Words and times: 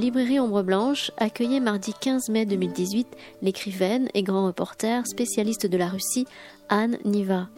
librairie 0.00 0.40
Ombre 0.40 0.62
Blanche 0.62 1.12
accueillait 1.18 1.60
mardi 1.60 1.92
15 1.92 2.30
mai 2.30 2.46
2018 2.46 3.06
l'écrivaine 3.42 4.08
et 4.14 4.22
grand 4.22 4.46
reporter 4.46 5.06
spécialiste 5.06 5.66
de 5.66 5.76
la 5.76 5.88
Russie 5.88 6.26
Anne 6.70 6.96
Niva. 7.04 7.48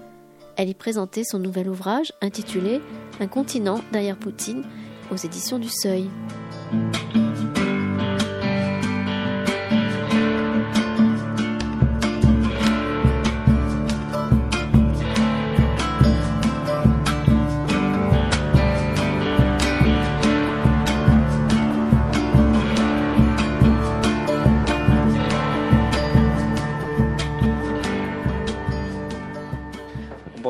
Elle 0.56 0.68
y 0.68 0.74
présentait 0.74 1.23
son 1.24 1.38
nouvel 1.38 1.68
ouvrage 1.68 2.12
intitulé 2.20 2.80
Un 3.20 3.28
continent 3.28 3.80
derrière 3.92 4.19
Poutine 4.19 4.64
aux 5.12 5.16
éditions 5.16 5.59
du 5.59 5.69
Seuil. 5.69 6.10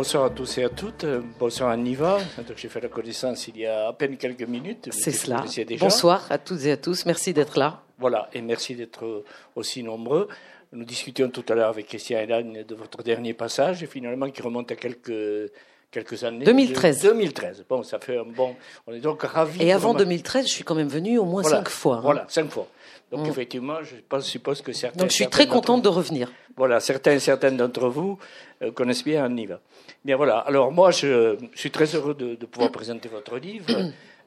Bonsoir 0.03 0.25
à 0.25 0.31
tous 0.31 0.59
et 0.59 0.65
à 0.65 0.69
toutes. 0.69 1.07
Bonsoir 1.39 1.71
à 1.71 1.77
Niva. 1.77 2.19
J'ai 2.57 2.69
fait 2.69 2.81
la 2.81 2.89
connaissance 2.89 3.47
il 3.47 3.59
y 3.59 3.67
a 3.67 3.87
à 3.87 3.93
peine 3.93 4.17
quelques 4.17 4.49
minutes. 4.49 4.89
C'est 4.91 5.13
cela. 5.13 5.45
Bonsoir 5.79 6.27
à 6.29 6.39
toutes 6.39 6.65
et 6.65 6.73
à 6.73 6.77
tous. 6.77 7.07
Merci 7.07 7.33
d'être 7.33 7.57
là. 7.57 7.85
Voilà, 8.01 8.29
et 8.33 8.43
merci 8.43 8.75
d'être 8.75 9.23
aussi 9.55 9.85
nombreux. 9.85 10.27
Nous 10.73 10.85
discutions 10.85 11.29
tout 11.31 11.45
à 11.49 11.55
l'heure 11.55 11.69
avec 11.69 11.87
Christian 11.87 12.19
Hélène 12.19 12.65
de 12.65 12.75
votre 12.75 13.05
dernier 13.05 13.33
passage, 13.33 13.85
et 13.85 13.87
finalement 13.87 14.29
qui 14.29 14.43
remonte 14.43 14.73
à 14.73 14.75
quelques, 14.75 15.53
quelques 15.93 16.25
années. 16.25 16.45
2013. 16.45 17.03
2013. 17.03 17.65
Bon, 17.69 17.85
ça 17.85 18.01
fait 18.01 18.19
un 18.19 18.25
bon. 18.25 18.57
On 18.87 18.93
est 18.93 19.01
donc 19.01 19.23
ravis. 19.23 19.63
Et 19.63 19.73
avant 19.73 19.95
2013, 19.95 20.49
je 20.49 20.53
suis 20.53 20.65
quand 20.65 20.75
même 20.75 20.89
venue 20.89 21.19
au 21.19 21.25
moins 21.25 21.45
cinq 21.45 21.69
fois. 21.69 21.97
Hein. 21.99 22.03
Voilà, 22.03 22.25
cinq 22.29 22.51
fois. 22.51 22.67
Donc 23.13 23.27
mm. 23.27 23.31
effectivement, 23.31 23.83
je 23.83 23.97
pense, 24.09 24.27
suppose 24.27 24.63
que 24.63 24.73
certains. 24.73 24.99
Donc 24.99 25.11
je 25.11 25.17
suis 25.17 25.29
très 25.29 25.47
contente 25.47 25.83
de 25.83 25.89
revenir. 25.89 26.33
Voilà, 26.57 26.81
certains 26.81 27.13
et 27.13 27.19
certaines 27.21 27.57
d'entre 27.57 27.89
vous 27.89 28.19
euh, 28.63 28.73
connaissent 28.73 29.05
bien 29.05 29.29
Niva. 29.29 29.61
Bien 30.05 30.17
voilà. 30.17 30.39
Alors 30.39 30.73
moi, 30.73 30.91
je, 30.91 31.37
suis 31.55 31.71
très 31.71 31.95
heureux 31.95 32.15
de, 32.15 32.35
pouvoir 32.47 32.73
présenter 32.73 33.09
votre 33.09 33.39
livre. 33.39 33.67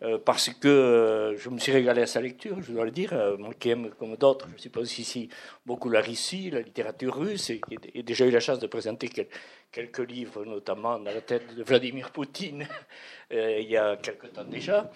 Euh, 0.04 0.18
parce 0.24 0.50
que 0.50 0.68
euh, 0.68 1.38
je 1.38 1.50
me 1.50 1.58
suis 1.58 1.72
régalé 1.72 2.02
à 2.02 2.06
sa 2.06 2.20
lecture, 2.20 2.62
je 2.62 2.74
dois 2.74 2.84
le 2.84 2.92
dire. 2.92 3.14
moi 3.40 3.52
qui 3.58 3.70
aime, 3.70 3.92
comme 3.98 4.18
d'autres, 4.18 4.46
je 4.58 4.64
suppose 4.64 5.00
ici, 5.00 5.30
beaucoup 5.66 5.90
la 5.90 6.02
Russie, 6.02 6.50
la 6.52 6.60
littérature 6.60 7.16
russe, 7.18 7.50
et, 7.50 7.62
j'ai 7.94 8.04
déjà 8.04 8.26
eu 8.26 8.30
la 8.30 8.42
chance 8.42 8.60
de 8.60 8.68
présenter 8.68 9.08
quelques 9.08 9.30
livres, 10.08 10.46
notamment 10.46 11.00
dans 11.00 11.12
la 11.12 11.22
tête 11.22 11.56
de 11.56 11.64
Vladimir 11.64 12.12
Poutine, 12.12 12.68
il 13.32 13.68
y 13.70 13.76
a 13.76 13.98
quelque 13.98 14.28
temps 14.28 14.46
déjà. 14.46 14.90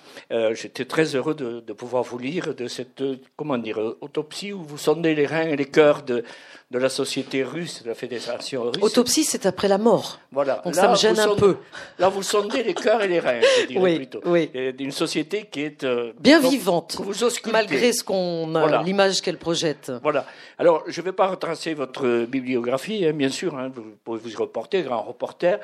J'étais 0.51 0.85
très 0.85 1.15
heureux 1.15 1.33
de, 1.33 1.59
de, 1.59 1.73
pouvoir 1.73 2.03
vous 2.03 2.17
lire 2.17 2.55
de 2.55 2.67
cette, 2.67 3.03
comment 3.35 3.57
dire, 3.57 3.77
autopsie 4.01 4.53
où 4.53 4.63
vous 4.63 4.77
sondez 4.77 5.15
les 5.15 5.25
reins 5.25 5.47
et 5.47 5.55
les 5.55 5.65
cœurs 5.65 6.03
de, 6.03 6.23
de 6.71 6.77
la 6.77 6.89
société 6.89 7.43
russe, 7.43 7.81
de 7.81 7.89
la 7.89 7.95
fédération 7.95 8.63
russe. 8.63 8.83
Autopsie, 8.83 9.23
c'est 9.23 9.47
après 9.47 9.67
la 9.67 9.79
mort. 9.79 10.19
Voilà. 10.31 10.61
Donc 10.63 10.75
ça 10.75 10.87
me 10.87 10.95
gêne 10.95 11.19
un 11.19 11.35
peu. 11.35 11.57
Là, 11.97 12.09
vous 12.09 12.21
sondez 12.21 12.61
les 12.61 12.75
cœurs 12.75 13.01
et 13.01 13.07
les 13.07 13.19
reins, 13.19 13.41
je 13.61 13.65
dirais 13.65 13.81
oui, 13.81 13.95
plutôt. 13.95 14.21
Oui. 14.25 14.51
D'une 14.77 14.91
société 14.91 15.47
qui 15.51 15.61
est 15.61 15.83
euh, 15.83 16.13
bien 16.19 16.39
vivante, 16.39 16.97
vous 16.99 17.25
malgré 17.51 17.91
ce 17.91 18.03
qu'on 18.03 18.47
l'image 18.83 19.21
qu'elle 19.21 19.39
projette. 19.39 19.91
Voilà. 20.03 20.27
Alors, 20.59 20.83
je 20.87 21.01
ne 21.01 21.05
vais 21.05 21.11
pas 21.11 21.27
retracer 21.27 21.73
votre 21.73 22.25
bibliographie, 22.25 23.03
hein, 23.05 23.13
bien 23.13 23.29
sûr. 23.29 23.57
Hein, 23.57 23.71
vous 23.73 23.95
pouvez 24.03 24.19
vous 24.19 24.29
y 24.29 24.35
reporter, 24.59 24.83
grand 24.83 25.01
reporter 25.01 25.59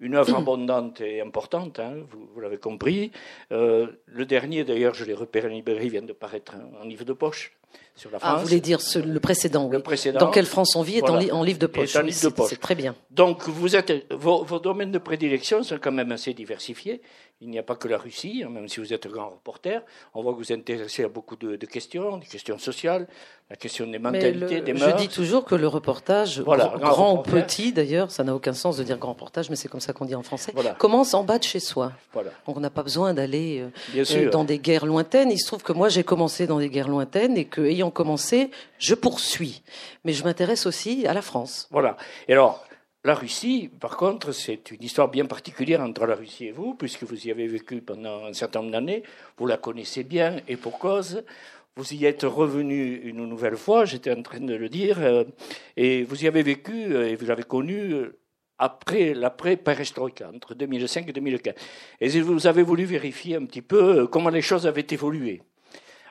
une 0.00 0.14
œuvre 0.14 0.34
abondante 0.38 1.00
et 1.00 1.20
importante, 1.20 1.78
hein, 1.78 1.94
vous, 2.10 2.40
l'avez 2.40 2.58
compris. 2.58 3.12
Euh, 3.52 3.86
le 4.06 4.24
dernier, 4.26 4.64
d'ailleurs, 4.64 4.94
je 4.94 5.04
l'ai 5.04 5.14
repéré 5.14 5.48
en 5.48 5.50
librairie, 5.50 5.90
vient 5.90 6.02
de 6.02 6.12
paraître 6.12 6.54
en 6.80 6.84
livre 6.84 7.04
de 7.04 7.12
poche. 7.12 7.52
Sur 7.94 8.10
la 8.10 8.18
France. 8.18 8.32
Ah, 8.34 8.36
vous 8.38 8.46
voulez 8.46 8.60
dire 8.60 8.80
le 8.96 9.20
précédent, 9.20 9.68
le 9.68 9.80
précédent. 9.80 10.18
Dans 10.18 10.30
quelle 10.30 10.46
France 10.46 10.74
on 10.74 10.82
vit 10.82 10.96
est 10.96 11.08
en, 11.08 11.16
livre 11.44 11.58
de 11.58 11.66
poche. 11.66 11.96
C'est 12.10 12.60
très 12.60 12.74
bien. 12.74 12.96
Donc, 13.10 13.46
vous 13.46 13.76
êtes, 13.76 14.12
vos, 14.12 14.42
vos, 14.42 14.58
domaines 14.58 14.90
de 14.90 14.98
prédilection 14.98 15.62
sont 15.62 15.78
quand 15.78 15.92
même 15.92 16.10
assez 16.10 16.34
diversifiés. 16.34 17.00
Il 17.42 17.48
n'y 17.48 17.58
a 17.58 17.62
pas 17.62 17.74
que 17.74 17.88
la 17.88 17.96
Russie, 17.96 18.42
hein, 18.44 18.50
même 18.50 18.68
si 18.68 18.80
vous 18.80 18.92
êtes 18.92 19.06
un 19.06 19.08
grand 19.08 19.30
reporter. 19.30 19.82
On 20.12 20.22
voit 20.22 20.32
que 20.32 20.36
vous 20.36 20.44
vous 20.44 20.52
intéressez 20.52 21.04
à 21.04 21.08
beaucoup 21.08 21.36
de, 21.36 21.56
questions, 21.64 22.18
des 22.18 22.26
questions 22.26 22.58
sociales, 22.58 23.06
la 23.48 23.56
question 23.56 23.86
des 23.86 23.98
mentalités, 23.98 24.60
des 24.60 24.74
mœurs. 24.74 24.90
Je 24.90 24.96
dis 25.04 25.08
toujours 25.08 25.46
que 25.46 25.54
le 25.54 25.66
reportage, 25.66 26.42
grand, 26.42 27.14
ou 27.18 27.22
petit 27.22 27.72
d'ailleurs, 27.72 28.10
ça 28.10 28.24
n'a 28.24 28.34
aucun 28.34 28.52
sens 28.52 28.76
de 28.76 28.82
dire 28.82 28.98
grand 28.98 29.12
reportage, 29.12 29.48
mais 29.48 29.56
c'est 29.56 29.68
comme 29.68 29.80
ça 29.80 29.94
qu'on 29.94 30.04
dit 30.04 30.14
en 30.14 30.22
français, 30.22 30.52
commence 30.76 31.14
en 31.14 31.24
bas 31.24 31.38
de 31.38 31.44
chez 31.44 31.60
soi. 31.60 31.92
Voilà. 32.12 32.30
On 32.46 32.60
n'a 32.60 32.68
pas 32.68 32.82
besoin 32.82 33.14
d'aller 33.14 33.64
euh, 33.96 34.04
euh, 34.10 34.30
dans 34.30 34.44
des 34.44 34.58
guerres 34.58 34.84
lointaines. 34.84 35.30
Il 35.30 35.38
se 35.38 35.46
trouve 35.46 35.62
que 35.62 35.72
moi 35.72 35.88
j'ai 35.88 36.04
commencé 36.04 36.46
dans 36.46 36.58
des 36.58 36.68
guerres 36.68 36.88
lointaines 36.88 37.38
et 37.38 37.46
que, 37.46 37.62
ayant 37.62 37.90
commencé, 37.90 38.50
je 38.78 38.94
poursuis. 38.94 39.62
Mais 40.04 40.12
je 40.12 40.24
m'intéresse 40.24 40.66
aussi 40.66 41.06
à 41.06 41.14
la 41.14 41.22
France. 41.22 41.68
Voilà. 41.70 41.96
Et 42.28 42.34
alors, 42.34 42.62
la 43.02 43.14
Russie, 43.14 43.70
par 43.80 43.96
contre, 43.96 44.32
c'est 44.32 44.70
une 44.72 44.82
histoire 44.82 45.08
bien 45.08 45.24
particulière 45.24 45.80
entre 45.80 46.04
la 46.04 46.14
Russie 46.14 46.46
et 46.46 46.52
vous, 46.52 46.74
puisque 46.74 47.04
vous 47.04 47.26
y 47.26 47.30
avez 47.30 47.46
vécu 47.46 47.80
pendant 47.80 48.26
un 48.26 48.34
certain 48.34 48.60
nombre 48.60 48.72
d'années, 48.72 49.02
vous 49.38 49.46
la 49.46 49.56
connaissez 49.56 50.04
bien 50.04 50.36
et 50.48 50.56
pour 50.58 50.78
cause. 50.78 51.24
Vous 51.76 51.94
y 51.94 52.04
êtes 52.04 52.24
revenu 52.24 52.96
une 52.96 53.24
nouvelle 53.24 53.56
fois, 53.56 53.86
j'étais 53.86 54.12
en 54.12 54.20
train 54.20 54.40
de 54.40 54.54
le 54.54 54.68
dire, 54.68 54.98
euh, 55.00 55.24
et 55.78 56.02
vous 56.02 56.24
y 56.24 56.28
avez 56.28 56.42
vécu 56.42 56.94
euh, 56.94 57.08
et 57.08 57.16
vous 57.16 57.24
l'avez 57.24 57.44
connu 57.44 57.94
euh, 57.94 58.18
après 58.58 59.14
l'après-perestroïka, 59.14 60.30
entre 60.34 60.54
2005 60.54 61.08
et 61.08 61.12
2015. 61.14 61.54
Et 62.02 62.20
vous 62.20 62.46
avez 62.46 62.62
voulu 62.62 62.84
vérifier 62.84 63.36
un 63.36 63.46
petit 63.46 63.62
peu 63.62 64.08
comment 64.08 64.28
les 64.28 64.42
choses 64.42 64.66
avaient 64.66 64.86
évolué 64.90 65.40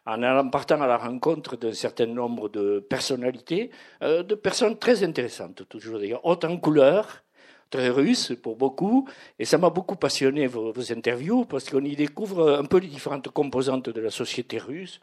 en 0.06 0.50
partant 0.50 0.82
à 0.82 0.88
la 0.88 0.98
rencontre 0.98 1.56
d'un 1.56 1.74
certain 1.74 2.08
nombre 2.08 2.50
de 2.50 2.80
personnalités, 2.80 3.72
euh, 4.02 4.24
de 4.24 4.36
personnes 4.36 4.78
très 4.78 5.04
intéressantes, 5.04 5.68
toujours 5.70 6.00
d'ailleurs, 6.00 6.26
hautes 6.26 6.46
en 6.46 6.58
couleur, 6.58 7.24
très 7.70 7.90
russes 7.90 8.34
pour 8.42 8.56
beaucoup, 8.56 9.08
et 9.38 9.46
ça 9.46 9.58
m'a 9.58 9.70
beaucoup 9.70 9.96
passionné 9.96 10.48
vos, 10.48 10.74
interviews, 10.92 11.46
parce 11.46 11.70
qu'on 11.70 11.84
y 11.84 11.96
découvre 11.96 12.58
un 12.58 12.66
peu 12.66 12.80
les 12.80 12.88
différentes 12.88 13.30
composantes 13.30 13.90
de 13.90 14.02
la 14.02 14.10
société 14.10 14.58
russe. 14.58 15.00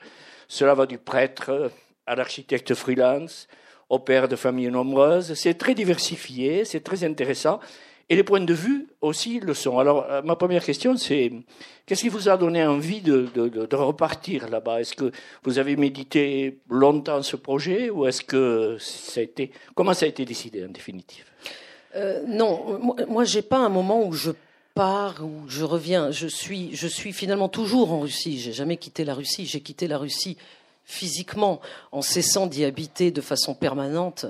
Cela 0.49 0.75
va 0.75 0.87
du 0.87 0.99
prêtre 0.99 1.71
à 2.07 2.17
l'architecte 2.17 2.75
freelance, 2.75 3.49
au 3.89 4.01
père 4.01 4.27
de 4.29 4.37
familles 4.37 4.71
nombreuses. 4.71 5.35
C'est 5.35 5.55
très 5.55 5.75
diversifié, 5.75 6.65
c'est 6.65 6.81
très 6.81 7.05
intéressant. 7.05 7.61
Et 8.09 8.15
les 8.15 8.23
points 8.23 8.41
de 8.41 8.55
vue 8.55 8.87
aussi 9.01 9.41
le 9.41 9.53
sont. 9.53 9.79
Alors, 9.79 10.07
euh, 10.09 10.23
ma 10.23 10.37
première 10.37 10.65
question, 10.65 10.97
c'est 10.97 11.33
qu'est-ce 11.85 12.03
qui 12.03 12.09
vous 12.09 12.29
a 12.29 12.37
donné 12.37 12.65
envie 12.65 13.01
de, 13.01 13.29
repartir 13.75 14.49
là-bas? 14.49 14.81
Est-ce 14.81 14.95
que 14.95 15.11
vous 15.43 15.59
avez 15.59 15.75
médité 15.77 16.59
longtemps 16.71 17.23
ce 17.23 17.35
projet 17.35 17.91
ou 17.91 18.07
est-ce 18.07 18.23
que 18.23 18.77
ça 18.79 19.21
a 19.21 19.23
été. 19.25 19.51
Comment 19.75 19.93
ça 19.93 20.07
a 20.07 20.09
été 20.09 20.25
décidé 20.25 20.65
en 20.65 20.69
définitive? 20.69 21.25
Euh, 21.97 22.23
Non, 22.29 22.79
moi, 23.09 23.25
je 23.25 23.33
j'ai 23.33 23.43
pas 23.43 23.59
un 23.59 23.71
moment 23.71 24.07
où 24.07 24.13
je 24.13 24.31
pars, 24.75 25.25
où 25.25 25.49
je 25.49 25.65
reviens. 25.65 26.13
Je 26.13 26.29
suis, 26.29 26.77
je 26.77 26.87
suis 26.87 27.13
finalement 27.13 27.49
toujours 27.49 27.93
en 27.93 28.01
Russie. 28.01 28.39
J'ai 28.39 28.53
jamais 28.53 28.77
quitté 28.77 29.05
la 29.05 29.15
Russie. 29.15 29.47
J'ai 29.47 29.61
quitté 29.61 29.89
la 29.89 29.99
Russie 29.99 30.37
physiquement, 30.87 31.61
en 31.91 32.01
cessant 32.01 32.47
d'y 32.47 32.65
habiter 32.65 33.11
de 33.11 33.21
façon 33.21 33.55
permanente, 33.55 34.25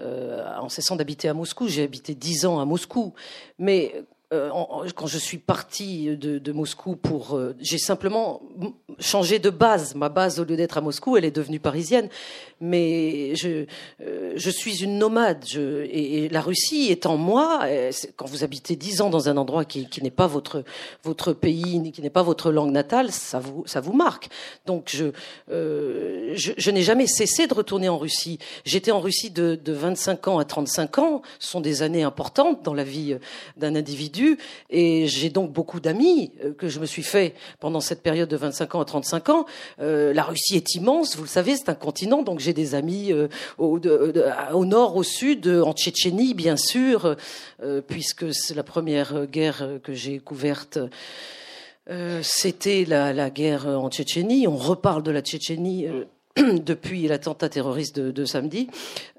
euh, 0.00 0.44
en 0.58 0.68
cessant 0.68 0.96
d'habiter 0.96 1.28
à 1.28 1.34
Moscou. 1.34 1.68
J'ai 1.68 1.84
habité 1.84 2.14
dix 2.14 2.44
ans 2.44 2.58
à 2.58 2.64
Moscou, 2.64 3.14
mais 3.58 4.04
euh, 4.32 4.50
quand 4.96 5.06
je 5.06 5.18
suis 5.18 5.38
partie 5.38 6.16
de, 6.16 6.52
Moscou 6.52 6.96
pour, 6.96 7.36
euh, 7.36 7.54
j'ai 7.60 7.78
simplement 7.78 8.42
changé 8.98 9.38
de 9.38 9.50
base. 9.50 9.94
Ma 9.94 10.08
base, 10.08 10.40
au 10.40 10.44
lieu 10.44 10.56
d'être 10.56 10.76
à 10.76 10.80
Moscou, 10.80 11.16
elle 11.16 11.24
est 11.24 11.30
devenue 11.30 11.60
parisienne. 11.60 12.08
Mais 12.64 13.34
je, 13.34 13.66
euh, 14.00 14.32
je 14.36 14.50
suis 14.50 14.82
une 14.82 14.96
nomade. 14.98 15.44
Et, 15.56 16.28
la 16.30 16.40
Russie 16.40 16.88
est 16.90 17.04
en 17.06 17.16
moi. 17.16 17.66
Quand 18.16 18.26
vous 18.26 18.44
habitez 18.44 18.76
dix 18.76 19.00
ans 19.00 19.10
dans 19.10 19.28
un 19.28 19.36
endroit 19.36 19.64
qui, 19.64 19.88
n'est 20.00 20.10
pas 20.10 20.26
votre 20.26 20.64
votre 21.02 21.32
pays, 21.32 21.92
qui 21.92 22.00
n'est 22.00 22.10
pas 22.10 22.22
votre 22.22 22.50
langue 22.52 22.70
natale, 22.70 23.10
ça 23.10 23.40
vous 23.40 23.64
ça 23.66 23.80
vous 23.80 23.92
marque. 23.92 24.28
Donc 24.66 24.88
je 24.88 25.06
je, 25.48 26.52
je 26.56 26.70
n'ai 26.70 26.82
jamais 26.82 27.06
cessé 27.06 27.46
de 27.46 27.54
retourner 27.54 27.88
en 27.88 27.98
Russie. 27.98 28.38
J'étais 28.64 28.92
en 28.92 29.00
Russie 29.00 29.30
de, 29.30 29.58
de 29.62 29.72
25 29.72 30.28
ans 30.28 30.38
à 30.38 30.44
35 30.44 30.98
ans. 30.98 31.22
Ce 31.38 31.50
sont 31.50 31.60
des 31.60 31.82
années 31.82 32.04
importantes 32.04 32.62
dans 32.62 32.74
la 32.74 32.84
vie 32.84 33.16
d'un 33.56 33.74
individu 33.74 34.38
et 34.70 35.06
j'ai 35.06 35.30
donc 35.30 35.52
beaucoup 35.52 35.80
d'amis 35.80 36.32
euh, 36.44 36.52
que 36.54 36.68
je 36.68 36.80
me 36.80 36.86
suis 36.86 37.02
fait 37.02 37.34
pendant 37.60 37.80
cette 37.80 38.02
période 38.02 38.28
de 38.28 38.36
25 38.36 38.74
ans 38.74 38.80
à 38.80 38.84
35 38.84 39.28
ans. 39.30 39.46
Euh, 39.80 40.12
la 40.12 40.24
Russie 40.24 40.56
est 40.56 40.74
immense, 40.74 41.16
vous 41.16 41.22
le 41.22 41.28
savez, 41.28 41.56
c'est 41.56 41.68
un 41.68 41.74
continent, 41.74 42.22
donc 42.22 42.40
j'ai 42.40 42.51
des 42.52 42.74
amis 42.74 43.12
euh, 43.12 43.28
au, 43.58 43.78
nord, 44.64 44.96
au 44.96 45.02
sud, 45.02 45.48
en 45.48 45.72
Tchétchénie, 45.72 46.34
bien 46.34 46.56
sûr, 46.56 47.16
puisque 47.86 48.34
c'est 48.34 48.54
la 48.54 48.62
première 48.62 49.26
guerre 49.26 49.78
que 49.82 49.92
j'ai 49.92 50.18
couverte. 50.18 50.78
C'était 52.22 52.84
la, 52.86 53.30
guerre 53.30 53.66
en 53.66 53.90
Tchétchénie. 53.90 54.46
On 54.46 54.56
reparle 54.56 55.02
de 55.02 55.10
la 55.10 55.20
Tchétchénie 55.20 55.86
depuis 56.36 57.06
l'attentat 57.08 57.48
terroriste 57.48 57.98
de, 57.98 58.24
samedi. 58.24 58.68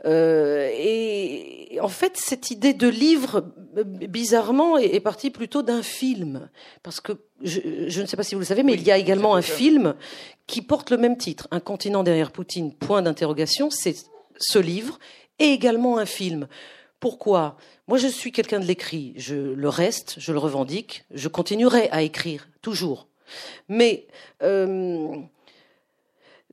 Euh, 0.06 0.70
et 0.74 1.78
en 1.82 1.88
fait, 1.88 2.18
cette 2.18 2.52
idée 2.52 2.74
de 2.74 2.88
livre, 2.88 3.46
bizarrement, 3.84 4.78
est, 4.78 5.00
partie 5.00 5.30
plutôt 5.30 5.62
d'un 5.62 5.82
film. 5.82 6.50
Parce 6.84 7.02
que, 7.02 7.14
je, 7.42 8.02
ne 8.02 8.06
sais 8.06 8.18
pas 8.18 8.24
si 8.24 8.36
vous 8.36 8.40
le 8.40 8.46
savez, 8.46 8.64
mais 8.64 8.74
il 8.74 8.84
y 8.84 8.92
a 8.92 8.98
également 8.98 9.36
un 9.36 9.42
film 9.42 9.96
qui 10.48 10.62
porte 10.62 10.90
le 10.90 10.98
même 10.98 11.18
titre, 11.18 11.48
Un 11.52 11.60
continent 11.60 12.04
derrière 12.04 12.32
Poutine, 12.32 12.74
point 12.74 13.02
d'interrogation. 13.02 13.70
C'est 13.70 13.96
ce 14.38 14.60
livre 14.60 15.00
et 15.40 15.48
également 15.48 15.98
un 15.98 16.06
film. 16.06 16.48
Pourquoi? 17.00 17.58
Moi, 17.88 17.98
je 17.98 18.08
suis 18.08 18.32
quelqu'un 18.32 18.60
de 18.60 18.66
l'écrit. 18.66 19.14
Je 19.18 19.36
le 19.36 19.70
reste, 19.70 20.16
je 20.18 20.32
le 20.32 20.40
revendique. 20.40 21.06
Je 21.12 21.28
continuerai 21.28 21.90
à 21.90 22.02
écrire, 22.02 22.48
toujours. 22.62 23.08
Mais... 23.68 24.08
Euh, 24.42 25.16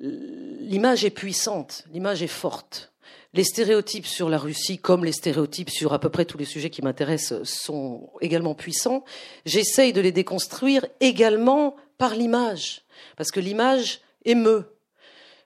l'image 0.01 1.05
est 1.05 1.11
puissante, 1.11 1.85
l'image 1.93 2.23
est 2.23 2.27
forte. 2.27 2.90
Les 3.33 3.45
stéréotypes 3.45 4.07
sur 4.07 4.29
la 4.29 4.39
Russie, 4.39 4.79
comme 4.79 5.05
les 5.05 5.13
stéréotypes 5.13 5.71
sur 5.71 5.93
à 5.93 6.01
peu 6.01 6.09
près 6.09 6.25
tous 6.25 6.37
les 6.37 6.45
sujets 6.45 6.71
qui 6.71 6.83
m'intéressent, 6.83 7.45
sont 7.45 8.11
également 8.21 8.55
puissants. 8.55 9.05
J'essaye 9.47 9.93
de 9.93 10.01
les 10.01 10.11
déconstruire 10.11 10.85
également 11.01 11.77
par 11.97 12.15
l'image, 12.15 12.83
parce 13.17 13.31
que 13.31 13.39
l'image 13.39 14.01
émeut. 14.25 14.65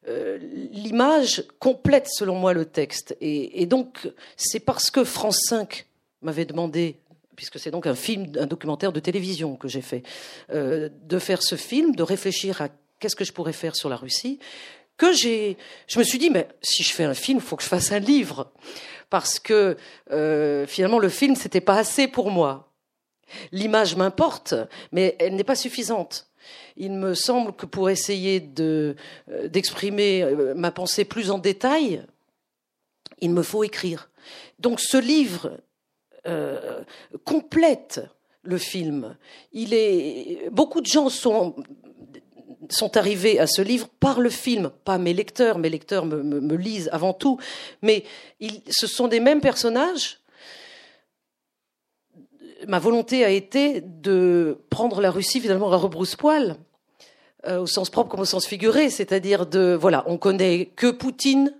Euh, 0.09 0.39
l'image 0.73 1.45
complète, 1.59 2.09
selon 2.09 2.37
moi, 2.37 2.53
le 2.55 2.65
texte. 2.65 3.17
Et, 3.21 3.67
donc, 3.67 4.11
c'est 4.37 4.61
parce 4.61 4.91
que 4.91 5.05
France 5.05 5.41
5 5.49 5.87
m'avait 6.23 6.45
demandé 6.45 6.97
puisque 7.37 7.59
c'est 7.59 7.73
donc 7.73 7.89
un 7.89 7.97
film, 7.97 8.31
un 8.39 8.47
documentaire 8.47 8.93
de 8.93 9.01
télévision 9.01 9.57
que 9.57 9.67
j'ai 9.67 9.81
fait, 9.81 10.05
euh, 10.51 10.89
de 11.03 11.19
faire 11.19 11.43
ce 11.43 11.57
film, 11.57 11.97
de 11.97 12.05
réfléchir 12.05 12.63
à 12.63 12.69
qu'est-ce 13.01 13.17
que 13.17 13.25
je 13.25 13.33
pourrais 13.33 13.53
faire 13.53 13.75
sur 13.75 13.89
la 13.89 13.97
Russie 13.97 14.39
que 14.97 15.13
j'ai, 15.13 15.57
je 15.87 15.99
me 15.99 16.05
suis 16.05 16.19
dit, 16.19 16.31
mais 16.31 16.49
si 16.63 16.83
je 16.83 16.93
fais 16.93 17.05
un 17.05 17.15
film, 17.15 17.39
il 17.39 17.45
faut 17.45 17.57
que 17.57 17.63
je 17.63 17.69
fasse 17.69 17.93
un 17.93 17.99
livre, 17.99 18.53
parce 19.11 19.39
que 19.39 19.77
euh, 20.11 20.67
finalement 20.67 20.99
le 20.99 21.09
film 21.09 21.37
c'était 21.37 21.61
pas 21.61 21.77
assez 21.77 22.09
pour 22.09 22.33
moi. 22.33 22.73
L'image 23.53 23.97
m'importe, 23.97 24.55
mais 24.91 25.17
elle 25.19 25.37
n'est 25.37 25.45
pas 25.45 25.55
suffisante. 25.55 26.31
Il 26.77 26.93
me 26.93 27.15
semble 27.15 27.53
que 27.53 27.65
pour 27.65 27.91
essayer 27.91 28.41
de 28.41 28.97
euh, 29.31 29.49
d'exprimer 29.49 30.23
euh, 30.23 30.55
ma 30.55 30.73
pensée 30.73 31.05
plus 31.05 31.31
en 31.31 31.39
détail, 31.39 32.05
il 33.21 33.31
me 33.31 33.43
faut 33.43 33.63
écrire. 33.63 34.11
Donc 34.59 34.81
ce 34.81 34.97
livre 34.97 35.61
complète 37.25 38.01
le 38.43 38.57
film. 38.57 39.15
Il 39.53 39.75
est 39.75 40.49
beaucoup 40.51 40.81
de 40.81 40.87
gens 40.87 41.11
sont 41.11 41.55
sont 42.71 42.97
arrivés 42.97 43.39
à 43.39 43.47
ce 43.47 43.63
livre 43.63 43.89
par 44.01 44.21
le 44.21 44.31
film, 44.31 44.71
pas 44.85 44.99
mes 44.99 45.13
lecteurs, 45.13 45.59
mes 45.59 45.71
lecteurs 45.71 46.07
me, 46.07 46.57
lisent 46.57 46.89
avant 46.93 47.13
tout, 47.13 47.39
mais 47.83 48.05
ce 48.71 48.87
sont 48.87 49.09
des 49.09 49.21
mêmes 49.21 49.41
personnages. 49.41 50.21
Ma 52.67 52.79
volonté 52.79 53.25
a 53.25 53.31
été 53.31 53.83
de 53.83 54.59
prendre 54.71 55.01
la 55.01 55.11
Russie 55.11 55.41
finalement 55.41 55.71
à 55.73 55.77
rebrousse-poil, 55.77 56.57
euh, 57.47 57.61
au 57.61 57.67
sens 57.67 57.91
propre 57.91 58.11
comme 58.11 58.21
au 58.21 58.25
sens 58.25 58.47
figuré, 58.47 58.89
c'est-à-dire 58.89 59.47
de 59.47 59.77
voilà, 59.79 60.05
on 60.07 60.17
connaît 60.17 60.67
que 60.77 60.91
Poutine, 60.91 61.53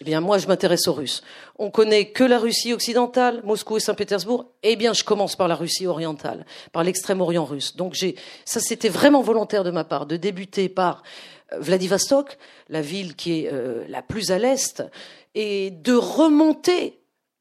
eh 0.00 0.04
bien, 0.04 0.20
moi, 0.22 0.38
je 0.38 0.46
m'intéresse 0.46 0.88
aux 0.88 0.94
Russes. 0.94 1.22
On 1.58 1.70
connaît 1.70 2.10
que 2.10 2.24
la 2.24 2.38
Russie 2.38 2.72
occidentale, 2.72 3.42
Moscou 3.44 3.76
et 3.76 3.80
Saint-Pétersbourg. 3.80 4.46
Eh 4.62 4.76
bien, 4.76 4.94
je 4.94 5.04
commence 5.04 5.36
par 5.36 5.46
la 5.46 5.54
Russie 5.54 5.86
orientale, 5.86 6.46
par 6.72 6.84
l'extrême-orient 6.84 7.44
russe. 7.44 7.76
Donc, 7.76 7.92
j'ai, 7.92 8.16
ça, 8.46 8.60
c'était 8.60 8.88
vraiment 8.88 9.20
volontaire 9.20 9.62
de 9.62 9.70
ma 9.70 9.84
part, 9.84 10.06
de 10.06 10.16
débuter 10.16 10.70
par 10.70 11.02
euh, 11.52 11.58
Vladivostok, 11.60 12.38
la 12.70 12.80
ville 12.80 13.14
qui 13.14 13.44
est 13.44 13.52
euh, 13.52 13.84
la 13.88 14.00
plus 14.00 14.30
à 14.30 14.38
l'est, 14.38 14.82
et 15.34 15.70
de 15.70 15.92
remonter 15.92 16.98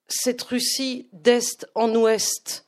cette 0.09 0.41
Russie 0.41 1.07
d'est 1.13 1.65
en 1.75 1.95
ouest 1.95 2.65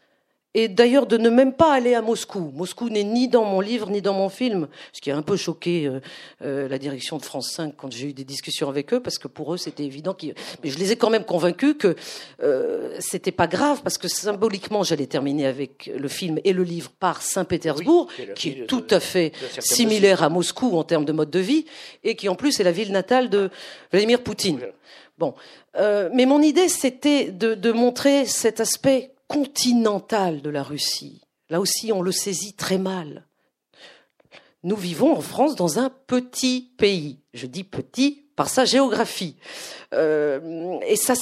et 0.53 0.67
d'ailleurs 0.67 1.07
de 1.07 1.17
ne 1.17 1.29
même 1.29 1.53
pas 1.53 1.73
aller 1.73 1.93
à 1.93 2.01
Moscou. 2.01 2.51
Moscou 2.53 2.89
n'est 2.89 3.03
ni 3.03 3.27
dans 3.27 3.45
mon 3.45 3.61
livre 3.61 3.89
ni 3.89 4.01
dans 4.01 4.13
mon 4.13 4.29
film, 4.29 4.67
ce 4.91 5.01
qui 5.01 5.11
a 5.11 5.15
un 5.15 5.21
peu 5.21 5.37
choqué 5.37 5.87
euh, 5.87 5.99
euh, 6.41 6.67
la 6.67 6.77
direction 6.77 7.17
de 7.17 7.23
France 7.23 7.51
5 7.51 7.73
quand 7.77 7.91
j'ai 7.91 8.09
eu 8.09 8.13
des 8.13 8.23
discussions 8.23 8.69
avec 8.69 8.93
eux, 8.93 8.99
parce 8.99 9.17
que 9.17 9.27
pour 9.27 9.53
eux 9.53 9.57
c'était 9.57 9.83
évident. 9.83 10.13
Qu'ils... 10.13 10.35
Mais 10.63 10.69
je 10.69 10.77
les 10.77 10.91
ai 10.91 10.95
quand 10.97 11.09
même 11.09 11.23
convaincus 11.23 11.75
que 11.79 11.95
euh, 12.43 12.95
c'était 12.99 13.31
pas 13.31 13.47
grave, 13.47 13.81
parce 13.83 13.97
que 13.97 14.07
symboliquement 14.07 14.83
j'allais 14.83 15.07
terminer 15.07 15.45
avec 15.45 15.89
le 15.95 16.07
film 16.07 16.39
et 16.43 16.53
le 16.53 16.63
livre 16.63 16.91
par 16.99 17.21
Saint-Pétersbourg, 17.21 18.07
qui 18.35 18.49
est 18.49 18.67
tout 18.67 18.85
à 18.89 18.99
fait 18.99 19.31
similaire 19.59 20.23
à 20.23 20.29
Moscou 20.29 20.77
en 20.77 20.83
termes 20.83 21.05
de 21.05 21.13
mode 21.13 21.29
de 21.29 21.39
vie, 21.39 21.65
et 22.03 22.15
qui 22.15 22.27
en 22.27 22.35
plus 22.35 22.59
est 22.59 22.63
la 22.63 22.71
ville 22.71 22.91
natale 22.91 23.29
de 23.29 23.49
Vladimir 23.91 24.21
Poutine. 24.21 24.59
Bon, 25.17 25.35
euh, 25.77 26.09
mais 26.13 26.25
mon 26.25 26.41
idée 26.41 26.67
c'était 26.67 27.31
de, 27.31 27.53
de 27.53 27.71
montrer 27.71 28.25
cet 28.25 28.59
aspect 28.59 29.11
continentale 29.31 30.41
de 30.41 30.49
la 30.49 30.61
Russie. 30.61 31.21
Là 31.49 31.61
aussi, 31.61 31.93
on 31.93 32.01
le 32.01 32.11
saisit 32.11 32.53
très 32.53 32.77
mal. 32.77 33.25
Nous 34.63 34.75
vivons 34.75 35.15
en 35.15 35.21
France 35.21 35.55
dans 35.55 35.79
un 35.79 35.89
petit 35.89 36.73
pays. 36.77 37.19
Je 37.33 37.47
dis 37.47 37.63
petit 37.63 38.25
par 38.35 38.49
sa 38.49 38.65
géographie. 38.65 39.37
Euh, 39.93 40.77
et 40.85 40.97
ça, 40.97 41.13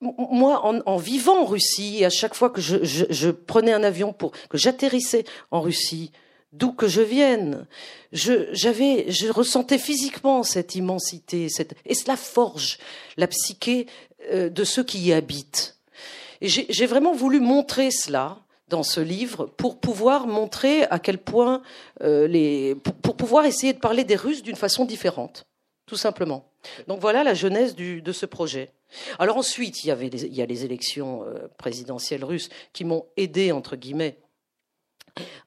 moi, 0.00 0.64
en, 0.64 0.96
vivant 0.98 1.42
en 1.42 1.44
Russie, 1.44 2.04
à 2.04 2.10
chaque 2.10 2.34
fois 2.34 2.50
que 2.50 2.60
je, 2.60 3.30
prenais 3.30 3.72
un 3.72 3.82
avion 3.82 4.12
pour 4.12 4.30
que 4.48 4.56
j'atterrissais 4.56 5.24
en 5.50 5.60
Russie, 5.60 6.12
d'où 6.52 6.72
que 6.72 6.86
je 6.86 7.02
vienne, 7.02 7.66
je, 8.12 8.48
j'avais, 8.52 9.10
je 9.10 9.28
ressentais 9.28 9.78
physiquement 9.78 10.44
cette 10.44 10.76
immensité, 10.76 11.48
et 11.86 11.94
cela 11.94 12.16
forge 12.16 12.78
la 13.16 13.26
psyché 13.26 13.86
euh, 14.30 14.48
de 14.48 14.62
ceux 14.62 14.84
qui 14.84 15.00
y 15.00 15.12
habitent. 15.12 15.76
Et 16.42 16.48
j'ai 16.48 16.86
vraiment 16.86 17.14
voulu 17.14 17.38
montrer 17.38 17.92
cela 17.92 18.36
dans 18.68 18.82
ce 18.82 19.00
livre 19.00 19.46
pour 19.46 19.78
pouvoir 19.78 20.26
montrer 20.26 20.82
à 20.84 20.98
quel 20.98 21.18
point 21.18 21.62
euh, 22.02 22.26
les 22.26 22.74
pour, 22.74 23.14
pouvoir 23.16 23.44
essayer 23.44 23.72
de 23.72 23.78
parler 23.78 24.02
des 24.02 24.16
Russes 24.16 24.42
d'une 24.42 24.56
façon 24.56 24.84
différente, 24.84 25.44
tout 25.86 25.96
simplement. 25.96 26.44
Donc 26.88 26.98
voilà 26.98 27.22
la 27.22 27.34
genèse 27.34 27.76
de 27.76 28.12
ce 28.12 28.26
projet. 28.26 28.70
Alors 29.20 29.36
ensuite, 29.36 29.84
il 29.84 29.88
y 29.88 30.06
il 30.06 30.34
y 30.34 30.42
a 30.42 30.46
les 30.46 30.64
élections 30.64 31.22
euh, 31.22 31.46
présidentielles 31.58 32.24
russes 32.24 32.48
qui 32.72 32.84
m'ont 32.84 33.06
aidé 33.16 33.52
entre 33.52 33.76
guillemets 33.76 34.16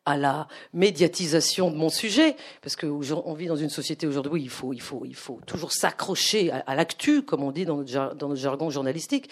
à 0.06 0.18
la 0.18 0.48
médiatisation 0.74 1.72
de 1.72 1.76
mon 1.76 1.90
sujet, 1.90 2.36
parce 2.62 2.76
qu'on 2.76 3.34
vit 3.34 3.48
dans 3.48 3.56
une 3.56 3.69
société 3.69 4.06
aujourd'hui 4.06 4.42
où 4.42 4.44
il 4.44 4.50
faut, 4.50 4.74
il 4.74 4.81
faut, 4.81 5.04
il 5.06 5.16
faut 5.16 5.40
toujours 5.48 5.72
s'accrocher 5.72 6.52
à, 6.52 6.76
l'actu, 6.76 7.24
comme 7.24 7.44
on 7.44 7.52
dit 7.52 7.66
dans 7.66 7.78
notre, 7.78 8.36
jargon 8.36 8.69
journalistique. 8.69 9.30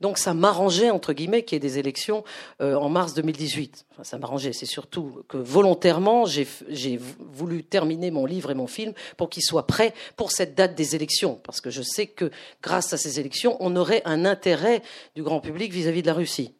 Donc 0.00 0.18
ça 0.18 0.34
m'arrangeait, 0.34 0.90
entre 0.90 1.12
guillemets, 1.12 1.44
qu'il 1.44 1.56
y 1.56 1.58
ait 1.58 1.60
des 1.60 1.78
élections 1.78 2.24
euh, 2.60 2.74
en 2.74 2.88
mars 2.88 3.14
2018. 3.14 3.86
Enfin, 3.92 4.04
ça 4.04 4.18
m'arrangeait, 4.18 4.52
c'est 4.52 4.66
surtout 4.66 5.22
que 5.28 5.36
volontairement, 5.36 6.26
j'ai 6.26 6.98
voulu 7.18 7.62
terminer 7.62 8.10
mon 8.10 8.26
livre 8.26 8.50
et 8.50 8.54
mon 8.54 8.66
film 8.66 8.92
pour 9.16 9.30
qu'ils 9.30 9.44
soient 9.44 9.66
prêts 9.66 9.94
pour 10.16 10.32
cette 10.32 10.54
date 10.54 10.74
des 10.74 10.96
élections, 10.96 11.40
parce 11.44 11.60
que 11.60 11.70
je 11.70 11.82
sais 11.82 12.06
que 12.06 12.30
grâce 12.62 12.92
à 12.92 12.96
ces 12.96 13.20
élections, 13.20 13.56
on 13.60 13.76
aurait 13.76 14.02
un 14.04 14.24
intérêt 14.24 14.82
du 15.14 15.22
grand 15.22 15.40
public 15.40 15.72
vis 15.72 15.86
à 15.86 15.92
-vis 15.92 16.02
de 16.02 16.06
la 16.06 16.14
Russie. 16.14 16.54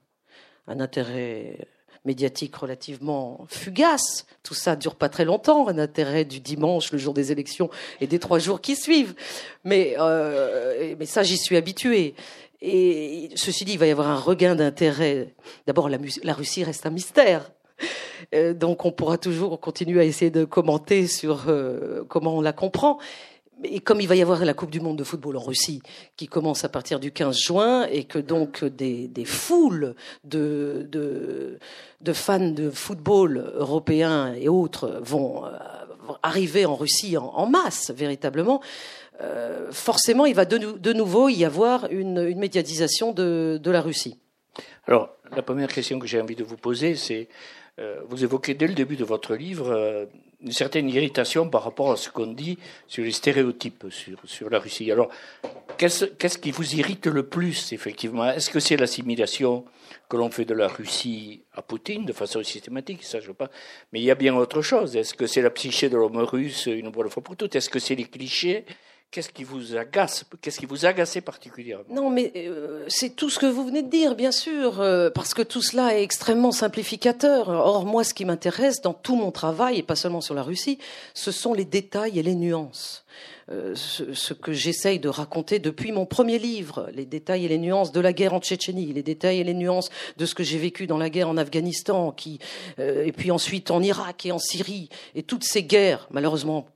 Un 0.69 0.81
intérêt 0.81 1.69
médiatique 2.07 2.55
relativement 2.57 3.47
fugace. 3.49 4.27
Tout 4.43 4.55
ça 4.55 4.77
dure 4.77 4.95
pas 4.95 5.09
très 5.09 5.25
longtemps, 5.25 5.69
un 5.69 5.79
intérêt 5.79 6.25
du 6.25 6.41
dimanche, 6.41 6.93
le 6.93 6.99
jour 6.99 7.13
des 7.13 7.33
élections, 7.33 7.69
et 8.01 8.07
des 8.07 8.19
trois 8.19 8.39
jours 8.39 8.61
qui 8.61 8.77
suivent. 8.77 9.15
Mais, 9.65 9.97
euh, 9.99 10.95
mais 10.99 11.07
ça, 11.07 11.23
j'y 11.23 11.37
suis 11.37 11.57
habituée. 11.57 12.15
Et 12.63 13.29
ceci 13.35 13.65
dit, 13.65 13.73
il 13.73 13.79
va 13.79 13.87
y 13.87 13.91
avoir 13.91 14.09
un 14.09 14.19
regain 14.19 14.55
d'intérêt. 14.55 15.35
D'abord, 15.67 15.89
la, 15.89 15.99
la, 16.23 16.33
Russie 16.33 16.65
reste 16.65 16.87
un 16.87 16.91
mystère. 16.91 17.51
Euh, 18.35 18.55
donc, 18.55 18.85
on 18.85 18.93
pourra 18.93 19.19
toujours 19.19 19.61
continuer 19.61 20.01
à 20.01 20.05
essayer 20.05 20.31
de 20.31 20.45
commenter 20.45 21.07
sur 21.07 21.45
euh, 21.49 22.05
comment 22.09 22.39
on 22.39 22.41
la 22.41 22.53
comprend 22.53 22.99
et 23.71 23.81
comme 23.81 24.01
il 24.01 24.09
va 24.09 24.17
y 24.17 24.23
avoir 24.23 24.45
la 24.45 24.55
Coupe 24.55 24.71
du 24.71 24.81
Monde 24.81 24.99
de 24.99 25.05
football 25.05 25.37
en 25.37 25.43
Russie 25.43 25.83
qui 26.17 26.27
commence 26.27 26.65
à 26.65 26.69
partir 26.69 27.01
du 27.01 27.13
15 27.13 27.39
juin 27.39 27.87
et 27.87 28.05
que 28.05 28.19
donc 28.19 28.65
des, 28.65 29.11
foules 29.25 29.95
de, 30.25 30.89
de, 30.91 32.13
fans 32.13 32.51
de 32.51 32.71
football 32.71 33.53
européens 33.55 34.35
et 34.35 34.49
autres 34.49 35.01
vont 35.03 35.45
euh, 35.45 35.51
arriver 36.23 36.67
en 36.67 36.75
Russie 36.75 37.17
en, 37.17 37.47
masse 37.47 37.91
véritablement, 37.91 38.61
euh, 39.21 39.71
forcément 39.73 40.27
il 40.27 40.35
va 40.35 40.45
de, 40.45 40.93
nouveau 40.93 41.29
y 41.29 41.45
avoir 41.45 41.91
une, 41.91 42.35
médiatisation 42.37 43.13
de, 43.13 43.59
de 43.63 43.71
la 43.71 43.81
Russie. 43.81 44.19
Alors 44.87 45.11
la 45.35 45.43
première 45.43 45.69
question 45.69 45.99
que 45.99 46.07
j'ai 46.07 46.21
envie 46.21 46.37
de 46.37 46.45
vous 46.45 46.57
poser 46.57 46.95
c'est 46.95 47.29
euh, 47.79 48.01
vous 48.09 48.25
évoquez 48.25 48.55
dès 48.55 48.69
le 48.69 48.75
début 48.75 48.97
de 48.97 49.05
votre 49.05 49.35
livre 49.35 50.09
une 50.43 50.53
certaine 50.53 50.89
irritation 50.89 51.49
par 51.49 51.65
rapport 51.65 51.93
à 51.93 51.97
ce 51.97 52.11
qu'on 52.11 52.27
dit 52.27 52.59
sur 52.87 53.05
les 53.05 53.13
stéréotypes 53.13 53.87
sur, 53.91 54.19
sur 54.25 54.51
la 54.51 54.59
Russie. 54.59 54.91
Alors, 54.93 55.09
qu'est-ce 55.79 56.39
qui 56.39 56.51
vous 56.51 56.75
irrite 56.75 57.07
le 57.07 57.27
plus, 57.27 57.73
effectivement? 57.73 58.31
Est-ce 58.31 58.51
que 58.51 58.61
c'est 58.61 58.77
l'assimilation 58.77 59.65
que 60.09 60.17
l'on 60.17 60.31
fait 60.31 60.45
de 60.45 60.55
la 60.55 60.69
Russie 60.69 61.43
à 61.55 61.63
Poutine 61.63 62.05
de 62.05 62.13
façon 62.13 62.43
systématique? 62.43 63.03
Ça, 63.03 63.21
je 63.21 63.29
sais 63.29 63.35
pas. 63.35 63.51
Mais 63.93 64.01
il 64.01 64.05
y 64.05 64.11
a 64.11 64.15
bien 64.15 64.37
autre 64.37 64.63
chose. 64.63 64.97
Est-ce 64.97 65.15
que 65.15 65.27
c'est 65.27 65.43
la 65.43 65.51
psyché 65.51 65.89
de 65.89 65.97
l'homme 65.97 66.19
russe 66.19 66.67
une 66.67 66.91
bonne 66.91 67.09
fois 67.09 67.23
pour 67.23 67.37
toutes? 67.37 67.57
Est-ce 67.57 67.71
que 67.71 67.79
c'est 67.79 67.95
les 67.95 68.05
clichés 68.05 68.65
Qu'est-ce 69.17 69.31
qui 69.31 69.45
vous 69.45 69.75
agace 69.77 70.27
Qu'est-ce 70.43 70.61
qui 70.61 70.67
vous 70.67 70.85
agacait 70.85 71.23
particulièrement? 71.23 71.87
Non, 71.89 72.11
mais 72.11 72.35
euh, 72.37 72.85
c'est 72.87 73.17
tout 73.17 73.31
ce 73.31 73.39
que 73.39 73.47
vous 73.47 73.65
venez 73.65 73.81
de 73.81 73.89
dire, 73.89 74.15
bien 74.15 74.31
sûr, 74.31 74.83
euh, 74.83 75.09
parce 75.09 75.33
que 75.33 75.41
tout 75.41 75.63
cela 75.63 75.99
est 75.99 76.03
extrêmement 76.03 76.53
simplificateur. 76.53 77.49
Or, 77.49 77.87
moi, 77.87 78.05
ce 78.05 78.13
qui 78.13 78.27
m'intéresse 78.27 78.83
dans 78.83 78.93
tout 78.93 79.17
mon 79.17 79.31
travail, 79.31 79.79
et 79.79 79.83
pas 79.83 79.97
seulement 79.97 80.21
sur 80.21 80.35
la 80.35 80.43
Russie, 80.43 80.79
ce 81.15 81.33
sont 81.33 81.55
les 81.55 81.65
détails 81.65 82.19
et 82.19 82.23
les 82.23 82.35
nuances. 82.35 83.07
Euh, 83.51 83.75
ce, 83.75 84.35
que 84.35 84.53
j'essaye 84.53 85.01
de 85.01 85.09
raconter 85.09 85.61
depuis 85.61 85.93
mon 85.93 86.05
premier 86.05 86.39
livre, 86.39 86.91
les 86.93 87.07
détails 87.07 87.47
et 87.47 87.49
les 87.49 87.57
nuances 87.57 87.93
de 87.93 88.01
la 88.01 88.13
guerre 88.13 88.35
en 88.35 88.41
Tchétchénie, 88.41 88.93
les 88.93 89.03
détails 89.03 89.41
et 89.41 89.45
les 89.45 89.55
nuances 89.55 89.89
de 90.19 90.27
ce 90.27 90.35
que 90.35 90.45
j'ai 90.45 90.59
vécu 90.59 90.87
dans 90.87 90.99
la 90.99 91.09
guerre 91.09 91.31
en 91.31 91.39
Afghanistan, 91.39 92.15
et 92.77 93.13
puis 93.13 93.31
ensuite 93.31 93.71
en 93.71 93.83
Irak 93.83 94.27
et 94.27 94.33
en 94.33 94.39
Syrie, 94.39 94.91
et 95.15 95.23
toutes 95.23 95.45
ces 95.45 95.63
guerres, 95.63 96.07
malheureusement, 96.11 96.67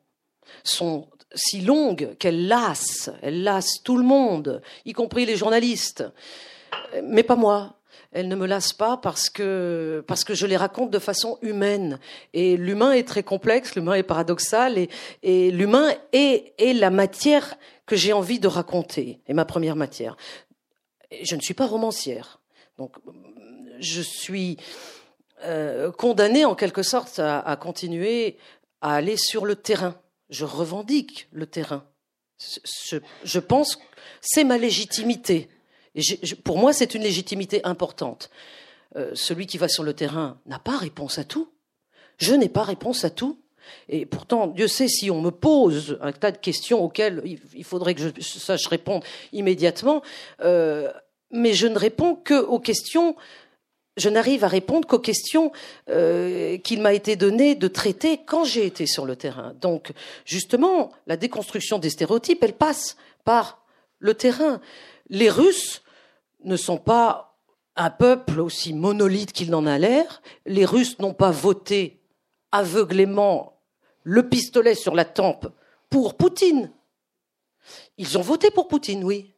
sont 0.64 1.06
si 1.34 1.60
longue 1.60 2.16
qu'elle 2.18 2.48
lasse, 2.48 3.10
elle 3.22 3.42
lasse 3.42 3.82
tout 3.82 3.96
le 3.96 4.04
monde, 4.04 4.62
y 4.84 4.92
compris 4.92 5.26
les 5.26 5.36
journalistes. 5.36 6.04
Mais 7.04 7.22
pas 7.22 7.36
moi. 7.36 7.76
Elle 8.12 8.26
ne 8.26 8.34
me 8.34 8.46
lasse 8.46 8.72
pas 8.72 8.96
parce 8.96 9.30
que 9.30 10.02
parce 10.08 10.24
que 10.24 10.34
je 10.34 10.44
les 10.44 10.56
raconte 10.56 10.90
de 10.90 10.98
façon 10.98 11.38
humaine. 11.42 12.00
Et 12.32 12.56
l'humain 12.56 12.90
est 12.90 13.06
très 13.06 13.22
complexe, 13.22 13.76
l'humain 13.76 13.94
est 13.94 14.02
paradoxal, 14.02 14.88
et, 15.22 15.50
l'humain 15.52 15.94
est, 16.12 16.52
la 16.74 16.90
matière 16.90 17.56
que 17.86 17.94
j'ai 17.94 18.12
envie 18.12 18.40
de 18.40 18.48
raconter, 18.48 19.20
et 19.28 19.32
ma 19.32 19.44
première 19.44 19.76
matière. 19.76 20.16
Je 21.22 21.36
ne 21.36 21.40
suis 21.40 21.54
pas 21.54 21.66
romancière, 21.66 22.40
donc 22.78 22.96
je 23.78 24.02
suis 24.02 24.56
euh, 25.44 25.92
condamnée 25.92 26.44
en 26.44 26.56
quelque 26.56 26.82
sorte 26.82 27.20
à 27.20 27.56
continuer 27.60 28.38
à 28.80 28.94
aller 28.94 29.16
sur 29.16 29.46
le 29.46 29.54
terrain 29.54 29.94
je 30.30 30.44
revendique 30.44 31.28
le 31.32 31.46
terrain. 31.46 31.84
Je, 33.24 33.38
pense 33.38 33.78
c'est 34.22 34.44
ma 34.44 34.56
légitimité. 34.56 35.48
Pour 36.44 36.56
moi, 36.56 36.72
c'est 36.72 36.94
une 36.94 37.02
légitimité 37.02 37.62
importante. 37.64 38.30
Euh, 38.96 39.10
celui 39.14 39.46
qui 39.46 39.58
va 39.58 39.68
sur 39.68 39.82
le 39.82 39.92
terrain 39.92 40.40
n'a 40.46 40.58
pas 40.58 40.78
réponse 40.78 41.18
à 41.18 41.24
tout. 41.24 41.52
Je 42.16 42.34
n'ai 42.34 42.48
pas 42.48 42.62
réponse 42.62 43.04
à 43.04 43.10
tout. 43.10 43.40
Et 43.88 44.06
pourtant, 44.06 44.46
Dieu 44.46 44.68
sait 44.68 44.88
si 44.88 45.10
on 45.10 45.20
me 45.20 45.30
pose 45.30 45.98
un 46.00 46.12
tas 46.12 46.32
de 46.32 46.38
questions 46.38 46.82
auxquelles 46.82 47.22
il 47.54 47.64
faudrait 47.64 47.94
que 47.94 48.12
je 48.16 48.20
sache 48.20 48.66
répondre 48.66 49.04
immédiatement, 49.32 50.02
euh, 50.40 50.90
mais 51.30 51.52
je 51.52 51.66
ne 51.66 51.78
réponds 51.78 52.16
que 52.16 52.34
aux 52.34 52.58
questions 52.58 53.16
je 54.00 54.08
n'arrive 54.08 54.44
à 54.44 54.48
répondre 54.48 54.86
qu'aux 54.88 54.98
questions 54.98 55.52
euh, 55.88 56.58
qu'il 56.58 56.82
m'a 56.82 56.94
été 56.94 57.16
donné 57.16 57.54
de 57.54 57.68
traiter 57.68 58.18
quand 58.24 58.44
j'ai 58.44 58.66
été 58.66 58.86
sur 58.86 59.06
le 59.06 59.16
terrain. 59.16 59.54
Donc, 59.60 59.92
justement, 60.24 60.90
la 61.06 61.16
déconstruction 61.16 61.78
des 61.78 61.90
stéréotypes, 61.90 62.42
elle 62.42 62.54
passe 62.54 62.96
par 63.24 63.64
le 63.98 64.14
terrain. 64.14 64.60
Les 65.08 65.30
Russes 65.30 65.82
ne 66.44 66.56
sont 66.56 66.78
pas 66.78 67.38
un 67.76 67.90
peuple 67.90 68.40
aussi 68.40 68.72
monolithe 68.72 69.32
qu'il 69.32 69.50
n'en 69.50 69.66
a 69.66 69.78
l'air. 69.78 70.22
Les 70.46 70.64
Russes 70.64 70.98
n'ont 70.98 71.14
pas 71.14 71.30
voté 71.30 72.02
aveuglément 72.52 73.60
le 74.02 74.28
pistolet 74.28 74.74
sur 74.74 74.94
la 74.94 75.04
tempe 75.04 75.48
pour 75.88 76.16
Poutine. 76.16 76.72
Ils 77.98 78.18
ont 78.18 78.22
voté 78.22 78.50
pour 78.50 78.68
Poutine, 78.68 79.04
oui. 79.04 79.34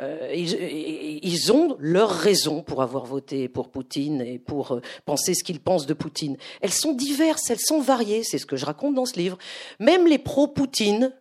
Euh, 0.00 0.32
ils, 0.34 1.52
ont 1.52 1.76
leurs 1.78 2.10
raisons 2.10 2.62
pour 2.62 2.82
avoir 2.82 3.04
voté 3.04 3.48
pour 3.48 3.70
Poutine 3.70 4.22
et 4.22 4.38
pour 4.38 4.72
euh, 4.72 4.80
penser 5.04 5.34
ce 5.34 5.44
qu'ils 5.44 5.60
pensent 5.60 5.86
de 5.86 5.92
Poutine. 5.92 6.38
Elles 6.62 6.72
sont 6.72 6.94
diverses, 6.94 7.50
elles 7.50 7.60
sont 7.60 7.80
variées, 7.80 8.22
c'est 8.22 8.38
ce 8.38 8.46
que 8.46 8.56
je 8.56 8.64
raconte 8.64 8.94
dans 8.94 9.04
ce 9.04 9.18
livre. 9.18 9.36
Même 9.78 10.06
les 10.06 10.18
pro-Poutine 10.18 11.12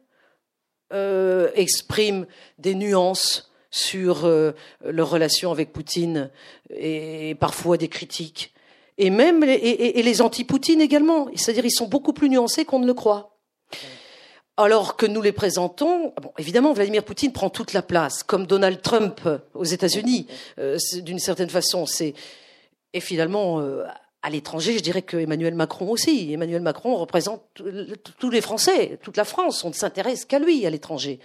euh, 0.93 1.49
expriment 1.55 2.25
des 2.57 2.73
nuances 2.73 3.51
sur 3.69 4.27
leur 4.83 5.09
relation 5.11 5.51
avec 5.51 5.71
Poutine 5.71 6.31
et, 6.71 7.35
parfois 7.35 7.77
des 7.77 7.87
critiques. 7.87 8.53
Et 8.97 9.11
même 9.11 9.43
les, 9.43 9.53
et 9.53 10.01
les 10.01 10.21
anti-Poutine 10.21 10.81
également. 10.81 11.27
C'est-à-dire 11.35 11.65
ils 11.65 11.71
sont 11.71 11.87
beaucoup 11.87 12.13
plus 12.13 12.29
nuancés 12.29 12.65
qu'on 12.65 12.79
ne 12.79 12.87
le 12.87 12.95
croit 12.95 13.38
alors 14.59 14.97
que 14.97 15.05
nous 15.05 15.21
les 15.21 15.31
présentons, 15.31 16.13
bon, 16.21 16.33
évidemment, 16.37 16.73
Vladimir 16.73 17.03
Poutine 17.03 17.31
prend 17.31 17.49
toute 17.49 17.71
la 17.71 17.81
place, 17.81 18.23
comme 18.23 18.45
Donald 18.45 18.81
Trump 18.81 19.21
aux 19.53 19.63
États-Unis, 19.63 20.27
euh, 20.59 20.77
d'une 20.95 21.19
certaine 21.19 21.49
façon. 21.49 21.85
Et 22.93 22.99
finalement 22.99 23.61
euh, 23.61 23.85
à 24.21 24.29
l'étranger, 24.29 24.73
je 24.77 24.83
dirais 24.83 25.01
que 25.01 25.15
Emmanuel 25.15 25.55
Macron 25.55 25.89
aussi. 25.89 26.33
Emmanuel 26.33 26.61
Macron 26.61 26.95
représente 26.97 27.41
tous 28.19 28.29
les 28.29 28.41
Français, 28.41 28.99
toute 29.01 29.15
la 29.15 29.23
France. 29.23 29.63
On 29.63 29.69
ne 29.69 29.73
s'intéresse 29.73 30.25
qu'à 30.25 30.39
lui 30.39 30.65
à 30.65 30.69
l'étranger. 30.69 31.19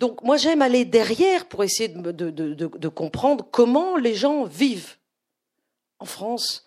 Donc 0.00 0.22
moi, 0.22 0.36
j'aime 0.36 0.62
aller 0.62 0.84
derrière 0.84 1.46
pour 1.46 1.62
essayer 1.62 1.88
de 1.88 2.88
comprendre 2.88 3.46
comment 3.50 3.96
les 3.96 4.14
gens 4.14 4.44
vivent 4.44 4.96
en 6.00 6.06
France, 6.06 6.64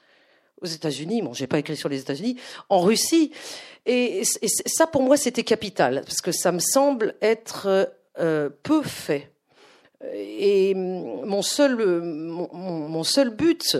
aux 0.62 0.68
États-Unis. 0.68 1.22
Bon, 1.22 1.34
j'ai 1.34 1.48
pas 1.48 1.60
écrit 1.60 1.76
sur 1.76 1.90
les 1.90 2.00
États-Unis, 2.00 2.38
en 2.70 2.82
Russie. 2.82 3.32
Et, 3.86 4.24
ça, 4.66 4.88
pour 4.88 5.02
moi, 5.02 5.18
c'était 5.18 5.44
capital, 5.44 6.02
parce 6.06 6.22
que 6.22 6.32
ça 6.32 6.52
me 6.52 6.60
semble 6.60 7.16
être 7.22 7.90
euh, 8.20 8.50
peu 8.64 8.84
fait. 8.84 9.32
Et 10.14 10.74
mon 10.74 11.42
seul, 11.42 11.76
mon, 12.02 13.04
seul 13.04 13.30
but, 13.30 13.78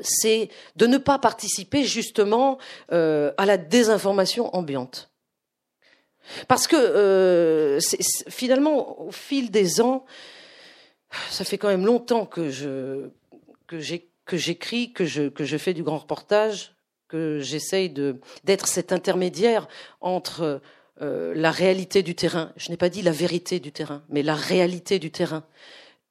c'est 0.00 0.48
de 0.76 0.86
ne 0.86 0.98
pas 0.98 1.18
participer 1.18 1.84
justement 1.84 2.58
euh, 2.92 3.32
à 3.36 3.46
la 3.46 3.56
désinformation 3.56 4.54
ambiante. 4.56 5.10
Parce 6.48 6.66
que 6.66 6.76
euh, 6.76 7.80
finalement, 8.28 9.00
au 9.00 9.12
fil 9.12 9.50
des 9.50 9.80
ans, 9.80 10.04
ça 11.30 11.44
fait 11.44 11.58
quand 11.58 11.68
même 11.68 11.86
longtemps 11.86 12.26
que 12.26 12.50
je 12.50 13.10
que 13.66 13.80
j'écris, 14.32 14.92
que 14.92 15.04
je 15.04 15.28
que 15.28 15.44
je 15.44 15.56
fais 15.56 15.74
du 15.74 15.82
grand 15.82 15.98
reportage, 15.98 16.74
que 17.08 17.40
j'essaye 17.40 17.90
d'être 17.90 18.66
cet 18.66 18.92
intermédiaire 18.92 19.68
entre 20.00 20.62
euh, 21.02 21.34
la 21.34 21.50
réalité 21.50 22.02
du 22.02 22.14
terrain, 22.14 22.52
je 22.56 22.70
n'ai 22.70 22.76
pas 22.76 22.88
dit 22.88 23.02
la 23.02 23.12
vérité 23.12 23.60
du 23.60 23.72
terrain, 23.72 24.02
mais 24.08 24.22
la 24.22 24.34
réalité 24.34 24.98
du 24.98 25.10
terrain, 25.10 25.44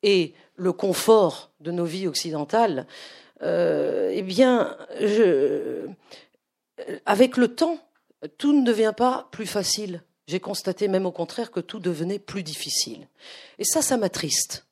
et 0.03 0.33
le 0.55 0.73
confort 0.73 1.51
de 1.59 1.71
nos 1.71 1.85
vies 1.85 2.07
occidentales, 2.07 2.85
euh, 3.41 4.11
eh 4.13 4.21
bien, 4.21 4.77
avec 7.05 7.37
le 7.37 7.47
temps, 7.47 7.79
tout 8.37 8.53
ne 8.53 8.65
devient 8.65 8.93
pas 8.95 9.29
plus 9.31 9.47
facile. 9.47 10.03
J'ai 10.27 10.39
constaté 10.39 10.87
même 10.87 11.05
au 11.05 11.11
contraire 11.11 11.51
que 11.51 11.59
tout 11.59 11.79
devenait 11.79 12.19
plus 12.19 12.43
difficile. 12.43 13.07
Et 13.57 13.63
ça, 13.63 13.81
ça 13.81 13.97
m'attriste. 13.97 14.67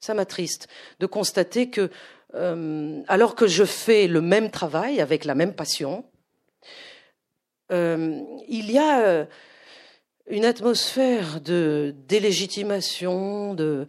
Ça 0.00 0.14
m'attriste 0.14 0.68
de 1.00 1.06
constater 1.06 1.70
que 1.70 1.90
euh, 2.34 3.02
alors 3.08 3.34
que 3.34 3.46
je 3.46 3.64
fais 3.64 4.06
le 4.06 4.20
même 4.20 4.50
travail 4.50 5.00
avec 5.00 5.24
la 5.24 5.34
même 5.34 5.54
passion, 5.54 6.04
euh, 7.72 8.20
il 8.48 8.70
y 8.70 8.78
a 8.78 9.00
euh, 9.00 9.24
une 10.28 10.44
atmosphère 10.44 11.40
de 11.40 11.94
délégitimation, 12.06 13.54
de, 13.54 13.86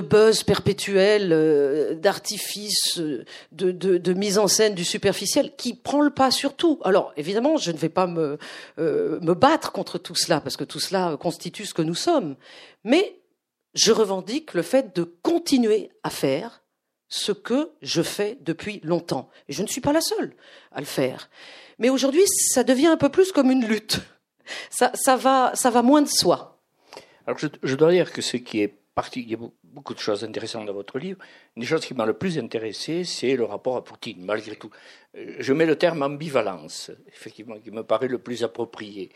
buzz 0.00 0.42
perpétuel, 0.42 1.98
d'artifice, 1.98 2.98
de, 2.98 3.70
de, 3.72 4.12
mise 4.12 4.38
en 4.38 4.48
scène 4.48 4.74
du 4.74 4.84
superficiel 4.84 5.52
qui 5.56 5.72
prend 5.72 6.02
le 6.02 6.10
pas 6.10 6.30
sur 6.30 6.56
tout. 6.56 6.78
Alors 6.84 7.14
évidemment, 7.16 7.56
je 7.56 7.70
ne 7.70 7.78
vais 7.78 7.88
pas 7.88 8.06
me, 8.06 8.36
me 8.76 9.32
battre 9.32 9.72
contre 9.72 9.96
tout 9.96 10.14
cela 10.14 10.42
parce 10.42 10.58
que 10.58 10.64
tout 10.64 10.80
cela 10.80 11.16
constitue 11.18 11.64
ce 11.64 11.72
que 11.72 11.82
nous 11.82 11.94
sommes, 11.94 12.36
mais 12.84 13.16
je 13.74 13.92
revendique 13.92 14.54
le 14.54 14.62
fait 14.62 14.94
de 14.96 15.04
continuer 15.04 15.90
à 16.02 16.10
faire 16.10 16.62
ce 17.08 17.32
que 17.32 17.70
je 17.82 18.02
fais 18.02 18.38
depuis 18.40 18.80
longtemps. 18.82 19.28
Et 19.48 19.52
je 19.52 19.62
ne 19.62 19.68
suis 19.68 19.80
pas 19.80 19.92
la 19.92 20.00
seule 20.00 20.34
à 20.72 20.80
le 20.80 20.86
faire. 20.86 21.28
Mais 21.78 21.90
aujourd'hui, 21.90 22.26
ça 22.26 22.64
devient 22.64 22.86
un 22.86 22.96
peu 22.96 23.08
plus 23.08 23.32
comme 23.32 23.50
une 23.50 23.66
lutte. 23.66 24.00
Ça, 24.70 25.16
va, 25.16 25.82
moins 25.82 26.02
de 26.02 26.08
soi. 26.08 26.60
Alors, 27.26 27.38
je, 27.38 27.74
dois 27.74 27.92
dire 27.92 28.12
que 28.12 28.20
ce 28.20 28.36
qui 28.36 28.60
est 28.60 28.74
parti, 28.94 29.22
il 29.22 29.30
y 29.30 29.34
a 29.34 29.38
beaucoup 29.62 29.94
de 29.94 29.98
choses 29.98 30.22
intéressantes 30.24 30.66
dans 30.66 30.74
votre 30.74 30.98
livre. 30.98 31.18
Une 31.56 31.62
des 31.62 31.66
choses 31.66 31.84
qui 31.84 31.94
m'a 31.94 32.04
le 32.04 32.14
plus 32.14 32.38
intéressé, 32.38 33.04
c'est 33.04 33.36
le 33.36 33.44
rapport 33.44 33.76
à 33.76 33.84
Poutine, 33.84 34.24
malgré 34.24 34.56
tout. 34.56 34.70
Euh, 35.16 35.36
je 35.38 35.52
mets 35.52 35.66
le 35.66 35.76
terme 35.76 36.02
ambivalence, 36.02 36.90
effectivement, 37.08 37.58
qui 37.58 37.70
me 37.70 37.82
paraît 37.82 38.08
le 38.08 38.18
plus 38.18 38.44
approprié. 38.44 39.10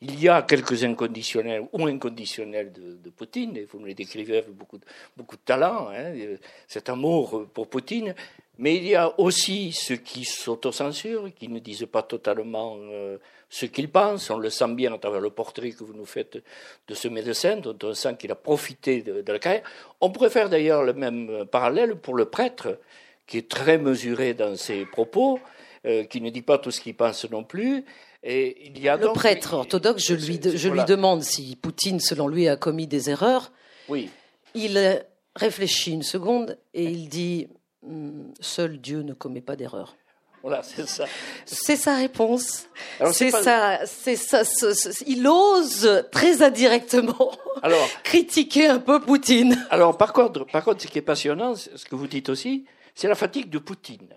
Il 0.00 0.20
y 0.20 0.28
a 0.28 0.42
quelques 0.42 0.84
inconditionnels 0.84 1.66
ou 1.72 1.86
inconditionnels 1.86 2.72
de, 2.72 3.10
Poutine, 3.10 3.56
et 3.56 3.64
vous 3.64 3.78
me 3.78 3.86
les 3.86 3.94
décrivez 3.94 4.38
avec 4.38 4.50
beaucoup 4.50 4.78
de, 4.78 5.42
talent, 5.44 5.88
hein, 5.90 6.12
cet 6.66 6.88
amour 6.88 7.46
pour 7.54 7.68
Poutine, 7.68 8.14
mais 8.58 8.76
il 8.76 8.86
y 8.86 8.94
a 8.94 9.18
aussi 9.18 9.72
ceux 9.72 9.96
qui 9.96 10.24
s'autocensurent, 10.24 11.32
qui 11.34 11.48
ne 11.48 11.58
disent 11.58 11.88
pas 11.90 12.02
totalement 12.02 12.76
euh, 12.78 13.18
ce 13.48 13.66
qu'ils 13.66 13.90
pensent. 13.90 14.30
On 14.30 14.38
le 14.38 14.50
sent 14.50 14.72
bien 14.74 14.92
à 14.92 14.98
travers 14.98 15.20
le 15.20 15.30
portrait 15.30 15.70
que 15.70 15.82
vous 15.82 15.94
nous 15.94 16.06
faites 16.06 16.38
de 16.86 16.94
ce 16.94 17.08
médecin, 17.08 17.56
dont 17.56 17.76
on 17.82 17.94
sent 17.94 18.16
qu'il 18.16 18.30
a 18.30 18.36
profité 18.36 19.02
de, 19.02 19.24
la 19.26 19.38
carrière. 19.40 19.62
On 20.00 20.10
pourrait 20.10 20.30
faire 20.30 20.48
d'ailleurs 20.48 20.84
le 20.84 20.92
même 20.92 21.46
parallèle 21.50 21.96
pour 21.96 22.14
le 22.14 22.26
prêtre 22.26 22.78
qui 23.26 23.38
est 23.38 23.48
très 23.48 23.78
mesuré 23.78 24.34
dans 24.34 24.54
ses 24.56 24.84
propos, 24.84 25.40
euh, 25.86 26.04
qui 26.04 26.20
ne 26.20 26.30
dit 26.30 26.42
pas 26.42 26.58
tout 26.58 26.70
ce 26.70 26.80
qu'il 26.80 26.94
pense 26.94 27.28
non 27.30 27.42
plus. 27.42 27.84
Et 28.26 28.68
il 28.68 28.80
y 28.80 28.88
a 28.88 28.96
le 28.96 29.12
prêtre 29.12 29.52
orthodoxe, 29.52 30.02
je 30.06 30.14
lui, 30.14 30.40
je 30.42 30.68
lui 30.70 30.82
demande 30.84 31.22
si 31.22 31.56
Poutine, 31.56 32.00
selon 32.00 32.26
lui, 32.26 32.48
a 32.48 32.56
commis 32.56 32.86
des 32.86 33.10
erreurs. 33.10 33.52
Oui. 33.88 34.08
Il 34.54 35.04
réfléchit 35.36 35.92
une 35.92 36.02
seconde 36.02 36.58
et 36.72 36.84
il 36.84 37.10
dit 37.10 37.48
hmm, 37.82 38.32
Seul 38.40 38.78
Dieu 38.78 39.02
ne 39.02 39.12
commet 39.12 39.42
pas 39.42 39.56
d'erreurs. 39.56 39.94
Voilà, 40.42 40.62
c'est 40.62 40.86
ça. 40.86 41.04
C'est 41.44 41.76
sa 41.76 41.96
réponse. 41.96 42.66
C'est 43.12 43.30
ça, 43.30 43.80
c'est 43.84 44.16
ça. 44.16 44.42
Il 45.06 45.26
ose 45.26 46.04
très 46.10 46.42
indirectement 46.42 47.32
alors, 47.62 47.86
critiquer 48.02 48.66
un 48.66 48.78
peu 48.78 49.00
Poutine. 49.00 49.66
Alors, 49.70 49.96
par 49.96 50.12
contre, 50.12 50.44
par 50.44 50.64
contre, 50.64 50.82
ce 50.82 50.86
qui 50.86 50.98
est 50.98 51.02
passionnant, 51.02 51.54
ce 51.56 51.84
que 51.84 51.94
vous 51.94 52.06
dites 52.06 52.28
aussi, 52.28 52.66
c'est 52.94 53.08
la 53.08 53.14
fatigue 53.14 53.48
de 53.48 53.58
Poutine. 53.58 54.08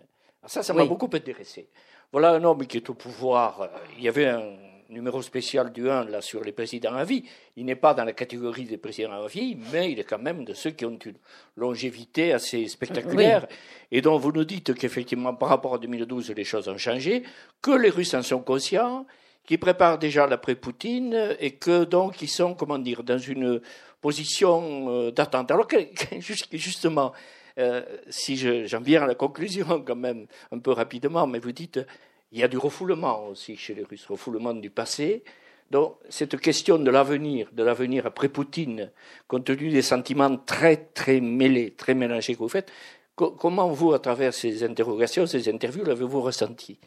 ça, 0.46 0.64
ça 0.64 0.74
m'a 0.74 0.86
beaucoup 0.86 1.10
intéressé. 1.14 1.70
Voilà 2.12 2.32
un 2.32 2.44
homme 2.44 2.66
qui 2.66 2.78
est 2.78 2.90
au 2.90 2.94
pouvoir. 2.94 3.70
Il 3.98 4.04
y 4.04 4.08
avait 4.08 4.28
un 4.28 4.56
numéro 4.90 5.22
spécial 5.22 5.72
du 5.74 5.90
1 5.90 6.06
là, 6.06 6.22
sur 6.22 6.42
les 6.42 6.54
présidents 6.54 6.96
à 6.96 7.04
vie. 7.04 7.24
Il 7.58 7.66
n'est 7.66 7.76
pas 7.76 7.94
dans 7.94 8.06
la 8.06 8.14
catégorie 8.14 8.64
des 8.64 8.78
présidents 8.78 9.24
à 9.24 9.28
vie, 9.28 9.58
mais 9.74 9.92
il 9.92 10.00
est 10.00 10.06
quand 10.06 10.20
même 10.20 10.46
de 10.46 10.54
ceux 10.54 10.72
qui 10.72 10.86
ont 10.86 10.98
une 11.06 11.16
longévité 11.58 12.32
assez 12.32 12.66
spectaculaire. 12.68 13.46
Et 13.92 14.02
dont 14.02 14.18
vous 14.18 14.32
nous 14.32 14.46
dites 14.46 14.74
qu'effectivement, 14.74 15.34
par 15.34 15.50
rapport 15.50 15.76
à 15.76 15.78
2012, 15.80 16.32
les 16.32 16.44
choses 16.46 16.70
ont 16.70 16.78
changé, 16.78 17.24
que 17.62 17.72
les 17.72 17.90
Russes 17.90 18.14
en 18.14 18.22
sont 18.22 18.42
conscients, 18.42 19.06
qu'ils 19.46 19.60
préparent 19.60 19.98
déjà 19.98 20.28
l'après-Poutine 20.28 21.36
et 21.40 21.52
que 21.56 21.84
donc 21.84 22.22
ils 22.22 22.30
sont, 22.30 22.54
comment 22.54 22.80
dire, 22.80 23.04
dans 23.04 23.18
une 23.18 23.62
position 24.02 24.90
euh, 24.90 25.12
d'attente. 25.12 25.52
Alors 25.52 25.68
que, 25.68 25.78
justement, 26.52 27.14
euh, 27.58 27.82
si 28.10 28.38
j'en 28.68 28.82
viens 28.82 29.04
à 29.04 29.08
la 29.08 29.16
conclusion 29.16 29.82
quand 29.86 29.96
même 29.96 30.28
un 30.52 30.60
peu 30.60 30.72
rapidement, 30.72 31.28
mais 31.28 31.40
vous 31.40 31.52
dites 31.52 31.80
il 32.32 32.40
y 32.40 32.44
a 32.44 32.48
du 32.48 32.58
refoulement 32.58 33.28
aussi 33.28 33.56
chez 33.56 33.74
les 33.74 33.84
Russes, 33.84 34.06
refoulement 34.06 34.54
du 34.54 34.70
passé. 34.70 35.24
Donc, 35.72 35.96
cette 36.10 36.40
question 36.40 36.78
de 36.78 36.90
l'avenir, 36.90 37.50
de 37.52 37.64
l'avenir 37.64 38.06
après 38.06 38.30
Poutine, 38.30 38.92
compte 39.28 39.46
tenu 39.46 39.70
des 39.70 39.82
sentiments 39.82 40.38
très, 40.38 40.78
très 40.78 41.20
mêlés, 41.20 41.72
très 41.72 41.94
mélangés 41.94 42.34
que 42.36 42.40
vous 42.40 42.50
faites, 42.50 42.72
comment 43.16 43.68
vous, 43.70 43.94
à 43.94 44.00
travers 44.00 44.34
ces 44.34 44.64
interrogations, 44.64 45.26
ces 45.26 45.50
interviews, 45.50 45.84
l'avez-vous 45.84 46.22
ressenti? 46.22 46.78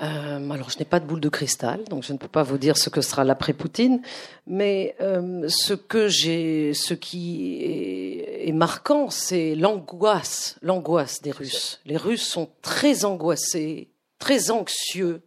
Euh, 0.00 0.50
alors, 0.50 0.70
je 0.70 0.78
n'ai 0.78 0.84
pas 0.84 1.00
de 1.00 1.06
boule 1.06 1.20
de 1.20 1.28
cristal, 1.28 1.82
donc 1.84 2.04
je 2.04 2.12
ne 2.12 2.18
peux 2.18 2.28
pas 2.28 2.44
vous 2.44 2.58
dire 2.58 2.76
ce 2.76 2.88
que 2.88 3.00
sera 3.00 3.24
l'après 3.24 3.52
Poutine, 3.52 4.00
mais 4.46 4.94
euh, 5.00 5.48
ce 5.48 5.74
que 5.74 6.08
j'ai, 6.08 6.72
ce 6.74 6.94
qui 6.94 7.58
est, 7.62 8.07
est 8.48 8.52
marquant, 8.52 9.10
c'est 9.10 9.54
l'angoisse, 9.54 10.56
l'angoisse 10.62 11.22
des 11.22 11.30
Russes. 11.30 11.80
Les 11.84 11.96
Russes 11.96 12.26
sont 12.26 12.50
très 12.62 13.04
angoissés 13.04 13.90
très 14.18 14.50
anxieux 14.50 15.22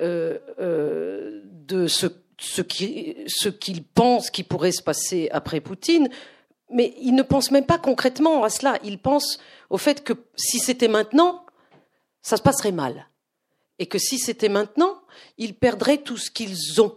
euh, 0.00 0.38
euh, 0.60 1.40
de 1.44 1.86
ce, 1.86 2.06
ce 2.38 2.60
qu'ils 2.60 3.84
pensent 3.84 4.30
qui 4.30 4.42
pourrait 4.42 4.72
se 4.72 4.82
passer 4.82 5.28
après 5.32 5.60
Poutine, 5.60 6.08
mais 6.70 6.94
ils 7.00 7.14
ne 7.14 7.22
pensent 7.22 7.50
même 7.50 7.66
pas 7.66 7.78
concrètement 7.78 8.44
à 8.44 8.50
cela. 8.50 8.78
Ils 8.84 8.98
pensent 8.98 9.38
au 9.70 9.78
fait 9.78 10.04
que 10.04 10.12
si 10.36 10.58
c'était 10.58 10.88
maintenant, 10.88 11.46
ça 12.22 12.36
se 12.36 12.42
passerait 12.42 12.72
mal. 12.72 13.08
Et 13.78 13.86
que 13.86 13.98
si 13.98 14.18
c'était 14.18 14.48
maintenant, 14.48 15.02
ils 15.38 15.54
perdraient 15.54 15.98
tout 15.98 16.16
ce 16.16 16.30
qu'ils 16.30 16.80
ont 16.80 16.96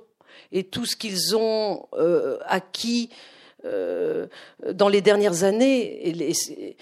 et 0.51 0.63
tout 0.63 0.85
ce 0.85 0.95
qu'ils 0.95 1.35
ont 1.35 1.87
euh, 1.93 2.39
acquis 2.45 3.09
dans 3.63 4.89
les 4.89 5.01
dernières 5.01 5.43
années 5.43 6.75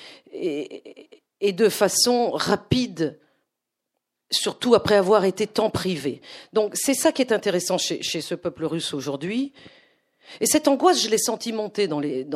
et, 1.42 1.54
de 1.54 1.70
façon 1.70 2.32
rapide 2.32 3.20
surtout 4.30 4.76
après 4.76 4.96
avoir 4.96 5.26
été 5.26 5.48
tant 5.48 5.70
privé. 5.70 6.22
Donc 6.54 6.74
c'est 6.76 6.94
ça 6.94 7.12
qui 7.12 7.22
est 7.22 7.32
intéressant 7.32 7.78
chez, 7.78 8.02
ce 8.02 8.36
peuple 8.36 8.66
russe 8.66 8.94
aujourd'hui. 8.94 9.54
Et 10.42 10.46
cette 10.46 10.68
angoisse, 10.68 11.02
je 11.02 11.10
l'ai 11.10 11.18
sentie 11.18 11.54
monter 11.54 11.88
dans 11.88 12.00
les. 12.00 12.28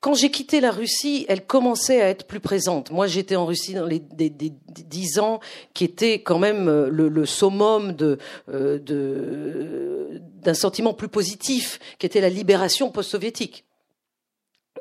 Quand 0.00 0.14
j'ai 0.14 0.30
quitté 0.30 0.60
la 0.60 0.70
Russie, 0.70 1.26
elle 1.28 1.46
commençait 1.46 2.00
à 2.00 2.08
être 2.08 2.26
plus 2.26 2.40
présente. 2.40 2.90
Moi, 2.90 3.06
j'étais 3.06 3.36
en 3.36 3.46
Russie 3.46 3.74
dans 3.74 3.86
les 3.86 4.00
dix 4.00 5.18
ans, 5.18 5.40
qui 5.74 5.84
était 5.84 6.22
quand 6.22 6.38
même 6.38 6.68
euh, 6.68 6.88
le, 6.88 7.08
le 7.08 7.26
summum 7.26 7.96
euh, 8.48 10.20
d'un 10.42 10.54
sentiment 10.54 10.94
plus 10.94 11.08
positif, 11.08 11.78
qui 11.98 12.06
était 12.06 12.20
la 12.20 12.28
libération 12.30 12.90
post-soviétique. 12.90 13.64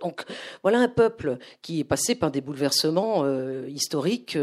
Donc 0.01 0.25
voilà 0.61 0.79
un 0.79 0.89
peuple 0.89 1.37
qui 1.61 1.79
est 1.79 1.85
passé 1.85 2.15
par 2.15 2.29
des 2.29 2.41
bouleversements 2.41 3.23
euh, 3.23 3.65
historiques 3.69 4.37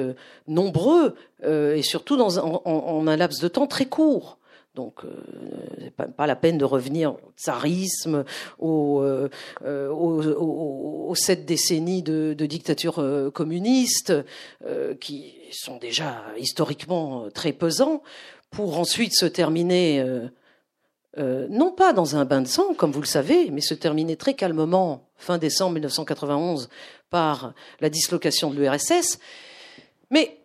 nombreux 0.49 1.15
et 1.45 1.83
surtout 1.83 2.17
dans, 2.17 2.39
en, 2.39 3.07
un 3.07 3.17
laps 3.17 3.43
de 3.43 3.49
temps 3.49 3.67
très 3.67 3.85
court. 3.85 4.39
Donc, 4.75 5.03
pas, 5.97 6.07
pas, 6.07 6.27
la 6.27 6.37
peine 6.37 6.57
de 6.57 6.65
revenir 6.65 7.13
au 7.13 7.33
tsarisme, 7.37 8.25
aux, 8.59 9.05
aux, 9.63 11.15
sept 11.15 11.45
décennies 11.45 12.03
de, 12.03 12.35
de 12.37 12.47
dictature 12.47 13.05
communiste, 13.35 14.15
qui 14.99 15.35
sont 15.51 15.77
déjà 15.77 16.23
historiquement 16.39 17.29
très 17.35 17.53
pesants, 17.53 18.03
pour 18.51 18.79
ensuite 18.79 19.15
se 19.15 19.27
terminer, 19.27 20.03
non 21.19 21.71
pas 21.71 21.93
dans 21.93 22.17
un 22.17 22.25
bain 22.25 22.41
de 22.41 22.49
sang, 22.49 22.73
comme 22.73 22.93
vous 22.93 23.03
le 23.03 23.07
savez, 23.07 23.51
mais 23.51 23.61
se 23.61 23.75
terminer 23.75 24.17
très 24.17 24.33
calmement 24.33 25.11
fin 25.23 25.39
décembre 25.39 25.75
1991 25.75 26.69
par 27.11 27.55
la 27.81 27.89
dislocation 27.89 28.51
de 28.51 28.57
l'URSS. 28.61 29.19
Mais 30.11 30.42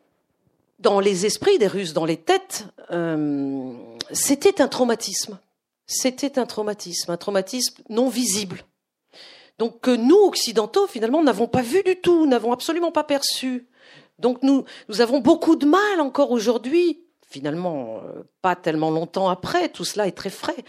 dans 0.79 0.99
les 0.99 1.25
esprits 1.25 1.57
des 1.57 1.67
Russes, 1.67 1.93
dans 1.93 2.05
les 2.05 2.17
têtes, 2.17 2.67
euh, 2.91 3.73
c'était 4.11 4.61
un 4.61 4.67
traumatisme. 4.67 5.39
C'était 5.85 6.37
un 6.37 6.45
traumatisme, 6.45 7.11
un 7.11 7.17
traumatisme 7.17 7.81
non 7.89 8.09
visible. 8.09 8.63
Donc 9.57 9.81
que 9.81 9.95
nous, 9.95 10.17
occidentaux, 10.17 10.85
finalement, 10.87 11.23
n'avons 11.23 11.47
pas 11.47 11.61
vu 11.61 11.81
du 11.83 11.95
tout, 11.95 12.27
n'avons 12.27 12.51
absolument 12.51 12.91
pas 12.91 13.03
perçu. 13.03 13.67
Donc 14.19 14.43
nous, 14.43 14.65
nous 14.89 15.01
avons 15.01 15.19
beaucoup 15.19 15.55
de 15.55 15.65
mal 15.65 16.01
encore 16.01 16.31
aujourd'hui, 16.31 17.03
finalement, 17.27 18.01
euh, 18.03 18.23
pas 18.41 18.55
tellement 18.55 18.91
longtemps 18.91 19.29
après, 19.29 19.69
tout 19.69 19.85
cela 19.85 20.07
est 20.07 20.11
très 20.11 20.29
frais, 20.29 20.63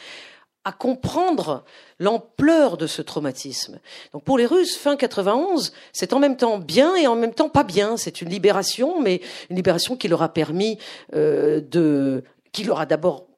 à 0.68 0.72
comprendre 0.72 1.64
l'ampleur 1.98 2.76
de 2.76 2.86
ce 2.86 3.00
traumatisme. 3.00 3.80
Donc 4.12 4.22
pour 4.22 4.36
les 4.36 4.44
Russes, 4.44 4.76
fin 4.76 4.96
91, 4.96 5.72
c'est 5.94 6.12
en 6.12 6.18
même 6.18 6.36
temps 6.36 6.58
bien 6.58 6.94
et 6.94 7.06
en 7.06 7.16
même 7.16 7.32
temps 7.32 7.48
pas 7.48 7.64
bien. 7.64 7.96
C'est 7.96 8.20
une 8.20 8.28
libération, 8.28 9.00
mais 9.00 9.22
une 9.48 9.56
libération 9.56 9.96
qui 9.96 10.08
leur 10.08 10.20
a 10.20 10.28
permis 10.28 10.78
euh, 11.14 11.62
de, 11.62 12.22
qui 12.52 12.64
leur 12.64 12.80
a 12.80 12.84
d'abord, 12.84 13.28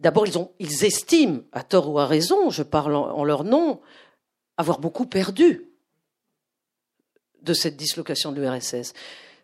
d'abord 0.00 0.26
ils 0.26 0.36
ont, 0.38 0.50
ils 0.58 0.84
estiment, 0.84 1.42
à 1.52 1.62
tort 1.62 1.88
ou 1.88 2.00
à 2.00 2.06
raison, 2.06 2.50
je 2.50 2.64
parle 2.64 2.96
en 2.96 3.22
leur 3.22 3.44
nom, 3.44 3.80
avoir 4.56 4.80
beaucoup 4.80 5.06
perdu 5.06 5.68
de 7.42 7.54
cette 7.54 7.76
dislocation 7.76 8.32
de 8.32 8.40
l'URSS. 8.40 8.92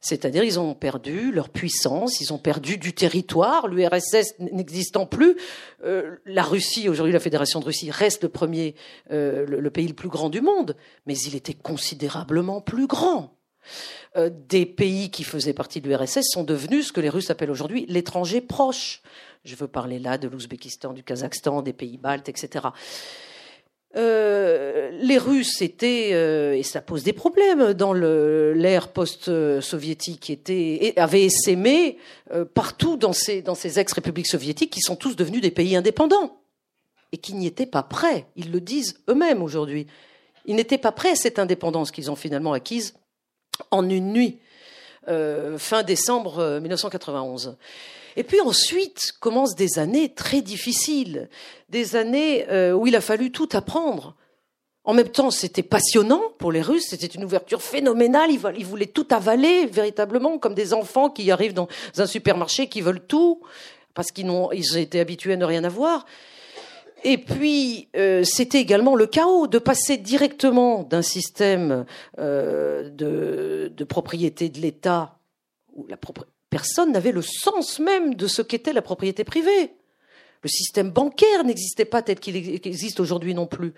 C'est-à-dire 0.01 0.45
ils 0.45 0.61
ont 0.61 0.75
perdu 0.75 1.33
leur 1.33 1.49
puissance, 1.49 2.21
ils 2.21 2.33
ont 2.33 2.39
perdu 2.39 2.79
du 2.79 2.93
territoire, 2.93 3.69
l'URSS 3.69 4.35
n'existant 4.39 5.07
plus. 5.07 5.37
Euh, 5.85 6.17
la 6.25 6.43
Russie, 6.43 6.89
aujourd'hui 6.89 7.13
la 7.13 7.21
Fédération 7.21 7.61
de 7.61 7.65
Russie, 7.65 7.91
reste 7.91 8.23
le 8.23 8.29
premier, 8.29 8.75
euh, 9.11 9.45
le, 9.47 9.71
pays 9.71 9.89
le 9.89 9.95
plus 9.95 10.09
grand 10.09 10.31
du 10.31 10.41
monde, 10.41 10.77
mais 11.07 11.17
il 11.19 11.35
était 11.35 11.55
considérablement 11.55 12.61
plus 12.61 12.87
grand. 12.87 13.35
Euh, 14.17 14.31
des 14.49 14.65
pays 14.65 15.11
qui 15.11 15.25
faisaient 15.25 15.53
partie 15.53 15.81
de 15.81 15.89
l'URSS 15.89 16.31
sont 16.31 16.45
devenus 16.45 16.89
ce 16.89 16.93
que 16.93 17.01
les 17.01 17.11
Russes 17.11 17.31
appellent 17.31 17.51
aujourd'hui 17.51 17.85
l'étranger 17.89 18.41
proche. 18.41 19.03
Je 19.45 19.55
veux 19.55 19.69
parler 19.69 19.99
là 19.99 20.17
de 20.17 20.29
l'Ouzbékistan, 20.29 20.93
du 20.93 21.03
Kazakhstan, 21.03 21.63
des 21.63 21.73
pays 21.73 21.99
baltes, 21.99 22.29
etc. 22.29 22.69
Euh, 23.97 24.91
les 25.01 25.17
Russes 25.17 25.63
étaient, 25.63 26.11
euh, 26.13 26.55
et 26.55 26.63
ça 26.63 26.83
pose 26.83 27.05
des 27.05 27.15
problèmes 27.15 27.73
dans 27.73 27.95
l'ère 27.95 28.89
post-soviétique, 28.89 30.39
avaient 30.97 31.25
essaimé 31.25 31.97
euh, 32.33 32.45
partout 32.45 32.97
dans 32.97 33.15
ces, 33.15 33.41
dans 33.41 33.55
ces 33.55 33.79
ex-républiques 33.79 34.27
soviétiques 34.27 34.73
qui 34.73 34.81
sont 34.81 34.97
tous 34.97 35.17
devenus 35.17 35.41
des 35.41 35.51
pays 35.51 35.75
indépendants 35.75 36.37
et 37.13 37.17
qui 37.17 37.33
n'y 37.33 37.47
étaient 37.47 37.67
pas 37.67 37.83
prêts. 37.83 38.27
Ils 38.37 38.53
le 38.53 38.61
disent 38.61 39.01
eux-mêmes 39.09 39.43
aujourd'hui. 39.43 39.87
Ils 40.45 40.57
n'étaient 40.57 40.79
pas 40.79 40.93
prêts 40.93 41.13
à 41.13 41.17
cette 41.17 41.39
indépendance 41.39 41.91
qu'ils 41.91 42.11
ont 42.11 42.17
finalement 42.17 42.53
acquise 42.53 42.95
en 43.71 43.89
une 43.89 44.13
nuit, 44.13 44.39
fin 45.07 45.83
décembre 45.83 46.61
1991. 46.61 47.57
Et 48.17 48.25
puis 48.25 48.41
ensuite 48.41 49.13
commencent 49.21 49.55
des 49.55 49.79
années 49.79 50.13
très 50.15 50.41
difficiles, 50.41 51.29
des 51.69 51.97
années 51.97 52.47
euh, 52.49 52.73
où 52.73 52.87
il 52.87 52.97
a 52.97 53.01
fallu 53.01 53.31
tout 53.31 53.49
apprendre. 53.53 54.17
En 54.85 54.95
même 54.95 55.09
temps, 55.09 55.31
c'était 55.31 55.63
passionnant 55.63 56.23
pour 56.39 56.51
les 56.51 56.63
Russes, 56.63 56.87
c'était 56.89 57.07
une 57.07 57.25
ouverture 57.25 57.61
phénoménale, 57.61 58.31
ils 58.31 58.65
voulaient 58.65 58.87
tout 58.87 59.07
avaler 59.11 59.67
véritablement, 59.67 60.39
comme 60.39 60.55
des 60.55 60.73
enfants 60.73 61.11
qui 61.11 61.31
arrivent 61.31 61.53
dans 61.53 61.69
un 61.99 62.07
supermarché, 62.07 62.69
qui 62.69 62.81
veulent 62.81 63.07
tout, 63.07 63.43
parce 63.93 64.13
qu'ils 64.13 64.31
ont, 64.31 64.51
ils 64.51 64.79
été 64.79 64.99
habitués 64.99 65.35
à 65.35 65.37
ne 65.37 65.45
rien 65.45 65.63
avoir. 65.65 66.07
Et 67.05 67.19
puis, 67.19 67.89
euh, 67.97 68.25
c'était 68.25 68.61
également 68.61 68.95
le 68.95 69.07
chaos 69.07 69.47
de 69.47 69.59
passer 69.59 69.99
directement 69.99 70.83
d'un 70.83 71.03
système 71.03 71.85
euh, 72.19 72.89
de, 72.91 73.73
de, 73.77 73.85
propriété 73.85 74.49
de 74.49 74.59
l'État 74.59 75.19
où 75.75 75.87
la 75.87 75.97
personne 76.51 76.93
n'avait 76.93 77.13
le 77.13 77.23
sens 77.23 77.79
même 77.79 78.15
de 78.15 78.27
ce 78.27 78.43
qu'était 78.43 78.73
la 78.73 78.83
propriété 78.83 79.25
privée. 79.25 79.73
Le 80.43 80.49
système 80.49 80.91
bancaire 80.91 81.45
n'existait 81.45 81.85
pas 81.85 82.03
tel 82.03 82.21
qu'il 82.21 82.37
existe 82.37 83.01
aujourd'hui 83.01 83.35
non 83.35 83.47
plus. 83.47 83.75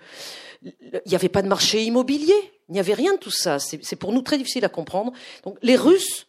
Il 0.63 1.01
n'y 1.07 1.15
avait 1.15 1.29
pas 1.29 1.41
de 1.41 1.47
marché 1.47 1.83
immobilier, 1.83 2.35
il 2.69 2.73
n'y 2.73 2.79
avait 2.79 2.93
rien 2.93 3.13
de 3.13 3.19
tout 3.19 3.31
ça. 3.31 3.57
C'est 3.59 3.95
pour 3.95 4.13
nous 4.13 4.21
très 4.21 4.37
difficile 4.37 4.63
à 4.63 4.69
comprendre. 4.69 5.11
Donc 5.43 5.57
les 5.63 5.75
Russes, 5.75 6.27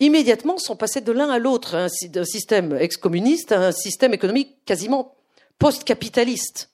immédiatement, 0.00 0.58
sont 0.58 0.74
passés 0.74 1.00
de 1.00 1.12
l'un 1.12 1.30
à 1.30 1.38
l'autre, 1.38 1.88
d'un 2.08 2.24
système 2.24 2.76
ex-communiste 2.76 3.52
à 3.52 3.68
un 3.68 3.72
système 3.72 4.14
économique 4.14 4.64
quasiment 4.64 5.14
post-capitaliste. 5.58 6.70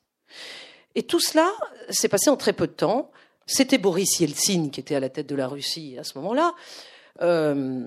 Et 0.94 1.02
tout 1.02 1.20
cela 1.20 1.52
s'est 1.90 2.08
passé 2.08 2.30
en 2.30 2.36
très 2.36 2.54
peu 2.54 2.66
de 2.66 2.72
temps. 2.72 3.10
C'était 3.46 3.78
Boris 3.78 4.18
Yeltsin 4.18 4.70
qui 4.70 4.80
était 4.80 4.94
à 4.94 5.00
la 5.00 5.10
tête 5.10 5.26
de 5.26 5.34
la 5.34 5.46
Russie 5.46 5.96
à 5.98 6.04
ce 6.04 6.16
moment-là, 6.18 6.54
euh, 7.22 7.82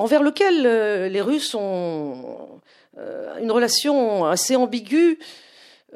envers 0.00 0.22
lequel 0.22 0.66
euh, 0.66 1.08
les 1.08 1.20
Russes 1.20 1.54
ont 1.54 2.60
euh, 2.98 3.38
une 3.40 3.50
relation 3.50 4.24
assez 4.24 4.56
ambiguë 4.56 5.18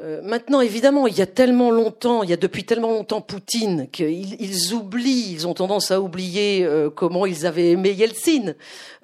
euh, 0.01 0.21
maintenant, 0.23 0.61
évidemment, 0.61 1.07
il 1.07 1.17
y 1.17 1.23
a 1.23 1.27
tellement 1.27 1.71
longtemps, 1.71 2.25
il 2.25 2.31
y 2.31 2.33
a 2.33 2.37
depuis 2.37 2.65
tellement 2.65 2.91
longtemps 2.91 3.21
Poutine 3.21 3.89
qu'ils 3.93 4.41
ils 4.43 4.75
oublient, 4.75 5.33
ils 5.33 5.47
ont 5.47 5.55
tendance 5.55 5.93
à 5.93 6.01
oublier 6.01 6.65
euh, 6.65 6.91
comment 6.91 7.27
ils 7.27 7.47
avaient 7.47 7.71
aimé 7.71 7.93
Yeltsin. 7.93 8.55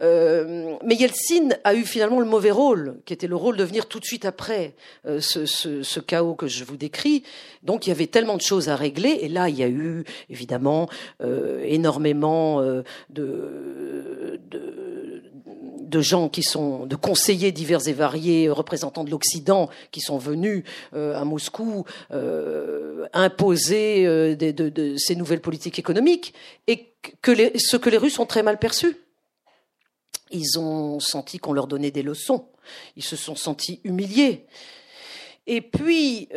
Euh, 0.02 0.74
mais 0.84 0.96
Yeltsin 0.96 1.50
a 1.62 1.74
eu 1.74 1.84
finalement 1.84 2.18
le 2.18 2.26
mauvais 2.26 2.50
rôle, 2.50 2.96
qui 3.04 3.12
était 3.12 3.28
le 3.28 3.36
rôle 3.36 3.56
de 3.56 3.62
venir 3.62 3.86
tout 3.86 4.00
de 4.00 4.04
suite 4.04 4.24
après 4.24 4.74
ce, 5.04 5.46
ce, 5.46 5.82
ce, 5.82 6.00
chaos 6.00 6.34
que 6.34 6.48
je 6.48 6.64
vous 6.64 6.76
décris. 6.76 7.22
Donc, 7.62 7.86
il 7.86 7.90
y 7.90 7.92
avait 7.92 8.08
tellement 8.08 8.36
de 8.36 8.42
choses 8.42 8.68
à 8.68 8.74
régler, 8.74 9.18
et 9.20 9.28
là, 9.28 9.48
il 9.48 9.56
y 9.56 9.62
a 9.62 9.68
eu 9.68 10.04
évidemment 10.28 10.88
énormément 11.62 12.62
de 13.10 13.99
de 15.90 16.00
gens 16.00 16.28
qui 16.28 16.42
sont 16.42 16.86
de 16.86 16.96
conseillers 16.96 17.52
divers 17.52 17.86
et 17.88 17.92
variés, 17.92 18.48
représentants 18.48 19.04
de 19.04 19.10
l'Occident, 19.10 19.68
qui 19.90 20.00
sont 20.00 20.18
venus 20.18 20.64
euh, 20.94 21.20
à 21.20 21.24
Moscou 21.24 21.84
euh, 22.12 23.06
imposer 23.12 24.06
euh, 24.06 24.96
ces 24.96 25.16
nouvelles 25.16 25.40
politiques 25.40 25.78
économiques, 25.78 26.32
et 26.68 26.94
que 27.20 27.32
ce 27.58 27.76
que 27.76 27.90
les 27.90 27.98
Russes 27.98 28.18
ont 28.18 28.26
très 28.26 28.42
mal 28.42 28.58
perçu. 28.58 28.96
Ils 30.30 30.58
ont 30.58 31.00
senti 31.00 31.38
qu'on 31.38 31.52
leur 31.52 31.66
donnait 31.66 31.90
des 31.90 32.04
leçons. 32.04 32.46
Ils 32.96 33.02
se 33.02 33.16
sont 33.16 33.34
sentis 33.34 33.80
humiliés. 33.82 34.46
Et 35.48 35.60
puis, 35.60 36.28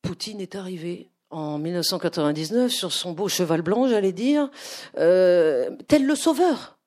Poutine 0.00 0.40
est 0.40 0.54
arrivé 0.54 1.10
en 1.28 1.58
1999 1.58 2.72
sur 2.72 2.90
son 2.90 3.12
beau 3.12 3.28
cheval 3.28 3.60
blanc, 3.60 3.86
j'allais 3.86 4.12
dire, 4.12 4.50
tel 4.94 6.06
le 6.06 6.14
sauveur. 6.14 6.79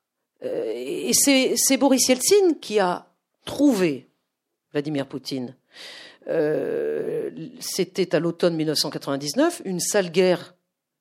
Et 0.44 1.12
c'est 1.14 1.78
Boris 1.78 2.08
Yeltsin 2.08 2.56
qui 2.62 2.80
a 2.80 3.08
trouvé 3.46 4.10
Vladimir 4.72 5.06
Poutine. 5.06 5.56
Euh, 6.28 7.30
c'était 7.60 8.16
à 8.16 8.20
l'automne 8.20 8.56
1999, 8.56 9.62
une 9.66 9.80
sale 9.80 10.12
guerre 10.12 10.56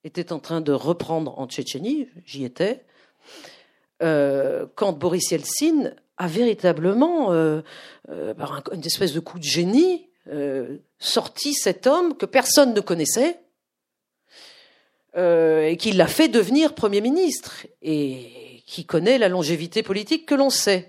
était 0.05 0.33
en 0.33 0.41
train 0.41 0.61
de 0.61 0.73
reprendre 0.73 1.39
en 1.39 1.47
Tchétchénie, 1.47 2.09
j'y 2.27 2.45
étais, 2.45 2.85
euh, 4.03 4.67
quand 4.75 4.93
Boris 4.93 5.31
Yeltsin 5.31 5.93
a 6.17 6.27
véritablement, 6.27 7.33
euh, 7.33 7.63
par 8.37 8.65
une 8.73 8.85
espèce 8.85 9.13
de 9.13 9.21
coup 9.21 9.39
de 9.39 9.45
génie, 9.45 10.09
sorti 10.99 11.53
cet 11.53 11.87
homme 11.87 12.17
que 12.17 12.27
personne 12.27 12.75
ne 12.75 12.81
connaissait 12.81 13.41
et 15.17 15.77
qui 15.79 15.93
l'a 15.93 16.07
fait 16.07 16.29
devenir 16.29 16.75
Premier 16.75 17.01
ministre. 17.01 17.67
Et 17.83 18.42
qui 18.67 18.85
connaît 18.85 19.19
la 19.19 19.29
longévité 19.29 19.83
politique 19.83 20.27
que 20.27 20.35
l'on 20.35 20.51
sait. 20.51 20.89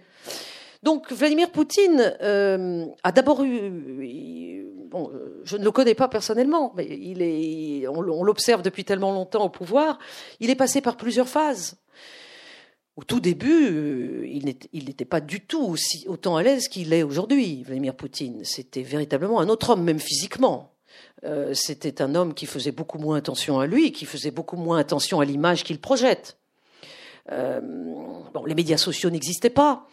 Donc 0.84 1.14
Vladimir 1.14 1.50
Poutine 1.50 2.14
euh, 2.22 2.86
a 3.04 3.14
d'abord 3.14 3.42
eu, 3.44 4.68
bon, 4.90 5.10
euh, 5.14 5.42
je 5.46 5.56
ne 5.56 5.64
le 5.64 5.72
connais 5.72 5.96
pas 5.96 6.10
personnellement, 6.10 6.74
mais 6.76 6.86
il 6.86 7.22
est, 7.22 7.88
on, 7.88 8.02
l'observe 8.02 8.62
depuis 8.62 8.84
tellement 8.84 9.14
longtemps 9.14 9.46
au 9.46 9.50
pouvoir. 9.50 9.98
Il 10.42 10.50
est 10.50 10.56
passé 10.56 10.82
par 10.82 10.98
plusieurs 10.98 11.30
phases. 11.30 11.78
Au 12.98 13.06
tout 13.06 13.22
début, 13.22 13.70
euh, 13.72 14.28
il 14.28 14.86
n'était 14.86 15.06
pas 15.06 15.22
du 15.22 15.40
tout 15.40 15.64
aussi 15.64 16.06
autant 16.10 16.36
à 16.36 16.44
l'aise 16.44 16.68
qu'il 16.68 16.92
est 16.92 17.02
aujourd'hui, 17.02 17.64
Vladimir 17.64 17.96
Poutine. 17.96 18.44
C'était 18.44 18.84
véritablement 18.84 19.40
un 19.40 19.48
autre 19.48 19.70
homme, 19.70 19.84
même 19.84 20.00
physiquement. 20.00 20.70
C'était 21.54 22.02
un 22.02 22.16
homme 22.16 22.34
qui 22.34 22.46
faisait 22.46 22.74
beaucoup 22.74 22.98
moins 22.98 23.16
attention 23.16 23.60
à 23.60 23.66
lui, 23.66 23.94
qui 23.94 24.06
faisait 24.06 24.30
beaucoup 24.30 24.58
moins 24.58 24.78
attention 24.78 25.22
à 25.22 25.26
l'image 25.26 25.64
qu'il 25.64 25.80
projette. 25.80 26.38
Bon, 27.30 28.46
les 28.46 28.56
médias 28.56 28.78
sociaux 28.78 29.10
n'existaient 29.10 29.50
pas. 29.50 29.88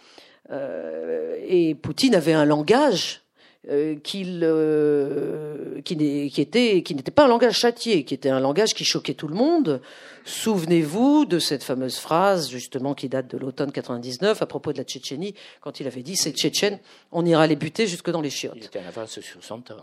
Euh, 0.50 1.36
et 1.46 1.74
Poutine 1.74 2.14
avait 2.14 2.32
un 2.32 2.44
langage 2.44 3.22
euh, 3.68 3.96
qu'il, 3.96 4.40
euh, 4.42 5.80
qui, 5.82 5.96
qui, 6.30 6.40
était, 6.40 6.82
qui 6.82 6.94
n'était 6.94 7.10
pas 7.10 7.26
un 7.26 7.28
langage 7.28 7.58
châtié, 7.58 8.04
qui 8.04 8.14
était 8.14 8.30
un 8.30 8.40
langage 8.40 8.74
qui 8.74 8.84
choquait 8.84 9.14
tout 9.14 9.28
le 9.28 9.34
monde. 9.34 9.80
Souvenez-vous 10.24 11.24
de 11.24 11.38
cette 11.38 11.62
fameuse 11.62 11.98
phrase, 11.98 12.50
justement, 12.50 12.94
qui 12.94 13.08
date 13.08 13.30
de 13.30 13.38
l'automne 13.38 13.70
99, 13.70 14.42
à 14.42 14.46
propos 14.46 14.72
de 14.72 14.78
la 14.78 14.84
Tchétchénie, 14.84 15.34
quand 15.60 15.78
il 15.78 15.86
avait 15.86 16.02
dit, 16.02 16.16
ces 16.16 16.32
Tchétchènes, 16.32 16.78
on 17.12 17.24
ira 17.24 17.46
les 17.46 17.56
buter 17.56 17.86
jusque 17.86 18.10
dans 18.10 18.22
les 18.22 18.30
chiottes. 18.30 18.54
Il 18.56 18.64
était 18.64 18.80
en 18.80 18.88
avance 18.88 19.20
sur 19.20 19.44
son 19.44 19.60
temps. 19.60 19.76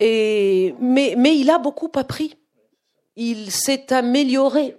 Et, 0.00 0.74
mais, 0.80 1.14
mais 1.16 1.36
il 1.36 1.50
a 1.50 1.58
beaucoup 1.58 1.90
appris. 1.94 2.36
Il 3.16 3.50
s'est 3.50 3.92
amélioré. 3.92 4.76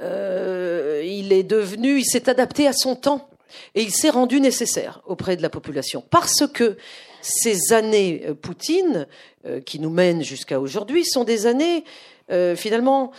Il 0.00 1.32
est 1.32 1.42
devenu, 1.42 1.98
il 1.98 2.04
s'est 2.04 2.28
adapté 2.28 2.66
à 2.66 2.72
son 2.72 2.96
temps. 2.96 3.28
Et 3.74 3.82
il 3.82 3.90
s'est 3.90 4.10
rendu 4.10 4.40
nécessaire 4.40 5.00
auprès 5.06 5.36
de 5.36 5.42
la 5.42 5.50
population. 5.50 6.04
Parce 6.10 6.46
que 6.46 6.76
ces 7.20 7.72
années 7.72 8.24
euh, 8.26 8.34
Poutine, 8.34 9.06
euh, 9.46 9.60
qui 9.60 9.80
nous 9.80 9.90
mènent 9.90 10.22
jusqu'à 10.22 10.60
aujourd'hui, 10.60 11.04
sont 11.04 11.24
des 11.24 11.46
années 11.46 11.84
euh, 12.30 12.54
finalement, 12.56 13.10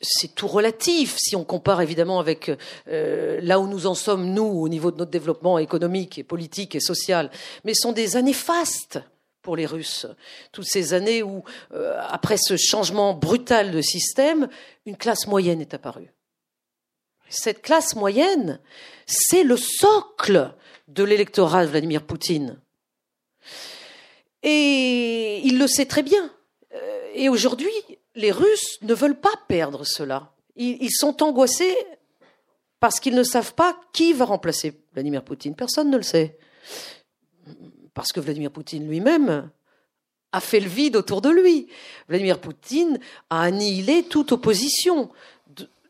c'est 0.00 0.34
tout 0.34 0.46
relatif. 0.46 1.14
Si 1.18 1.36
on 1.36 1.44
compare 1.44 1.82
évidemment 1.82 2.20
avec 2.20 2.50
là 2.86 3.60
où 3.60 3.66
nous 3.66 3.86
en 3.86 3.92
sommes 3.92 4.32
nous 4.32 4.46
au 4.46 4.70
niveau 4.70 4.90
de 4.90 4.96
notre 4.96 5.10
développement 5.10 5.58
économique 5.58 6.18
et 6.18 6.22
politique 6.22 6.74
et 6.74 6.80
social, 6.80 7.30
mais 7.64 7.74
sont 7.74 7.92
des 7.92 8.16
années 8.16 8.32
fastes 8.32 8.98
pour 9.44 9.54
les 9.54 9.66
Russes. 9.66 10.06
Toutes 10.50 10.66
ces 10.66 10.92
années 10.92 11.22
où, 11.22 11.44
après 12.08 12.36
ce 12.36 12.56
changement 12.56 13.14
brutal 13.14 13.70
de 13.70 13.80
système, 13.80 14.48
une 14.86 14.96
classe 14.96 15.28
moyenne 15.28 15.60
est 15.60 15.74
apparue 15.74 16.10
cette 17.34 17.62
classe 17.62 17.96
moyenne, 17.96 18.60
c'est 19.06 19.44
le 19.44 19.56
socle 19.56 20.52
de 20.88 21.04
l'électorat 21.04 21.64
de 21.64 21.70
Vladimir 21.70 22.02
Poutine. 22.02 22.60
Et 24.42 25.40
il 25.44 25.58
le 25.58 25.66
sait 25.66 25.86
très 25.86 26.02
bien. 26.02 26.30
Euh, 26.74 27.10
et 27.14 27.28
aujourd'hui, 27.28 27.72
les 28.14 28.30
Russes 28.30 28.78
ne 28.82 28.94
veulent 28.94 29.18
pas 29.18 29.34
perdre 29.48 29.84
cela. 29.84 30.32
Ils 30.56 30.92
sont 30.92 31.22
angoissés 31.24 31.76
parce 32.78 33.00
qu'ils 33.00 33.16
ne 33.16 33.24
savent 33.24 33.54
pas 33.54 33.76
qui 33.92 34.12
va 34.12 34.24
remplacer 34.24 34.80
Vladimir 34.92 35.24
Poutine. 35.24 35.56
Personne 35.56 35.90
ne 35.90 35.96
le 35.96 36.04
sait. 36.04 36.38
Parce 37.94 38.12
que 38.12 38.20
Vladimir 38.20 38.50
Poutine 38.50 38.86
lui-même 38.86 39.50
a 40.32 40.40
fait 40.40 40.60
le 40.60 40.68
vide 40.68 40.96
autour 40.96 41.20
de 41.20 41.30
lui. 41.30 41.68
Vladimir 42.08 42.40
Poutine 42.40 42.98
a 43.30 43.42
annihilé 43.42 44.02
toute 44.02 44.32
opposition. 44.32 45.10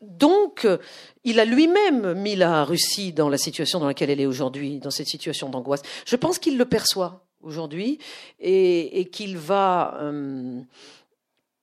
Donc, 0.01 0.67
il 1.23 1.39
a 1.39 1.45
lui-même 1.45 2.13
mis 2.13 2.35
la 2.35 2.63
Russie 2.63 3.11
dans 3.11 3.27
la 3.27 3.37
situation 3.37 3.79
dans 3.79 3.87
laquelle 3.87 4.11
elle 4.11 4.21
est 4.21 4.27
aujourd'hui, 4.27 4.79
dans 4.79 4.91
cette 4.91 5.07
situation 5.07 5.49
d'angoisse. 5.49 5.81
Je 6.05 6.15
pense 6.15 6.37
qu'il 6.37 6.57
le 6.57 6.65
perçoit 6.65 7.25
aujourd'hui 7.41 7.99
et, 8.39 9.09
qu'il 9.11 9.37
va 9.37 9.97
euh, 10.01 10.61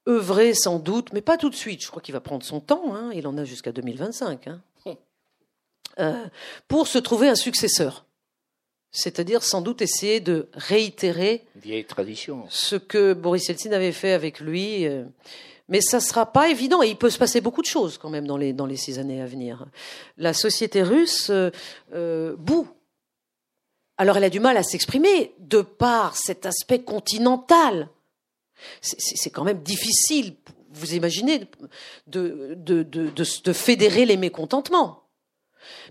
œuvrer 0.09 0.55
sans 0.55 0.79
doute, 0.79 1.13
mais 1.13 1.21
pas 1.21 1.37
tout 1.37 1.51
de 1.51 1.55
suite. 1.55 1.83
Je 1.83 1.89
crois 1.89 2.03
qu'il 2.03 2.15
va 2.15 2.21
prendre 2.21 2.45
son 2.45 2.61
temps. 2.61 2.95
Hein, 2.95 3.11
il 3.15 3.27
en 3.27 3.37
a 3.39 3.45
jusqu'à 3.45 3.73
2025 3.73 4.49
hein, 4.49 4.61
euh, 5.99 6.27
pour 6.69 6.87
se 6.87 6.99
trouver 6.99 7.29
un 7.29 7.35
successeur. 7.35 8.07
C'est-à-dire 8.93 9.43
sans 9.43 9.63
doute 9.63 9.81
essayer 9.81 10.21
de 10.21 10.49
réitérer 10.53 11.45
vieille 11.57 11.85
tradition. 11.85 12.45
ce 12.51 12.77
que 12.77 13.15
Boris 13.15 13.49
Yeltsin 13.49 13.73
avait 13.73 13.93
fait 13.93 14.13
avec 14.13 14.39
lui. 14.39 14.87
Euh, 14.87 15.05
mais 15.69 15.81
ça 15.81 15.97
ne 15.97 16.03
sera 16.03 16.31
pas 16.31 16.51
évident 16.51 16.83
et 16.83 16.89
il 16.89 16.97
peut 16.97 17.09
se 17.09 17.19
passer 17.19 17.41
beaucoup 17.41 17.63
de 17.63 17.67
choses 17.67 17.97
quand 17.97 18.11
même 18.11 18.27
dans 18.27 18.37
les, 18.37 18.53
dans 18.53 18.67
les 18.67 18.77
six 18.77 18.99
années 18.99 19.23
à 19.23 19.27
venir. 19.27 19.65
La 20.19 20.35
société 20.35 20.83
russe 20.83 21.31
euh, 21.31 21.51
euh 21.95 22.37
bout. 22.37 22.69
Alors 23.97 24.19
elle 24.19 24.25
a 24.25 24.31
du 24.31 24.41
mal 24.41 24.59
à 24.59 24.63
s'exprimer 24.63 25.35
de 25.39 25.63
par 25.63 26.17
cet 26.17 26.45
aspect 26.45 26.83
continental. 26.83 27.89
C'est 28.81 29.31
quand 29.31 29.45
même 29.45 29.63
difficile, 29.63 30.35
vous 30.73 30.95
imaginez, 30.95 31.47
de, 32.07 32.55
de, 32.57 32.83
de, 32.83 33.11
de 33.11 33.53
fédérer 33.53 34.05
les 34.05 34.17
mécontentements. 34.17 35.02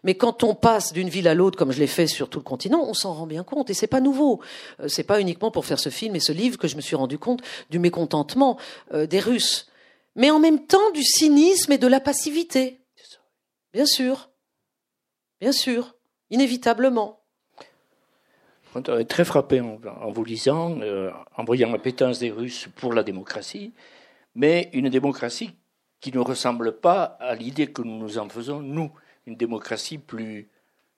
Mais 0.04 0.16
quand 0.16 0.44
on 0.44 0.56
passe 0.56 0.94
d'une 0.94 1.10
ville 1.10 1.28
à 1.28 1.34
l'autre, 1.34 1.58
comme 1.58 1.72
je 1.72 1.80
l'ai 1.80 1.88
fait 1.88 2.08
sur 2.08 2.30
tout 2.30 2.40
le 2.40 2.44
continent, 2.44 2.84
on 2.86 2.94
s'en 2.94 3.14
rend 3.14 3.28
bien 3.28 3.44
compte. 3.44 3.70
Et 3.70 3.74
c'est 3.74 3.88
pas 3.88 4.02
nouveau. 4.02 4.42
Euh, 4.80 4.88
c'est 4.88 5.04
pas 5.04 5.20
uniquement 5.20 5.52
pour 5.52 5.66
faire 5.66 5.80
ce 5.80 5.90
film 5.90 6.16
et 6.16 6.20
ce 6.20 6.32
livre 6.32 6.58
que 6.58 6.68
je 6.68 6.76
me 6.76 6.82
suis 6.82 6.96
rendu 6.96 7.18
compte 7.18 7.42
du 7.70 7.80
mécontentement 7.80 8.58
euh, 8.94 9.06
des 9.06 9.20
Russes, 9.20 9.70
mais 10.16 10.32
en 10.32 10.40
même 10.40 10.66
temps 10.66 10.92
du 10.92 11.04
cynisme 11.04 11.72
et 11.72 11.78
de 11.78 11.88
la 11.88 12.00
passivité. 12.00 12.82
Bien 13.74 13.86
sûr, 13.86 14.30
bien 15.40 15.52
sûr, 15.52 15.96
inévitablement. 16.30 17.22
Très 19.10 19.26
frappé 19.26 19.60
en, 19.60 20.12
vous 20.12 20.24
lisant, 20.24 20.80
euh, 20.80 21.12
en 21.36 21.44
voyant 21.44 21.72
l'appétence 21.72 22.20
des 22.20 22.32
Russes 22.32 22.70
pour 22.78 22.94
la 22.94 23.04
démocratie, 23.04 23.74
mais 24.34 24.70
une 24.72 24.90
démocratie 24.90 25.52
qui 26.00 26.12
ne 26.14 26.20
ressemble 26.20 26.80
pas 26.80 27.04
à 27.20 27.36
l'idée 27.36 27.68
que 27.68 27.82
nous 27.82 27.98
nous 27.98 28.18
en 28.18 28.30
faisons, 28.30 28.62
nous 28.62 28.92
une 29.26 29.36
démocratie 29.36 29.98
plus 29.98 30.50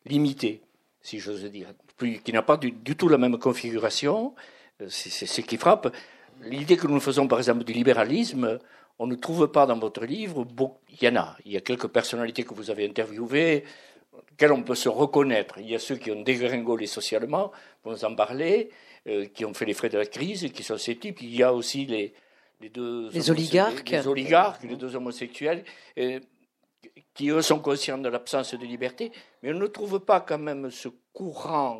limitée, 0.05 0.61
si 1.01 1.19
j'ose 1.19 1.43
dire, 1.45 1.73
plus, 1.97 2.19
qui 2.19 2.33
n'a 2.33 2.41
pas 2.41 2.57
du, 2.57 2.73
tout 2.73 3.09
la 3.09 3.17
même 3.17 3.37
configuration. 3.37 4.33
Euh, 4.81 4.87
c'est 4.89 5.25
ce 5.25 5.41
qui 5.41 5.57
frappe. 5.57 5.93
L'idée 6.41 6.77
que 6.77 6.87
nous 6.87 6.99
faisons, 6.99 7.27
par 7.27 7.39
exemple, 7.39 7.63
du 7.63 7.73
libéralisme, 7.73 8.59
on 8.99 9.07
ne 9.07 9.15
trouve 9.15 9.47
pas 9.47 9.65
dans 9.65 9.77
votre 9.77 10.05
livre. 10.05 10.45
il 10.89 11.03
y 11.03 11.07
en 11.07 11.15
a. 11.15 11.37
Il 11.45 11.51
y 11.51 11.57
a 11.57 11.61
quelques 11.61 11.87
personnalités 11.87 12.43
que 12.43 12.53
vous 12.53 12.69
avez 12.69 12.87
interviewées, 12.87 13.63
auxquelles 14.13 14.51
on 14.51 14.63
peut 14.63 14.75
se 14.75 14.89
reconnaître. 14.89 15.57
Il 15.59 15.69
y 15.69 15.75
a 15.75 15.79
ceux 15.79 15.95
qui 15.95 16.11
ont 16.11 16.21
dégringolé 16.21 16.87
socialement, 16.87 17.51
vous 17.83 18.05
en 18.05 18.15
parlez, 18.15 18.69
euh, 19.07 19.25
qui 19.25 19.45
ont 19.45 19.53
fait 19.53 19.65
les 19.65 19.73
frais 19.73 19.89
de 19.89 19.97
la 19.97 20.05
crise, 20.05 20.51
qui 20.53 20.63
sont 20.63 20.77
ces 20.77 20.95
types. 20.95 21.21
Il 21.21 21.35
y 21.35 21.43
a 21.43 21.53
aussi 21.53 21.85
les, 21.85 22.13
les 22.61 22.69
deux 22.69 23.09
les 23.09 23.29
oligarques, 23.29 23.89
les, 23.89 24.07
oligarques, 24.07 24.63
les 24.63 24.75
deux 24.75 24.95
homosexuels 24.95 25.63
qui 27.13 27.29
eux 27.29 27.41
sont 27.41 27.59
conscients 27.59 27.97
de 27.97 28.09
l'absence 28.09 28.53
de 28.53 28.65
liberté, 28.65 29.11
mais 29.41 29.53
on 29.53 29.57
ne 29.57 29.67
trouve 29.67 29.99
pas 29.99 30.21
quand 30.21 30.39
même 30.39 30.71
ce 30.71 30.89
courant 31.13 31.79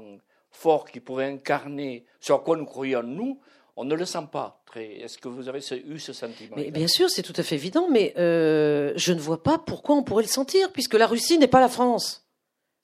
fort 0.52 0.86
qui 0.86 1.00
pourrait 1.00 1.32
incarner 1.32 2.06
ce 2.20 2.34
à 2.34 2.38
quoi 2.38 2.56
nous 2.56 2.66
croyons 2.66 3.04
nous, 3.04 3.40
on 3.76 3.86
ne 3.86 3.96
le 3.96 4.06
sent 4.06 4.28
pas. 4.32 4.62
Est-ce 4.76 5.18
que 5.18 5.28
vous 5.28 5.50
avez 5.50 5.60
eu 5.88 6.00
ce 6.00 6.14
sentiment 6.14 6.56
mais 6.56 6.72
Bien 6.72 6.88
sûr, 6.88 7.10
c'est 7.10 7.22
tout 7.22 7.34
à 7.38 7.44
fait 7.44 7.56
évident, 7.56 7.88
mais 7.92 8.14
euh, 8.18 8.94
je 8.96 9.14
ne 9.14 9.20
vois 9.20 9.42
pas 9.44 9.58
pourquoi 9.58 9.96
on 9.96 10.04
pourrait 10.04 10.24
le 10.24 10.30
sentir, 10.30 10.72
puisque 10.72 10.96
la 10.96 11.08
Russie 11.08 11.38
n'est 11.38 11.48
pas 11.48 11.60
la 11.60 11.70
France. 11.70 12.26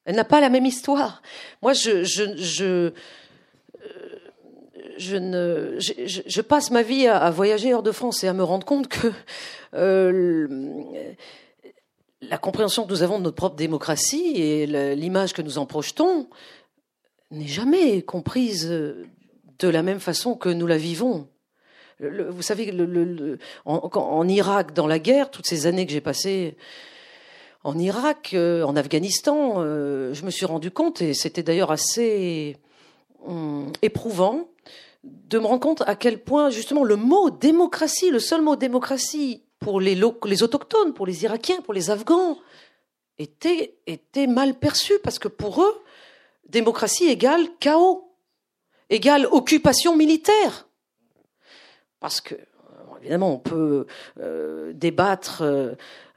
Elle 0.06 0.16
n'a 0.16 0.24
pas 0.24 0.42
la 0.42 0.50
même 0.50 0.66
histoire. 0.66 1.22
Moi, 1.62 1.74
je, 1.74 2.04
je, 2.04 2.36
je, 2.38 2.66
euh, 2.66 2.92
je 4.98 5.16
ne, 5.16 5.76
je, 5.78 6.42
passe 6.42 6.72
ma 6.72 6.82
vie 6.82 7.08
à, 7.08 7.30
voyager 7.32 7.74
hors 7.74 7.84
de 7.84 7.92
France 7.92 8.24
et 8.24 8.28
à 8.28 8.34
me 8.34 8.44
rendre 8.44 8.66
compte 8.66 8.88
que 8.88 9.12
euh, 9.74 10.48
la 12.22 12.38
compréhension 12.38 12.86
que 12.86 12.92
nous 12.92 13.04
avons 13.04 13.18
de 13.20 13.24
notre 13.24 13.36
propre 13.36 13.56
démocratie 13.56 14.42
et 14.42 14.66
l'image 14.96 15.34
que 15.34 15.42
nous 15.42 15.58
en 15.58 15.66
projetons 15.66 16.30
n'est 17.32 17.48
jamais 17.48 18.02
comprise 18.02 18.68
de 18.68 19.68
la 19.68 19.84
même 19.84 20.00
façon 20.00 20.36
que 20.36 20.50
nous 20.50 20.68
la 20.68 20.78
vivons. 20.78 21.28
vous 22.00 22.42
savez, 22.42 22.74
en, 23.66 24.28
Irak, 24.28 24.74
dans 24.74 24.88
la 24.88 25.00
guerre, 25.00 25.32
toutes 25.32 25.46
ces 25.46 25.68
années 25.68 25.86
que 25.86 25.92
j'ai 25.92 26.02
passées 26.02 26.58
en 27.64 27.78
Irak, 27.78 28.32
euh, 28.34 28.64
en 28.64 28.78
Afghanistan, 28.78 29.56
euh, 29.58 30.14
je 30.14 30.24
me 30.24 30.32
suis 30.32 30.46
rendu 30.46 30.72
compte, 30.72 31.02
et 31.02 31.14
c'était 31.14 31.44
d'ailleurs 31.44 31.72
assez 31.72 32.56
hum, 33.26 33.74
éprouvant, 33.82 34.48
de 35.04 35.40
me 35.40 35.46
rendre 35.46 35.60
compte 35.60 35.84
à 35.86 35.96
quel 35.96 36.24
point 36.24 36.50
justement 36.50 36.84
le 36.84 36.96
mot 36.96 37.30
démocratie, 37.30 38.12
le 38.12 38.20
seul 38.20 38.42
mot 38.42 38.56
démocratie 38.56 39.44
pour 39.60 39.82
les, 39.82 40.02
autochtones, 40.44 40.94
pour 40.94 41.06
les 41.06 41.24
Irakiens, 41.24 41.62
pour 41.62 41.74
les 41.74 41.90
Afghans, 41.90 42.40
était, 43.18 43.76
était 43.86 44.28
mal 44.28 44.58
perçu 44.58 44.94
parce 45.04 45.20
que 45.20 45.28
pour 45.28 45.62
eux, 45.62 45.84
démocratie 46.48 47.10
égale 47.10 47.48
chaos, 47.60 48.16
égale 48.90 49.28
occupation 49.28 49.96
militaire. 49.96 50.68
Parce 52.00 52.22
que, 52.22 52.36
évidemment, 53.02 53.34
on 53.34 53.40
peut 53.40 53.86
euh, 54.20 54.74
débattre 54.74 55.44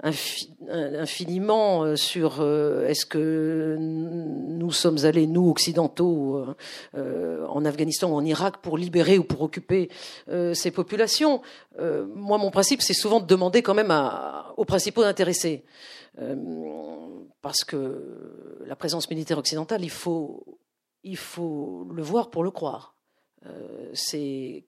euh, 0.04 1.00
infiniment 1.00 1.84
euh, 1.84 1.94
sur 1.94 2.40
euh, 2.40 2.88
est-ce 2.88 3.06
que 3.06 3.76
nous 3.78 4.72
sommes 4.72 5.04
allés, 5.04 5.28
nous 5.28 5.48
occidentaux, 5.48 6.44
en 6.94 7.64
Afghanistan 7.64 8.10
ou 8.10 8.14
en 8.14 8.24
Irak 8.24 8.56
pour 8.62 8.76
libérer 8.76 9.18
ou 9.18 9.24
pour 9.24 9.42
occuper 9.42 9.90
ces 10.54 10.70
populations. 10.70 11.42
moi, 11.78 12.38
mon 12.38 12.50
principe, 12.50 12.82
c'est 12.82 12.94
souvent 12.94 13.20
de 13.20 13.26
demander 13.26 13.62
quand 13.62 13.74
même 13.74 13.92
aux 14.56 14.64
principaux 14.64 15.02
intéressés. 15.02 15.64
parce 17.42 17.64
que 17.64 18.62
la 18.66 18.76
présence 18.76 19.10
militaire 19.10 19.38
occidentale, 19.38 19.84
il 19.84 19.90
faut, 19.90 20.58
il 21.02 21.16
faut 21.16 21.86
le 21.92 22.02
voir 22.02 22.30
pour 22.30 22.44
le 22.44 22.50
croire. 22.50 22.94
c'est 23.92 24.64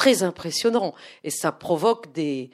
très 0.00 0.22
impressionnant 0.22 0.94
et 1.24 1.30
ça 1.30 1.52
provoque 1.52 2.10
des, 2.14 2.50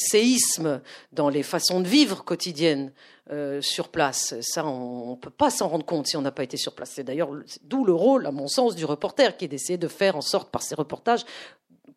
séisme 0.00 0.82
dans 1.12 1.30
les 1.30 1.42
façons 1.42 1.80
de 1.80 1.88
vivre 1.88 2.24
quotidiennes 2.24 2.92
euh, 3.30 3.62
sur 3.62 3.88
place. 3.88 4.34
Ça, 4.42 4.66
on 4.66 5.12
ne 5.12 5.16
peut 5.16 5.30
pas 5.30 5.50
s'en 5.50 5.68
rendre 5.68 5.86
compte 5.86 6.06
si 6.06 6.18
on 6.18 6.22
n'a 6.22 6.30
pas 6.30 6.42
été 6.42 6.58
sur 6.58 6.74
place. 6.74 6.92
C'est 6.94 7.04
d'ailleurs 7.04 7.30
d'où 7.62 7.84
le 7.84 7.94
rôle, 7.94 8.26
à 8.26 8.32
mon 8.32 8.48
sens, 8.48 8.74
du 8.74 8.84
reporter, 8.84 9.36
qui 9.36 9.46
est 9.46 9.48
d'essayer 9.48 9.78
de 9.78 9.88
faire 9.88 10.16
en 10.16 10.20
sorte, 10.20 10.50
par 10.50 10.62
ses 10.62 10.74
reportages, 10.74 11.24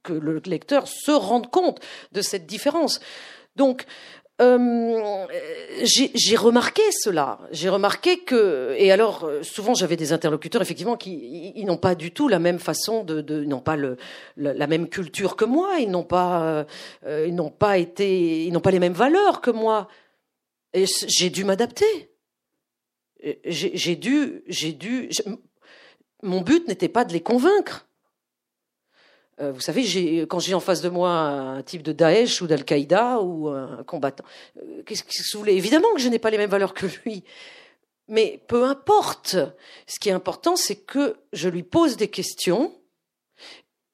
que 0.03 0.13
le 0.13 0.41
lecteur 0.45 0.87
se 0.87 1.11
rende 1.11 1.49
compte 1.49 1.79
de 2.11 2.21
cette 2.21 2.45
différence. 2.45 2.99
Donc, 3.55 3.85
euh, 4.41 5.28
j'ai 5.84 6.36
remarqué 6.36 6.82
cela. 6.91 7.39
J'ai 7.52 7.69
remarqué 7.69 8.19
que, 8.19 8.74
et 8.78 8.91
alors 8.91 9.26
euh, 9.26 9.43
souvent 9.43 9.76
j'avais 9.76 9.96
des 9.96 10.12
interlocuteurs 10.12 10.62
effectivement 10.62 10.98
qui 10.98 11.54
ils, 11.56 11.65
n'ont 11.65 11.78
pas 11.78 11.93
du 11.93 12.12
tout 12.12 12.28
la 12.28 12.39
même 12.39 12.58
façon 12.58 13.04
de, 13.04 13.22
de 13.22 13.43
n'ont 13.43 13.62
pas 13.62 13.76
le, 13.76 13.98
la 14.38 14.65
même 14.65 14.89
culture 14.89 15.36
que 15.36 15.46
moi, 15.46 15.78
ils 15.80 15.89
n'ont 15.89 16.04
pas, 16.04 16.65
euh, 17.06 17.26
ils 17.28 17.36
n'ont 17.36 17.52
pas 17.52 17.78
été, 17.78 18.46
ils 18.46 18.52
n'ont 18.52 18.60
pas 18.60 18.72
les 18.72 18.80
mêmes 18.80 18.93
valeurs 18.93 19.39
que 19.41 19.52
moi. 19.52 19.88
Et 20.74 20.86
j'ai 21.08 21.30
dû 21.30 21.43
m'adapter. 21.43 22.12
J'ai 23.46 23.96
dû, 23.96 24.43
j'ai 24.48 24.74
dû. 24.74 25.10
Mon 26.24 26.41
but 26.41 26.67
n'était 26.67 26.89
pas 26.89 27.06
de 27.06 27.13
les 27.13 27.22
convaincre. 27.22 27.88
Euh, 29.41 29.52
vous 29.52 29.62
savez, 29.62 29.84
quand 30.28 30.39
j'ai 30.39 30.54
en 30.54 30.60
face 30.60 30.82
de 30.82 30.89
moi 30.89 31.10
un 31.10 31.63
type 31.63 31.82
de 31.82 31.91
Daesh 31.91 32.41
ou 32.41 32.48
d'Al-Qaïda 32.48 33.19
ou 33.19 33.50
un 33.50 33.84
combattant, 33.84 34.24
euh, 34.58 34.84
qu'est-ce 34.86 35.04
que 35.04 35.34
vous 35.34 35.39
voulez? 35.39 35.56
Évidemment 35.56 35.91
que 35.96 36.02
je 36.02 36.10
n'ai 36.10 36.19
pas 36.19 36.30
les 36.30 36.38
mêmes 36.38 36.50
valeurs 36.50 36.74
que 36.74 36.86
lui. 37.04 37.24
Mais 38.08 38.41
peu 38.48 38.63
importe. 38.63 39.38
Ce 39.88 40.00
qui 40.00 40.10
est 40.10 40.13
important, 40.13 40.56
c'est 40.56 40.76
que 40.76 41.15
je 41.32 41.50
lui 41.50 41.63
pose 41.63 41.98
des 41.98 42.10
questions 42.10 42.74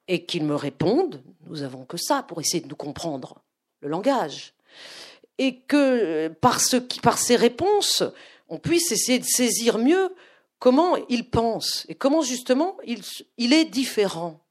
et 0.08 0.26
qu'il 0.26 0.44
me 0.44 0.56
réponde. 0.56 1.24
Nous 1.48 1.62
avons 1.62 1.86
que 1.86 1.98
ça 1.98 2.24
pour 2.24 2.42
essayer 2.42 2.62
de 2.62 2.68
nous 2.68 2.76
comprendre 2.76 3.42
le 3.82 3.88
langage. 3.88 4.54
Et 5.38 5.60
que 5.62 6.28
par, 6.28 6.60
ce, 6.60 6.78
ces 7.18 7.36
réponses, 7.38 8.04
on 8.50 8.58
puisse 8.58 8.92
essayer 8.92 9.20
de 9.20 9.26
saisir 9.26 9.78
mieux 9.78 10.14
comment 10.58 10.98
il 11.08 11.30
pense 11.30 11.86
et 11.88 11.96
comment 11.96 12.22
justement 12.22 12.78
il 13.38 13.54
est 13.54 13.66
différent. 13.66 14.42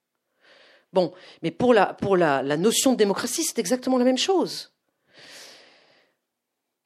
Bon, 0.98 1.12
mais 1.42 1.52
pour 1.52 1.72
la, 1.74 1.94
pour 1.94 2.16
la, 2.16 2.42
notion 2.56 2.90
de 2.90 2.96
démocratie, 2.96 3.44
c'est 3.44 3.60
exactement 3.60 3.98
la 3.98 4.04
même 4.04 4.18
chose. 4.18 4.72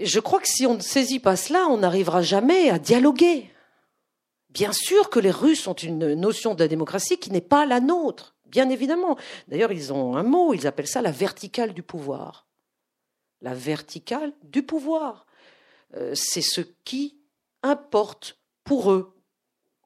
Je 0.00 0.20
crois 0.20 0.38
que 0.38 0.48
si 0.48 0.66
on 0.66 0.74
ne 0.74 0.80
saisit 0.82 1.18
pas 1.18 1.34
cela, 1.34 1.66
on 1.68 1.78
n'arrivera 1.78 2.20
jamais 2.20 2.68
à 2.68 2.78
dialoguer. 2.78 3.50
Bien 4.50 4.74
sûr 4.74 5.08
que 5.08 5.18
les 5.18 5.30
Russes 5.30 5.66
ont 5.66 5.72
une 5.72 6.12
notion 6.12 6.52
de 6.52 6.62
la 6.62 6.68
démocratie 6.68 7.16
qui 7.16 7.30
n'est 7.30 7.40
pas 7.40 7.64
la 7.64 7.80
nôtre, 7.80 8.36
bien 8.44 8.68
évidemment. 8.68 9.16
D'ailleurs, 9.48 9.72
ils 9.72 9.94
ont 9.94 10.14
un 10.14 10.24
mot, 10.24 10.52
ils 10.52 10.66
appellent 10.66 10.86
ça 10.86 11.00
la 11.00 11.10
verticale 11.10 11.72
du 11.72 11.82
pouvoir. 11.82 12.46
La 13.40 13.54
verticale 13.54 14.34
du 14.42 14.62
pouvoir. 14.62 15.24
Euh, 15.96 16.12
c'est 16.14 16.42
ce 16.42 16.60
qui 16.84 17.16
importe 17.62 18.36
pour 18.62 18.92
eux, 18.92 19.16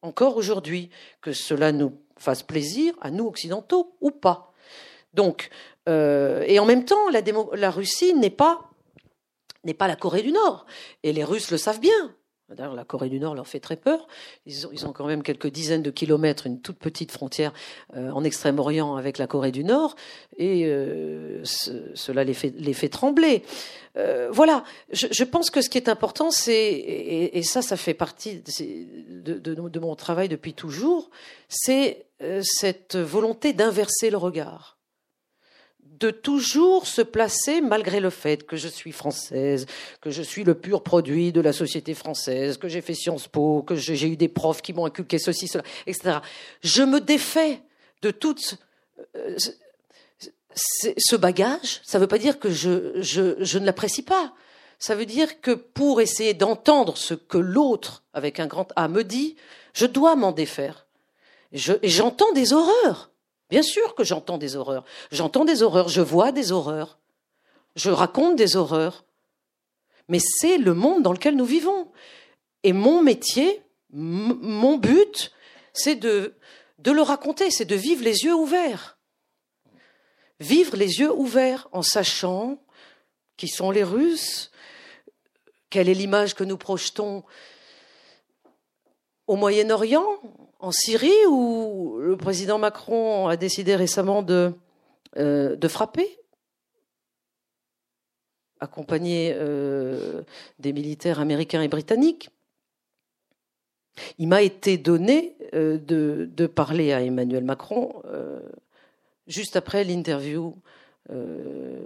encore 0.02 0.36
aujourd'hui, 0.36 0.90
que 1.20 1.32
cela 1.32 1.70
nous 1.70 1.96
fasse 2.18 2.42
plaisir 2.42 2.94
à 3.00 3.10
nous 3.10 3.26
occidentaux 3.26 3.96
ou 4.00 4.10
pas. 4.10 4.52
Donc, 5.14 5.50
euh, 5.88 6.44
et 6.46 6.58
en 6.58 6.64
même 6.64 6.84
temps, 6.84 7.08
la, 7.10 7.70
Russie 7.70 8.14
n'est 8.14 8.30
pas 8.30 8.70
n'est 9.64 9.74
pas 9.74 9.88
la 9.88 9.96
Corée 9.96 10.22
du 10.22 10.30
Nord, 10.30 10.64
et 11.02 11.12
les 11.12 11.24
Russes 11.24 11.50
le 11.50 11.58
savent 11.58 11.80
bien. 11.80 12.14
D'ailleurs, 12.48 12.76
la 12.76 12.84
Corée 12.84 13.08
du 13.08 13.18
Nord 13.18 13.34
leur 13.34 13.48
fait 13.48 13.58
très 13.58 13.74
peur. 13.74 14.06
Ils 14.46 14.68
ont, 14.68 14.70
ils 14.72 14.86
ont, 14.86 14.92
quand 14.92 15.06
même 15.06 15.24
quelques 15.24 15.48
dizaines 15.48 15.82
de 15.82 15.90
kilomètres, 15.90 16.46
une 16.46 16.60
toute 16.60 16.78
petite 16.78 17.10
frontière 17.10 17.52
euh, 17.96 18.10
en 18.12 18.22
Extrême-Orient 18.22 18.94
avec 18.94 19.18
la 19.18 19.26
Corée 19.26 19.50
du 19.50 19.64
Nord, 19.64 19.96
et 20.36 20.64
euh, 20.66 21.42
cela 21.44 22.22
les 22.22 22.34
fait, 22.34 22.54
les 22.56 22.72
fait 22.72 22.88
trembler. 22.88 23.42
Euh, 23.96 24.28
voilà, 24.30 24.62
je, 24.92 25.08
je, 25.10 25.24
pense 25.24 25.50
que 25.50 25.60
ce 25.60 25.68
qui 25.68 25.78
est 25.78 25.88
important, 25.88 26.30
c'est, 26.30 26.54
et, 26.54 27.36
et, 27.36 27.42
ça, 27.42 27.62
ça 27.62 27.76
fait 27.76 27.94
partie 27.94 28.40
de, 28.40 29.38
de, 29.38 29.54
de 29.54 29.80
mon 29.80 29.96
travail 29.96 30.28
depuis 30.28 30.54
toujours, 30.54 31.10
c'est 31.48 32.05
cette 32.42 32.96
volonté 32.96 33.52
d'inverser 33.52 34.10
le 34.10 34.16
regard 34.16 34.76
de 35.98 36.10
toujours 36.10 36.86
se 36.86 37.02
placer, 37.02 37.60
malgré 37.60 38.00
le 38.00 38.10
fait 38.10 38.46
que 38.46 38.56
je 38.56 38.68
suis 38.68 38.92
française, 38.92 39.66
que 40.00 40.10
je 40.10 40.22
suis 40.22 40.44
le 40.44 40.54
pur 40.54 40.82
produit 40.82 41.32
de 41.32 41.40
la 41.40 41.52
société 41.52 41.94
française, 41.94 42.58
que 42.58 42.68
j'ai 42.68 42.80
fait 42.80 42.94
Sciences 42.94 43.28
Po, 43.28 43.62
que 43.62 43.76
j'ai 43.76 44.08
eu 44.08 44.16
des 44.16 44.28
profs 44.28 44.62
qui 44.62 44.72
m'ont 44.72 44.84
inculqué 44.84 45.18
ceci, 45.18 45.48
cela, 45.48 45.64
etc. 45.86 46.18
Je 46.62 46.82
me 46.82 47.00
défais 47.00 47.60
de 48.02 48.10
tout 48.10 48.36
euh, 49.16 49.36
ce 50.54 51.16
bagage. 51.16 51.80
Ça 51.84 51.98
ne 51.98 52.02
veut 52.02 52.08
pas 52.08 52.18
dire 52.18 52.38
que 52.38 52.50
je, 52.50 53.00
je 53.00 53.58
ne 53.58 53.64
l'apprécie 53.64 54.02
pas. 54.02 54.34
Ça 54.78 54.94
veut 54.94 55.06
dire 55.06 55.40
que 55.40 55.52
pour 55.52 56.02
essayer 56.02 56.34
d'entendre 56.34 56.98
ce 56.98 57.14
que 57.14 57.38
l'autre, 57.38 58.04
avec 58.12 58.40
un 58.40 58.46
grand 58.46 58.70
A, 58.76 58.88
me 58.88 59.02
dit, 59.02 59.36
je 59.72 59.86
dois 59.86 60.16
m'en 60.16 60.32
défaire. 60.32 60.85
J'entends 61.52 62.32
des 62.32 62.52
horreurs. 62.52 63.10
Bien 63.50 63.62
sûr 63.62 63.94
que 63.94 64.04
j'entends 64.04 64.38
des 64.38 64.56
horreurs. 64.56 64.84
J'entends 65.10 65.44
des 65.44 65.62
horreurs, 65.62 65.88
je 65.88 66.00
vois 66.00 66.32
des 66.32 66.52
horreurs. 66.52 66.98
Je 67.76 67.90
raconte 67.90 68.36
des 68.36 68.56
horreurs. 68.56 69.04
Mais 70.08 70.18
c'est 70.20 70.58
le 70.58 70.74
monde 70.74 71.02
dans 71.02 71.12
lequel 71.12 71.36
nous 71.36 71.44
vivons. 71.44 71.90
Et 72.62 72.72
mon 72.72 73.02
métier, 73.02 73.62
mon 73.90 74.76
but, 74.76 75.32
c'est 75.72 75.94
de, 75.94 76.34
de 76.78 76.90
le 76.90 77.02
raconter, 77.02 77.50
c'est 77.50 77.64
de 77.64 77.76
vivre 77.76 78.02
les 78.02 78.24
yeux 78.24 78.34
ouverts. 78.34 78.98
Vivre 80.40 80.76
les 80.76 80.98
yeux 80.98 81.12
ouverts 81.12 81.68
en 81.72 81.82
sachant 81.82 82.58
qui 83.36 83.48
sont 83.48 83.70
les 83.70 83.84
Russes, 83.84 84.50
quelle 85.70 85.88
est 85.88 85.94
l'image 85.94 86.34
que 86.34 86.44
nous 86.44 86.56
projetons 86.56 87.22
au 89.26 89.36
Moyen-Orient, 89.36 90.06
en 90.58 90.72
Syrie, 90.72 91.26
où 91.28 91.98
le 92.00 92.16
président 92.16 92.58
Macron 92.58 93.28
a 93.28 93.36
décidé 93.36 93.76
récemment 93.76 94.22
de, 94.22 94.54
euh, 95.16 95.56
frapper, 95.68 96.08
accompagné 98.60 99.32
euh, 99.34 100.22
des 100.58 100.72
militaires 100.72 101.20
américains 101.20 101.62
et 101.62 101.68
britanniques. 101.68 102.30
Il 104.18 104.28
m'a 104.28 104.42
été 104.42 104.78
donné 104.78 105.36
euh, 105.54 105.78
de, 105.78 106.46
parler 106.46 106.92
à 106.92 107.02
Emmanuel 107.02 107.44
Macron 107.44 108.02
juste 109.26 109.56
après 109.56 109.84
l'interview 109.84 110.54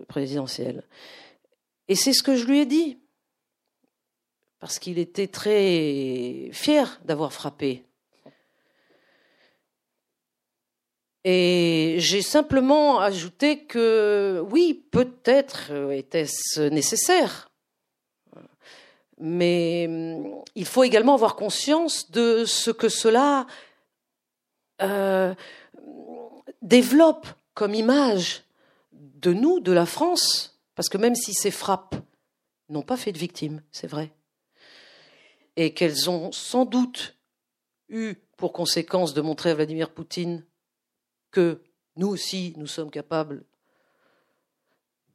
présidentielle. 0.09 0.83
Et 1.89 1.95
c'est 1.95 2.13
ce 2.13 2.23
que 2.23 2.37
je 2.37 2.47
lui 2.47 2.61
ai 2.61 2.67
dit 2.67 2.99
parce 4.61 4.79
qu'il 4.79 4.99
était 4.99 5.27
très 5.27 6.51
fier 6.53 7.01
d'avoir 7.05 7.33
frappé. 7.33 7.85
Et 11.25 11.97
j'ai 11.99 12.23
simplement 12.23 13.01
ajouté 13.01 13.65
que 13.65 14.43
oui, 14.51 14.87
peut-être 14.91 15.71
était-ce 15.93 16.63
nécessaire, 16.63 17.51
mais 19.19 19.87
hum, 19.87 20.43
il 20.55 20.65
faut 20.65 20.83
également 20.83 21.15
avoir 21.15 21.37
conscience 21.37 22.11
de 22.11 22.45
ce 22.47 22.71
que 22.71 22.89
cela 22.89 23.47
euh, 24.81 25.35
développe 26.63 27.27
comme 27.53 27.75
image 27.75 28.45
de 28.93 29.35
nous, 29.35 29.61
de 29.61 29.73
la 29.73 29.85
France, 29.85 30.59
parce 30.75 30.89
que 30.89 30.97
même 30.97 31.15
si 31.15 31.35
ces 31.35 31.51
frappes 31.51 31.97
n'ont 32.71 32.83
pas 32.83 32.97
fait 32.97 33.13
de 33.13 33.19
victimes, 33.19 33.63
c'est 33.71 33.87
vrai, 33.87 34.11
et 35.57 35.75
qu'elles 35.75 36.09
ont 36.09 36.33
sans 36.33 36.65
doute 36.65 37.17
eu 37.91 38.15
pour 38.39 38.55
conséquence 38.55 39.13
de 39.13 39.21
montrer 39.21 39.51
à 39.51 39.55
Vladimir 39.55 39.91
Poutine 39.91 40.45
que 41.31 41.63
nous 41.97 42.09
aussi, 42.09 42.55
nous 42.57 42.67
sommes 42.67 42.91
capables 42.91 43.45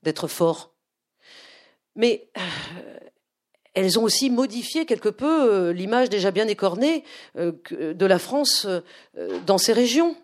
d'être 0.03 0.27
forts. 0.27 0.71
Mais 1.95 2.29
euh, 2.37 2.99
elles 3.73 3.97
ont 3.99 4.03
aussi 4.03 4.29
modifié 4.29 4.85
quelque 4.85 5.09
peu 5.09 5.51
euh, 5.51 5.73
l'image 5.73 6.09
déjà 6.09 6.31
bien 6.31 6.47
écornée 6.47 7.03
euh, 7.37 7.53
de 7.71 8.05
la 8.05 8.19
France 8.19 8.67
dans 9.45 9.57
ces 9.57 9.73
régions. 9.73 10.15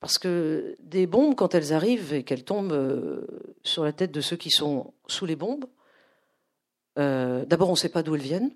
Parce 0.00 0.18
que 0.18 0.76
des 0.80 1.06
bombes, 1.06 1.34
quand 1.34 1.54
elles 1.54 1.72
arrivent 1.72 2.12
et 2.12 2.24
qu'elles 2.24 2.44
tombent 2.44 3.24
sur 3.62 3.84
la 3.84 3.92
tête 3.92 4.10
de 4.10 4.20
ceux 4.20 4.36
qui 4.36 4.50
sont 4.50 4.94
sous 5.06 5.26
les 5.26 5.36
bombes, 5.36 5.66
d'abord 6.96 7.68
on 7.68 7.74
ne 7.74 7.76
sait 7.76 7.88
pas 7.88 8.02
d'où 8.02 8.16
elles 8.16 8.20
viennent, 8.20 8.50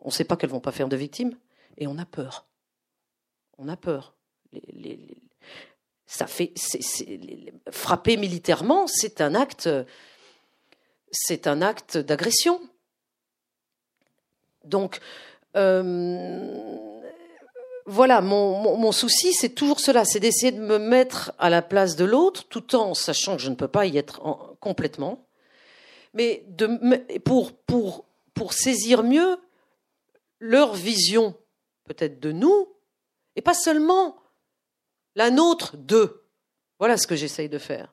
on 0.00 0.08
ne 0.08 0.12
sait 0.12 0.24
pas 0.24 0.36
qu'elles 0.36 0.50
vont 0.50 0.60
pas 0.60 0.70
faire 0.70 0.88
de 0.88 0.96
victimes, 0.96 1.34
et 1.78 1.86
on 1.86 1.96
a 1.96 2.04
peur. 2.04 2.46
On 3.56 3.68
a 3.68 3.76
peur. 3.78 4.13
Ça 6.06 6.26
fait, 6.26 6.52
frapper 7.70 8.16
militairement, 8.16 8.86
c'est 8.86 9.20
un 9.20 9.34
acte, 9.34 9.68
c'est 11.10 11.46
un 11.46 11.62
acte 11.62 11.96
d'agression. 11.98 12.60
Donc, 14.64 15.00
euh, 15.56 16.76
voilà, 17.86 18.20
mon, 18.20 18.92
souci, 18.92 19.34
c'est 19.34 19.50
toujours 19.50 19.80
cela, 19.80 20.04
c'est 20.04 20.20
d'essayer 20.20 20.52
de 20.52 20.60
me 20.60 20.78
mettre 20.78 21.32
à 21.38 21.50
la 21.50 21.62
place 21.62 21.96
de 21.96 22.04
l'autre, 22.04 22.44
tout 22.48 22.74
en 22.74 22.94
sachant 22.94 23.36
que 23.36 23.42
je 23.42 23.50
ne 23.50 23.54
peux 23.54 23.68
pas 23.68 23.86
y 23.86 23.98
être 23.98 24.22
complètement, 24.60 25.26
mais 26.14 26.44
de, 26.48 27.18
pour, 27.18 27.52
pour, 27.52 28.06
pour 28.32 28.52
saisir 28.54 29.02
mieux 29.02 29.36
leur 30.38 30.74
vision 30.74 31.34
peut-être 31.84 32.20
de 32.20 32.32
nous, 32.32 32.68
et 33.36 33.42
pas 33.42 33.54
seulement 33.54 34.16
la 35.14 35.30
nôtre 35.30 35.76
d'eux. 35.76 36.22
Voilà 36.78 36.96
ce 36.96 37.06
que 37.06 37.16
j'essaye 37.16 37.48
de 37.48 37.58
faire. 37.58 37.92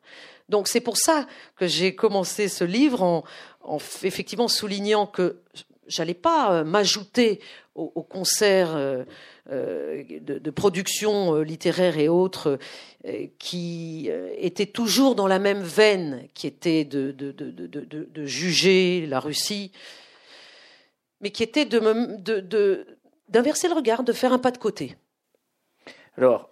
Donc 0.49 0.67
c'est 0.67 0.81
pour 0.81 0.97
ça 0.97 1.27
que 1.55 1.67
j'ai 1.67 1.95
commencé 1.95 2.49
ce 2.49 2.63
livre 2.63 3.01
en, 3.03 3.23
effectivement 4.03 4.47
soulignant 4.47 5.07
que 5.07 5.41
j'allais 5.87 6.13
pas 6.13 6.53
euh, 6.53 6.63
m'ajouter 6.63 7.39
aux, 7.73 8.03
concerts 8.03 8.75
euh, 8.75 9.03
euh, 9.49 10.03
de, 10.19 10.51
production 10.51 11.41
littéraire 11.41 11.97
et 11.97 12.09
autres 12.09 12.59
qui 13.39 14.09
étaient 14.37 14.65
toujours 14.65 15.15
dans 15.15 15.25
la 15.25 15.39
même 15.39 15.61
veine, 15.61 16.27
qui 16.33 16.47
était 16.47 16.83
de, 16.83 17.11
de 17.11 18.25
juger 18.25 19.05
la 19.07 19.21
Russie, 19.21 19.71
mais 21.21 21.31
qui 21.31 21.43
était 21.43 21.65
de, 21.65 22.85
d'inverser 23.29 23.69
le 23.69 23.73
regard, 23.73 24.03
de 24.03 24.11
faire 24.11 24.33
un 24.33 24.39
pas 24.39 24.51
de 24.51 24.57
côté. 24.57 24.97
Alors, 26.17 26.50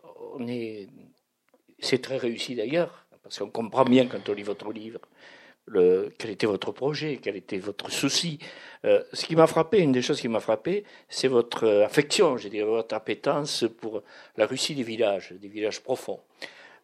c'est 1.80 2.02
très 2.02 2.18
réussi 2.18 2.56
d'ailleurs, 2.56 3.06
parce 3.24 3.40
qu'on 3.40 3.50
comprend 3.50 3.86
bien 3.86 4.08
quand 4.08 4.28
on 4.30 4.34
lit 4.34 4.44
votre 4.44 4.72
livre 4.72 5.00
le, 5.70 6.12
quel 6.18 6.32
était 6.32 6.48
votre 6.48 6.72
projet, 6.72 7.20
quel 7.22 7.36
était 7.36 7.58
votre 7.58 7.92
souci. 7.92 8.40
Euh, 8.86 9.04
ce 9.14 9.26
qui 9.26 9.36
m'a 9.36 9.48
frappé, 9.48 9.80
une 9.80 9.92
des 9.92 10.02
choses 10.02 10.20
qui 10.20 10.28
m'a 10.28 10.40
frappé, 10.40 10.84
c'est 11.08 11.28
votre 11.28 11.68
affection, 11.84 12.38
je 12.38 12.48
dirais, 12.48 12.66
votre 12.66 12.96
appétence 12.96 13.66
pour 13.80 14.02
la 14.38 14.46
Russie 14.46 14.76
des 14.76 14.84
villages, 14.84 15.34
des 15.34 15.48
villages 15.48 15.82
profonds 15.82 16.20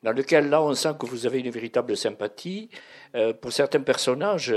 dans 0.03 0.11
lequel 0.11 0.49
là 0.49 0.61
on 0.61 0.75
sent 0.75 0.93
que 0.99 1.07
vous 1.07 1.25
avez 1.25 1.39
une 1.39 1.49
véritable 1.49 1.97
sympathie 1.97 2.69
euh, 3.15 3.33
pour 3.33 3.51
certains 3.51 3.81
personnages. 3.81 4.53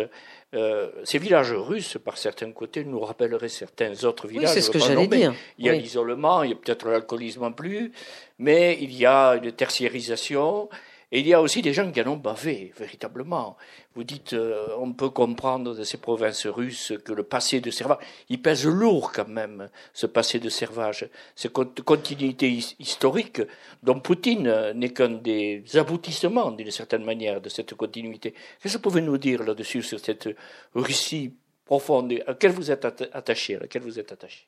Euh, 0.54 0.90
ces 1.04 1.18
villages 1.18 1.52
russes, 1.52 1.98
par 2.02 2.16
certains 2.16 2.50
côtés, 2.52 2.84
nous 2.84 3.00
rappelleraient 3.00 3.50
certains 3.50 4.04
autres 4.04 4.26
villages. 4.26 4.48
Oui, 4.48 4.54
c'est 4.54 4.62
ce 4.62 4.70
que 4.70 4.78
j'allais 4.78 5.06
dire. 5.06 5.34
Il 5.58 5.66
y 5.66 5.68
a 5.68 5.72
l'isolement, 5.72 6.42
il 6.42 6.50
y 6.50 6.52
a 6.54 6.56
peut-être 6.56 6.88
l'alcoolisme 6.88 7.42
en 7.42 7.52
plus, 7.52 7.92
mais 8.38 8.78
il 8.80 8.94
y 8.94 9.04
a 9.04 9.32
une 9.32 9.52
tertiarisation, 9.52 10.70
et 11.10 11.20
il 11.20 11.26
y 11.26 11.32
a 11.32 11.40
aussi 11.40 11.62
des 11.62 11.72
gens 11.72 11.90
qui 11.90 12.02
en 12.02 12.08
ont 12.08 12.16
bavé, 12.16 12.70
véritablement. 12.76 13.56
Vous 13.94 14.04
dites, 14.04 14.34
euh, 14.34 14.68
on 14.78 14.92
peut 14.92 15.08
comprendre 15.08 15.74
de 15.74 15.82
ces 15.82 15.96
provinces 15.96 16.46
russes 16.46 16.92
que 17.02 17.14
le 17.14 17.22
passé 17.22 17.60
de 17.62 17.70
servage, 17.70 17.98
il 18.28 18.42
pèse 18.42 18.66
lourd 18.66 19.10
quand 19.12 19.26
même, 19.26 19.70
ce 19.94 20.04
passé 20.04 20.38
de 20.38 20.50
servage, 20.50 21.08
cette 21.34 21.52
continuité 21.52 22.50
historique 22.78 23.40
dont 23.82 24.00
Poutine 24.00 24.72
n'est 24.74 24.92
qu'un 24.92 25.08
des 25.08 25.64
aboutissements, 25.76 26.50
d'une 26.50 26.70
certaine 26.70 27.04
manière, 27.04 27.40
de 27.40 27.48
cette 27.48 27.74
continuité. 27.74 28.34
Qu'est-ce 28.60 28.74
que 28.74 28.78
vous 28.78 28.90
pouvez 28.90 29.00
nous 29.00 29.16
dire 29.16 29.42
là-dessus, 29.42 29.82
sur 29.82 29.98
cette 29.98 30.28
Russie 30.74 31.32
profonde, 31.64 32.12
à 32.26 32.32
laquelle 32.32 32.52
vous 32.52 32.70
êtes 32.70 32.84
attaché, 32.84 33.56
à 33.56 33.60
laquelle 33.60 33.82
vous 33.82 33.98
êtes 33.98 34.12
attaché? 34.12 34.46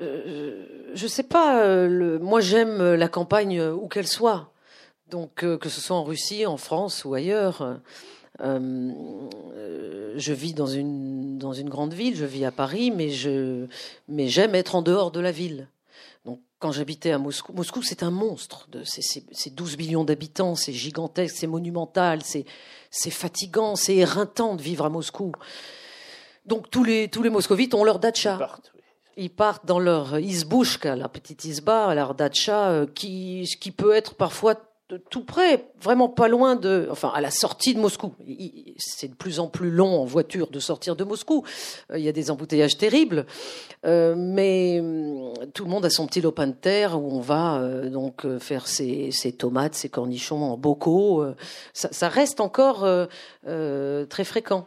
Euh, 0.00 0.64
je 0.94 1.06
sais 1.06 1.22
pas. 1.22 1.62
Euh, 1.64 2.18
moi, 2.18 2.40
j'aime 2.40 2.94
la 2.94 3.08
campagne 3.08 3.60
où 3.60 3.88
qu'elle 3.88 4.08
soit. 4.08 4.53
Donc, 5.14 5.44
euh, 5.44 5.56
que 5.56 5.68
ce 5.68 5.80
soit 5.80 5.94
en 5.94 6.02
Russie, 6.02 6.44
en 6.44 6.56
France 6.56 7.04
ou 7.04 7.14
ailleurs, 7.14 7.78
euh, 8.40 9.28
je 10.16 10.32
vis 10.32 10.54
dans 10.54 10.66
une, 10.66 11.38
dans 11.38 11.52
une 11.52 11.68
grande 11.68 11.94
ville, 11.94 12.16
je 12.16 12.24
vis 12.24 12.44
à 12.44 12.50
Paris, 12.50 12.90
mais, 12.90 13.10
je, 13.10 13.66
mais 14.08 14.26
j'aime 14.26 14.56
être 14.56 14.74
en 14.74 14.82
dehors 14.82 15.12
de 15.12 15.20
la 15.20 15.30
ville. 15.30 15.68
Donc, 16.24 16.40
quand 16.58 16.72
j'habitais 16.72 17.12
à 17.12 17.18
Moscou, 17.18 17.52
Moscou, 17.52 17.80
c'est 17.80 18.02
un 18.02 18.10
monstre. 18.10 18.68
C'est 18.82 19.54
12 19.54 19.78
millions 19.78 20.02
d'habitants, 20.02 20.56
c'est 20.56 20.72
gigantesque, 20.72 21.36
c'est 21.38 21.46
monumental, 21.46 22.22
c'est 22.24 23.10
fatigant, 23.10 23.76
c'est 23.76 23.94
éreintant 23.94 24.56
de 24.56 24.62
vivre 24.62 24.84
à 24.84 24.88
Moscou. 24.88 25.30
Donc, 26.44 26.70
tous 26.70 26.82
les, 26.82 27.06
tous 27.06 27.22
les 27.22 27.30
moscovites 27.30 27.72
ont 27.74 27.84
leur 27.84 28.00
dacha. 28.00 28.32
Ils 29.16 29.30
partent, 29.30 29.62
Ils 29.62 29.68
dans 29.68 29.78
leur 29.78 30.18
isbouchka, 30.18 30.96
la 30.96 31.08
petite 31.08 31.44
isba, 31.44 31.94
leur 31.94 32.16
dacha, 32.16 32.70
euh, 32.70 32.86
qui, 32.92 33.48
qui 33.60 33.70
peut 33.70 33.94
être 33.94 34.16
parfois 34.16 34.56
tout 35.10 35.24
près, 35.24 35.70
vraiment 35.80 36.08
pas 36.08 36.28
loin 36.28 36.56
de, 36.56 36.88
enfin 36.90 37.10
à 37.14 37.20
la 37.20 37.30
sortie 37.30 37.74
de 37.74 37.80
Moscou. 37.80 38.12
C'est 38.78 39.08
de 39.08 39.14
plus 39.14 39.40
en 39.40 39.48
plus 39.48 39.70
long 39.70 40.00
en 40.00 40.04
voiture 40.04 40.50
de 40.50 40.60
sortir 40.60 40.94
de 40.94 41.04
Moscou. 41.04 41.42
Euh, 41.90 41.98
il 41.98 42.04
y 42.04 42.08
a 42.08 42.12
des 42.12 42.30
embouteillages 42.30 42.76
terribles, 42.76 43.24
euh, 43.86 44.14
mais 44.16 44.80
hum, 44.80 45.32
tout 45.54 45.64
le 45.64 45.70
monde 45.70 45.84
a 45.86 45.90
son 45.90 46.06
petit 46.06 46.20
lopin 46.20 46.46
de 46.46 46.52
terre 46.52 47.00
où 47.00 47.16
on 47.16 47.20
va 47.20 47.60
euh, 47.60 47.88
donc 47.88 48.26
faire 48.38 48.66
ses, 48.66 49.10
tomates, 49.38 49.74
ses 49.74 49.88
cornichons 49.88 50.42
en 50.42 50.58
bocaux. 50.58 51.24
Ça, 51.72 52.08
reste 52.08 52.40
encore 52.40 52.86
très 53.44 54.24
fréquent. 54.24 54.66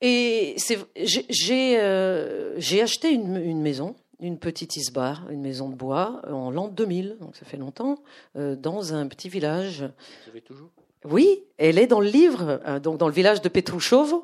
Et 0.00 0.56
j'ai 0.98 2.82
acheté 2.82 3.10
une 3.10 3.60
maison 3.60 3.94
une 4.22 4.38
petite 4.38 4.76
isbar, 4.76 5.28
une 5.30 5.42
maison 5.42 5.68
de 5.68 5.74
bois, 5.74 6.22
en 6.30 6.50
l'an 6.50 6.68
2000, 6.68 7.16
donc 7.20 7.36
ça 7.36 7.44
fait 7.44 7.56
longtemps, 7.56 7.98
euh, 8.36 8.54
dans 8.54 8.94
un 8.94 9.06
petit 9.08 9.28
village. 9.28 9.82
Vous 9.82 10.30
avez 10.30 10.40
toujours? 10.40 10.70
Oui, 11.04 11.42
elle 11.58 11.78
est 11.78 11.88
dans 11.88 12.00
le 12.00 12.08
livre, 12.08 12.60
euh, 12.64 12.78
donc 12.78 12.98
dans 12.98 13.08
le 13.08 13.12
village 13.12 13.42
de 13.42 13.48
Petrouchov, 13.48 14.14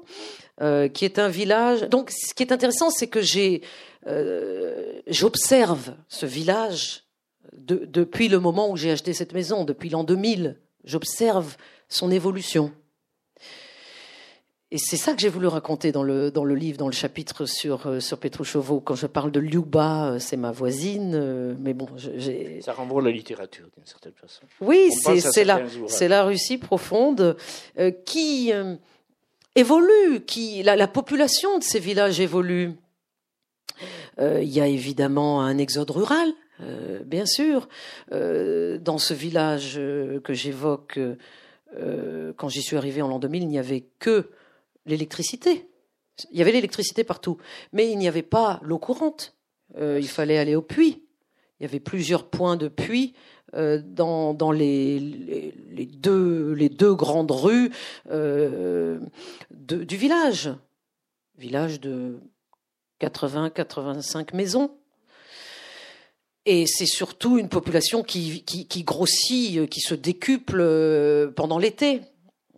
euh, 0.61 0.88
qui 0.88 1.05
est 1.05 1.18
un 1.18 1.28
village. 1.28 1.82
Donc, 1.88 2.11
ce 2.12 2.32
qui 2.32 2.44
est 2.44 2.53
intéressant, 2.53 2.90
c'est 2.90 3.09
que 3.09 3.20
j'ai, 3.20 3.62
j'observe 5.09 5.94
ce 6.09 6.24
village 6.24 7.05
depuis 7.53 8.28
le 8.28 8.38
moment 8.38 8.70
où 8.70 8.76
j'ai 8.76 8.92
acheté 8.92 9.12
cette 9.12 9.34
maison, 9.34 9.64
depuis 9.64 9.90
l'an 9.90 10.05
2000. 10.05 10.57
J'observe 10.84 11.57
son 11.88 12.11
évolution. 12.11 12.72
Et 14.71 14.77
c'est 14.77 14.99
ça 14.99 15.14
que 15.14 15.21
j'ai 15.21 15.31
voulu 15.31 15.47
raconter 15.47 15.93
dans 15.93 16.03
le, 16.03 16.31
dans 16.31 16.45
le 16.45 16.55
livre, 16.55 16.77
dans 16.77 16.89
le 16.89 16.93
chapitre 16.93 17.47
sur, 17.47 17.87
euh, 17.87 18.01
sur 18.01 18.19
Petrouchovo. 18.19 18.81
Quand 18.81 18.95
je 18.95 19.07
parle 19.07 19.31
de 19.31 19.41
Liuba, 19.41 20.11
euh, 20.11 20.19
c'est 20.19 20.37
ma 20.37 20.53
voisine, 20.53 21.14
euh, 21.14 21.55
mais 21.59 21.73
bon, 21.73 21.89
j'ai... 21.97 22.61
Ça 22.61 22.75
renvoie 22.75 23.01
à 23.01 23.07
la 23.07 23.11
littérature, 23.11 23.66
d'une 23.75 23.87
certaine 23.87 24.12
façon. 24.12 24.43
Oui, 24.61 24.91
c'est 24.93 25.45
la, 25.45 25.62
c'est 25.87 26.09
la 26.09 26.25
Russie 26.25 26.59
profonde 26.59 27.37
qui 28.05 28.53
évolue, 29.55 30.21
qui, 30.27 30.62
la, 30.62 30.77
la, 30.77 30.89
population 30.89 31.59
de 31.59 31.64
ces 31.64 31.79
villages 31.79 32.21
évolue. 32.21 32.73
Il 34.21 34.49
y 34.49 34.61
a 34.61 34.66
évidemment 34.66 35.41
un 35.41 35.57
exode 35.57 35.91
rural, 35.91 36.29
bien 37.07 37.25
sûr. 37.25 37.69
dans 38.11 38.99
ce 38.99 39.14
village 39.14 39.75
que 40.25 40.33
j'évoque, 40.35 40.99
quand 42.37 42.49
j'y 42.49 42.62
suis 42.62 42.77
arrivé 42.77 43.01
en 43.01 43.09
l'an 43.09 43.19
2000, 43.19 43.45
il 43.45 43.49
n'y 43.49 43.59
avait 43.59 43.87
que 43.99 44.31
l'électricité. 44.89 45.68
Il 46.32 46.39
y 46.39 46.43
avait 46.43 46.53
l'électricité 46.53 47.05
partout, 47.05 47.39
mais 47.72 47.91
il 47.91 47.99
n'y 47.99 48.09
avait 48.09 48.22
pas 48.22 48.61
l'eau 48.62 48.78
courante. 48.78 49.36
Euh, 49.76 49.99
il 50.01 50.09
fallait 50.09 50.39
aller 50.39 50.57
au 50.57 50.62
puits. 50.62 51.05
Il 51.61 51.64
y 51.64 51.66
avait 51.66 51.80
plusieurs 51.80 52.28
points 52.28 52.57
de 52.57 52.68
puits 52.68 53.14
euh, 53.55 53.80
dans, 53.84 54.53
les, 54.53 55.53
deux, 55.93 56.95
grandes 56.95 57.30
rues 57.30 57.70
euh, 58.11 58.99
du 59.51 59.97
village. 59.97 60.51
Village 61.36 61.80
de 61.80 62.20
80-85 63.01 64.34
maisons. 64.34 64.70
Et 66.47 66.66
c'est 66.66 66.86
surtout 66.86 67.39
une 67.39 67.49
population 67.49 68.03
qui, 68.03 68.43
grossit, 68.84 69.68
qui 69.68 69.80
se 69.80 69.95
décuple 69.95 71.32
pendant 71.36 71.59
l'été. 71.59 72.01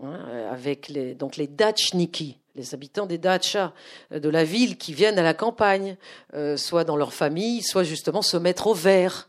Hein, 0.02 0.18
avec 0.50 0.88
les, 0.88 1.14
donc 1.14 1.36
les 1.36 1.46
Dachniki, 1.46 2.38
les 2.54 2.72
habitants 2.72 3.04
des 3.04 3.18
dachas 3.18 3.74
euh, 4.12 4.18
de 4.18 4.30
la 4.30 4.44
ville 4.44 4.78
qui 4.78 4.94
viennent 4.94 5.18
à 5.18 5.22
la 5.22 5.34
campagne, 5.34 5.98
euh, 6.32 6.56
soit 6.56 6.84
dans 6.84 6.96
leur 6.96 7.12
famille, 7.12 7.62
soit 7.62 7.84
justement 7.84 8.22
se 8.22 8.38
mettre 8.38 8.68
au 8.68 8.74
vert. 8.74 9.28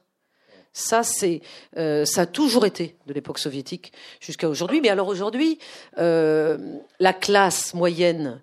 Ça, 0.71 1.03
c'est, 1.03 1.41
euh, 1.75 2.05
ça 2.05 2.21
a 2.21 2.25
toujours 2.25 2.65
été 2.65 2.95
de 3.05 3.13
l'époque 3.13 3.39
soviétique 3.39 3.91
jusqu'à 4.21 4.47
aujourd'hui. 4.47 4.79
Mais 4.79 4.87
alors 4.87 5.09
aujourd'hui, 5.09 5.59
la 5.97 7.13
classe 7.19 7.73
moyenne 7.73 8.41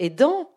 aidant, 0.00 0.50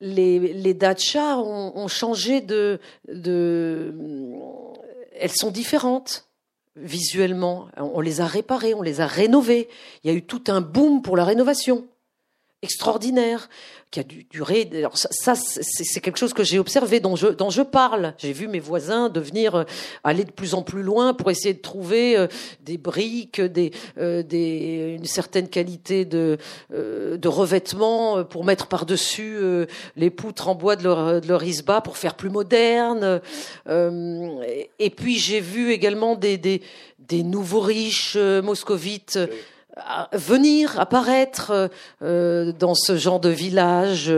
les, 0.00 0.40
les 0.40 0.74
dachas 0.74 1.36
ont, 1.36 1.86
changé 1.86 2.40
de, 2.40 2.80
elles 3.06 5.30
sont 5.30 5.52
différentes 5.52 6.29
visuellement. 6.76 7.68
On 7.76 8.00
les 8.00 8.20
a 8.20 8.26
réparés, 8.26 8.74
on 8.74 8.82
les 8.82 9.00
a 9.00 9.06
rénovés. 9.06 9.68
Il 10.02 10.10
y 10.10 10.14
a 10.14 10.16
eu 10.16 10.22
tout 10.22 10.44
un 10.48 10.60
boom 10.60 11.02
pour 11.02 11.16
la 11.16 11.24
rénovation 11.24 11.86
extraordinaire 12.62 13.48
qui 13.90 14.00
a 14.00 14.04
durer. 14.04 14.68
Alors 14.72 14.96
ça, 14.96 15.34
c'est 15.34 16.00
quelque 16.00 16.18
chose 16.18 16.32
que 16.32 16.44
j'ai 16.44 16.58
observé, 16.58 17.00
dont 17.00 17.16
je, 17.16 17.28
dont 17.28 17.50
je 17.50 17.62
parle. 17.62 18.14
J'ai 18.18 18.32
vu 18.32 18.46
mes 18.46 18.60
voisins 18.60 19.08
devenir 19.08 19.54
euh, 19.54 19.64
aller 20.04 20.24
de 20.24 20.30
plus 20.30 20.54
en 20.54 20.62
plus 20.62 20.82
loin 20.82 21.12
pour 21.12 21.30
essayer 21.30 21.54
de 21.54 21.60
trouver 21.60 22.16
euh, 22.16 22.28
des 22.62 22.76
briques, 22.78 23.40
des, 23.40 23.72
euh, 23.98 24.22
des, 24.22 24.94
une 24.96 25.06
certaine 25.06 25.48
qualité 25.48 26.04
de, 26.04 26.38
de 26.70 27.28
revêtement 27.28 28.24
pour 28.24 28.44
mettre 28.44 28.66
par-dessus 28.66 29.38
les 29.96 30.10
poutres 30.10 30.48
en 30.48 30.54
bois 30.54 30.76
de 30.76 30.84
leur, 30.84 31.20
de 31.20 31.26
leur 31.26 31.42
isba 31.42 31.80
pour 31.80 31.96
faire 31.96 32.14
plus 32.14 32.30
moderne. 32.30 33.20
et 33.68 34.90
puis 34.90 35.18
j'ai 35.18 35.40
vu 35.40 35.72
également 35.72 36.14
des, 36.14 36.38
des, 36.38 36.62
des 36.98 37.22
nouveaux 37.22 37.60
riches 37.60 38.16
moscovites 38.16 39.18
venir 40.12 40.78
apparaître 40.78 41.70
euh, 42.02 42.52
dans 42.52 42.74
ce 42.74 42.96
genre 42.96 43.20
de 43.20 43.28
village, 43.28 44.12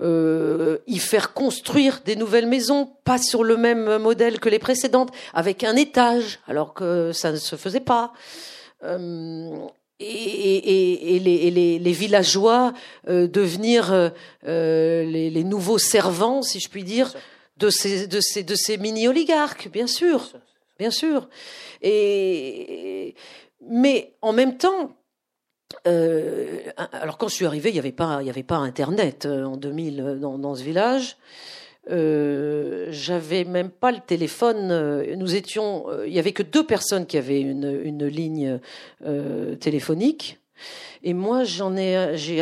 euh, 0.00 0.78
y 0.86 0.98
faire 0.98 1.32
construire 1.32 2.00
des 2.04 2.16
nouvelles 2.16 2.46
maisons, 2.46 2.90
pas 3.04 3.18
sur 3.18 3.44
le 3.44 3.56
même 3.56 3.98
modèle 3.98 4.40
que 4.40 4.48
les 4.48 4.58
précédentes, 4.58 5.10
avec 5.34 5.64
un 5.64 5.76
étage, 5.76 6.40
alors 6.46 6.74
que 6.74 7.12
ça 7.12 7.32
ne 7.32 7.36
se 7.36 7.56
faisait 7.56 7.80
pas. 7.80 8.12
Euh, 8.84 9.50
et, 9.98 11.20
les, 11.20 11.92
villageois 11.92 12.72
devenir 13.06 14.12
les, 14.46 15.30
les, 15.30 15.44
nouveaux 15.44 15.76
servants, 15.76 16.40
si 16.40 16.58
je 16.58 16.70
puis 16.70 16.84
dire, 16.84 17.12
de 17.58 17.68
ces, 17.68 18.06
de 18.06 18.20
ces, 18.22 18.42
de 18.42 18.54
ces 18.54 18.78
mini-oligarques, 18.78 19.68
bien 19.70 19.86
sûr, 19.86 20.30
bien 20.78 20.90
sûr. 20.90 21.28
Et 21.82 23.14
mais 23.68 24.14
en 24.22 24.32
même 24.32 24.56
temps, 24.56 24.96
euh, 25.86 26.58
alors 26.76 27.16
quand 27.16 27.28
je 27.28 27.34
suis 27.34 27.46
arrivé, 27.46 27.70
il 27.70 27.74
n'y 27.74 27.78
avait 27.78 27.92
pas, 27.92 28.20
il 28.22 28.28
avait 28.28 28.42
pas 28.42 28.56
Internet 28.56 29.26
euh, 29.26 29.44
en 29.44 29.56
2000 29.56 30.00
euh, 30.00 30.14
dans, 30.16 30.54
ce 30.54 30.62
village. 30.62 31.16
J'avais 31.88 33.44
même 33.44 33.70
pas 33.70 33.90
le 33.90 34.00
téléphone. 34.06 35.14
Nous 35.16 35.34
étions, 35.34 35.86
il 36.06 36.12
y 36.12 36.18
avait 36.18 36.32
que 36.32 36.42
deux 36.42 36.64
personnes 36.64 37.06
qui 37.06 37.18
avaient 37.18 37.40
une, 37.40 38.06
ligne 38.06 38.60
téléphonique. 39.58 40.38
Et 41.02 41.14
moi, 41.14 41.42
j'en 41.42 41.76
ai, 41.76 42.16
j'ai 42.16 42.40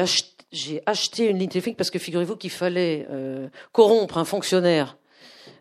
acheté, 0.84 1.28
une 1.28 1.38
ligne 1.38 1.48
téléphonique 1.48 1.78
parce 1.78 1.90
que 1.90 1.98
figurez-vous 1.98 2.36
qu'il 2.36 2.50
fallait 2.50 3.06
corrompre 3.72 4.18
un 4.18 4.26
fonctionnaire 4.26 4.98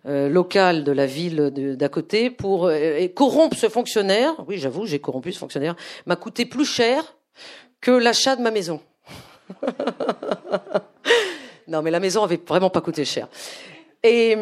local 0.04 0.84
de 0.84 0.92
la 0.92 1.06
ville 1.06 1.52
d'à 1.78 1.90
côté 1.90 2.30
pour 2.30 2.70
corrompre 3.16 3.56
ce 3.56 3.70
fonctionnaire. 3.70 4.34
Oui, 4.50 4.58
j'avoue, 4.58 4.86
j'ai 4.86 5.00
corrompu 5.00 5.32
ce 5.32 5.40
fonctionnaire. 5.40 5.78
M'a 6.08 6.18
coûté 6.18 6.46
plus 6.46 6.66
cher 6.66 7.17
que 7.82 7.92
l'achat 7.92 8.36
de 8.36 8.42
ma 8.42 8.52
maison. 8.52 8.82
non, 11.68 11.82
mais 11.82 11.92
la 11.92 12.00
maison 12.00 12.24
avait 12.24 12.40
vraiment 12.46 12.70
pas 12.70 12.82
coûté 12.82 13.06
cher. 13.06 13.28
Et, 14.04 14.36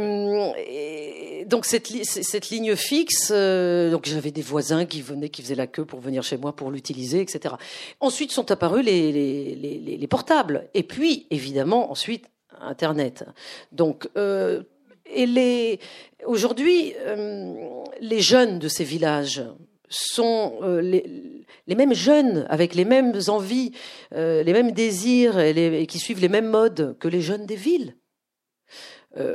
donc 1.47 1.65
cette, 1.65 1.87
cette, 2.03 2.49
ligne 2.49 2.75
fixe, 2.75 3.31
euh, 3.31 3.89
donc 3.91 4.05
j'avais 4.05 4.31
des 4.31 4.41
voisins 4.41 4.85
qui 4.85 5.01
venaient, 5.01 5.29
qui 5.29 5.41
faisaient 5.41 5.55
la 5.55 5.67
queue 5.67 5.85
pour 5.85 5.99
venir 5.99 6.23
chez 6.23 6.37
moi 6.37 6.55
pour 6.55 6.71
l'utiliser, 6.71 7.21
etc. 7.21 7.55
Ensuite 7.99 8.31
sont 8.31 8.51
apparus 8.51 8.83
les, 8.83 9.11
les, 9.11 9.55
les, 9.55 9.97
les, 9.97 10.07
portables, 10.07 10.67
et 10.73 10.83
puis 10.83 11.27
évidemment 11.29 11.91
ensuite 11.91 12.25
Internet. 12.61 13.25
Donc 13.71 14.09
euh, 14.17 14.63
et 15.05 15.25
les, 15.25 15.79
aujourd'hui, 16.25 16.93
euh, 16.99 17.83
les 18.01 18.21
jeunes 18.21 18.59
de 18.59 18.67
ces 18.67 18.83
villages 18.83 19.43
sont 19.89 20.59
euh, 20.61 20.81
les, 20.81 21.75
mêmes 21.75 21.93
jeunes 21.93 22.45
avec 22.49 22.75
les 22.75 22.85
mêmes 22.85 23.13
envies, 23.27 23.71
euh, 24.13 24.43
les 24.43 24.53
mêmes 24.53 24.71
désirs 24.71 25.39
et, 25.39 25.85
qui 25.87 25.99
suivent 25.99 26.21
les 26.21 26.29
mêmes 26.29 26.49
modes 26.49 26.97
que 26.99 27.07
les 27.07 27.21
jeunes 27.21 27.45
des 27.45 27.55
villes. 27.55 27.95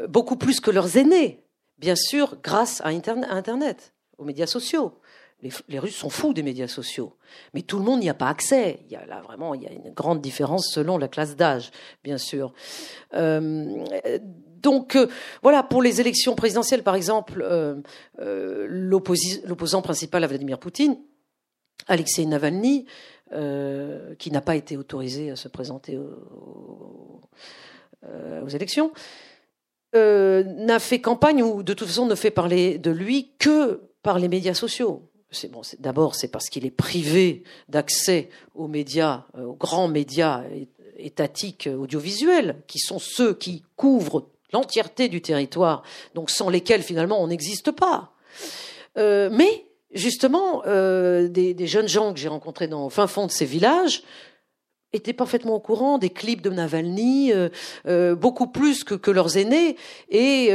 beaucoup 0.08 0.36
plus 0.36 0.60
que 0.60 0.70
leurs 0.70 0.98
aînés, 0.98 1.42
bien 1.78 1.96
sûr, 1.96 2.36
grâce 2.42 2.82
à 2.82 2.88
Internet, 2.88 3.94
aux 4.18 4.24
médias 4.24 4.46
sociaux. 4.46 5.00
Les, 5.42 5.50
les, 5.68 5.78
Russes 5.78 5.96
sont 5.96 6.10
fous 6.10 6.34
des 6.34 6.42
médias 6.42 6.68
sociaux, 6.68 7.16
mais 7.54 7.62
tout 7.62 7.78
le 7.78 7.84
monde 7.84 8.00
n'y 8.00 8.10
a 8.10 8.14
pas 8.14 8.28
accès. 8.28 8.80
Il 8.84 8.92
y 8.92 8.96
a 8.96 9.06
là 9.06 9.22
vraiment, 9.22 9.54
il 9.54 9.62
y 9.62 9.66
a 9.66 9.72
une 9.72 9.90
grande 9.90 10.20
différence 10.20 10.70
selon 10.70 10.98
la 10.98 11.08
classe 11.08 11.34
d'âge, 11.34 11.70
bien 12.04 12.18
sûr. 12.18 12.52
Donc 14.62 14.96
euh, 14.96 15.06
voilà, 15.42 15.62
pour 15.62 15.82
les 15.82 16.00
élections 16.00 16.34
présidentielles, 16.34 16.82
par 16.82 16.94
exemple, 16.94 17.42
euh, 17.42 17.76
euh, 18.20 18.66
l'opposant 18.68 19.82
principal 19.82 20.24
à 20.24 20.26
Vladimir 20.26 20.58
Poutine, 20.58 20.98
Alexei 21.88 22.26
Navalny, 22.26 22.86
qui 24.18 24.30
n'a 24.32 24.40
pas 24.40 24.56
été 24.56 24.76
autorisé 24.76 25.30
à 25.30 25.36
se 25.36 25.46
présenter 25.46 25.96
aux, 25.96 27.20
élections, 28.52 28.90
n'a 29.94 30.78
fait 30.80 31.00
campagne 31.00 31.40
ou 31.44 31.62
de 31.62 31.72
toute 31.72 31.86
façon 31.86 32.06
ne 32.06 32.16
fait 32.16 32.32
parler 32.32 32.78
de 32.78 32.90
lui 32.90 33.30
que 33.38 33.82
par 34.02 34.18
les 34.18 34.26
médias 34.26 34.54
sociaux. 34.54 35.08
D'abord, 35.78 36.16
c'est 36.16 36.26
parce 36.26 36.48
qu'il 36.48 36.66
est 36.66 36.72
privé 36.72 37.44
d'accès 37.68 38.30
aux 38.56 38.66
médias, 38.66 39.26
aux 39.38 39.54
grands 39.54 39.86
médias 39.86 40.42
étatiques 40.96 41.68
audiovisuels, 41.72 42.56
qui 42.66 42.80
sont 42.80 42.98
ceux 42.98 43.34
qui 43.34 43.62
couvrent 43.76 44.26
l'entièreté 44.52 45.08
du 45.08 45.20
territoire, 45.20 45.82
donc 46.14 46.30
sans 46.30 46.48
lesquels 46.48 46.82
finalement 46.82 47.22
on 47.22 47.28
n'existe 47.28 47.70
pas. 47.70 48.12
Euh, 48.98 49.28
mais 49.32 49.66
justement, 49.92 50.62
euh, 50.66 51.28
des, 51.28 51.66
jeunes 51.66 51.88
gens 51.88 52.12
que 52.12 52.18
j'ai 52.18 52.28
rencontrés 52.28 52.68
dans 52.68 52.88
fin 52.90 53.06
fond 53.06 53.26
de 53.26 53.30
ces 53.30 53.44
villages 53.44 54.02
étaient 54.92 55.12
parfaitement 55.12 55.54
au 55.54 55.60
courant 55.60 55.98
des 55.98 56.10
clips 56.10 56.42
de 56.42 56.50
Navalny, 56.50 57.32
euh, 57.32 58.16
beaucoup 58.16 58.48
plus 58.48 58.82
que, 58.82 59.10
leurs 59.10 59.36
aînés, 59.36 59.76
et, 60.08 60.48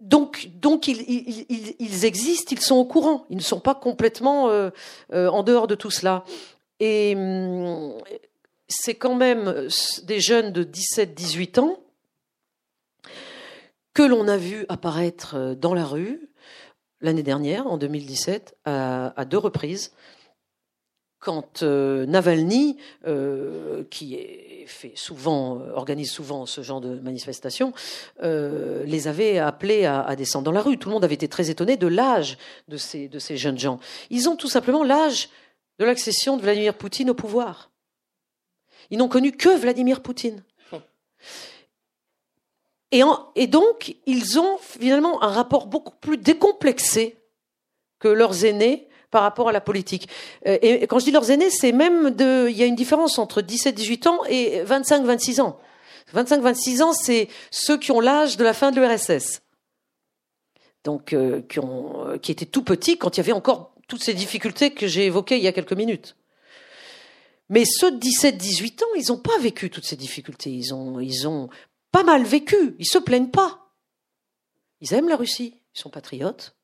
donc, 0.00 0.48
ils, 0.86 2.04
existent, 2.04 2.54
ils 2.54 2.60
sont 2.60 2.76
au 2.76 2.84
courant, 2.84 3.24
ils 3.30 3.38
ne 3.38 3.42
sont 3.42 3.60
pas 3.60 3.74
complètement 3.74 4.50
en 5.12 5.42
dehors 5.42 5.66
de 5.66 5.74
tout 5.74 5.90
cela. 5.90 6.24
Hum, 6.82 7.94
c'est 8.68 8.94
quand 8.94 9.14
même 9.14 9.68
des 10.04 10.20
jeunes 10.20 10.52
de 10.52 10.64
17-18 10.64 11.60
ans 11.60 11.80
que 13.94 14.02
l'on 14.02 14.28
a 14.28 14.36
vu 14.36 14.66
apparaître 14.68 15.54
dans 15.54 15.72
la 15.72 15.84
rue 15.84 16.28
l'année 17.00 17.22
dernière, 17.22 17.66
en 17.66 17.78
2017, 17.78 18.56
à, 18.64 19.24
deux 19.24 19.38
reprises, 19.38 19.92
quand 21.18 21.62
euh, 21.62 22.06
Navalny, 22.06 22.76
euh, 23.06 23.84
qui 23.90 24.18
fait 24.66 24.92
souvent, 24.94 25.60
organise 25.74 26.10
souvent 26.10 26.46
ce 26.46 26.60
genre 26.60 26.80
de 26.80 26.98
manifestations, 27.00 27.72
euh, 28.22 28.84
les 28.84 29.08
avait 29.08 29.38
appelés 29.38 29.86
à, 29.86 30.14
descendre 30.16 30.44
dans 30.44 30.52
la 30.52 30.62
rue. 30.62 30.78
Tout 30.78 30.88
le 30.88 30.94
monde 30.94 31.04
avait 31.04 31.14
été 31.14 31.28
très 31.28 31.50
étonné 31.50 31.76
de 31.76 31.86
l'âge 31.86 32.38
de 32.68 32.76
ces 32.76 33.36
jeunes 33.36 33.58
gens. 33.58 33.78
Ils 34.10 34.28
ont 34.28 34.36
tout 34.36 34.48
simplement 34.48 34.84
l'âge 34.84 35.28
de 35.78 35.84
l'accession 35.84 36.36
de 36.36 36.42
Vladimir 36.42 36.74
Poutine 36.74 37.10
au 37.10 37.14
pouvoir. 37.14 37.70
Ils 38.90 38.98
n'ont 38.98 39.08
connu 39.08 39.32
que 39.32 39.48
Vladimir 39.48 40.02
Poutine. 40.02 40.42
Et, 42.92 43.46
donc, 43.46 43.96
ils 44.06 44.38
ont 44.38 44.58
finalement 44.58 45.22
un 45.22 45.28
rapport 45.28 45.66
beaucoup 45.66 45.94
plus 46.00 46.16
décomplexé 46.16 47.16
que 47.98 48.08
leurs 48.08 48.44
aînés 48.44 48.88
par 49.10 49.22
rapport 49.22 49.48
à 49.48 49.52
la 49.52 49.60
politique. 49.60 50.08
Euh, 50.46 50.58
et 50.62 50.86
quand 50.86 50.98
je 50.98 51.06
dis 51.06 51.10
leurs 51.10 51.30
aînés, 51.30 51.50
c'est 51.50 51.72
même 51.72 52.10
de, 52.10 52.48
il 52.48 52.56
y 52.56 52.62
a 52.62 52.66
une 52.66 52.74
différence 52.74 53.18
entre 53.18 53.42
17-18 53.42 54.08
ans 54.08 54.20
et 54.28 54.62
25-26 54.64 55.40
ans. 55.40 55.58
25-26 56.14 56.82
ans, 56.82 56.92
c'est 56.92 57.28
ceux 57.50 57.76
qui 57.76 57.90
ont 57.92 58.00
l'âge 58.00 58.36
de 58.36 58.44
la 58.44 58.52
fin 58.52 58.70
de 58.70 58.80
l'URSS. 58.80 59.42
Donc, 60.84 61.12
euh, 61.12 61.42
euh, 61.58 62.18
qui 62.18 62.30
étaient 62.30 62.46
tout 62.46 62.62
petits 62.62 62.96
quand 62.96 63.16
il 63.16 63.20
y 63.20 63.24
avait 63.24 63.32
encore 63.32 63.74
toutes 63.88 64.02
ces 64.02 64.14
difficultés 64.14 64.70
que 64.70 64.86
j'ai 64.86 65.06
évoquées 65.06 65.36
il 65.36 65.42
y 65.42 65.48
a 65.48 65.52
quelques 65.52 65.72
minutes. 65.72 66.16
Mais 67.48 67.64
ceux 67.64 67.92
de 67.92 67.98
17-18 67.98 68.82
ans, 68.82 68.94
ils 68.96 69.08
n'ont 69.08 69.18
pas 69.18 69.38
vécu 69.38 69.70
toutes 69.70 69.84
ces 69.84 69.96
difficultés. 69.96 70.50
Ils 70.50 70.74
ont, 70.74 70.98
ils 71.00 71.28
ont 71.28 71.48
pas 71.92 72.02
mal 72.02 72.24
vécu. 72.24 72.74
Ils 72.78 72.86
se 72.86 72.98
plaignent 72.98 73.30
pas. 73.30 73.72
Ils 74.80 74.92
aiment 74.94 75.08
la 75.08 75.16
Russie. 75.16 75.54
Ils 75.74 75.80
sont 75.80 75.90
patriotes. 75.90 76.56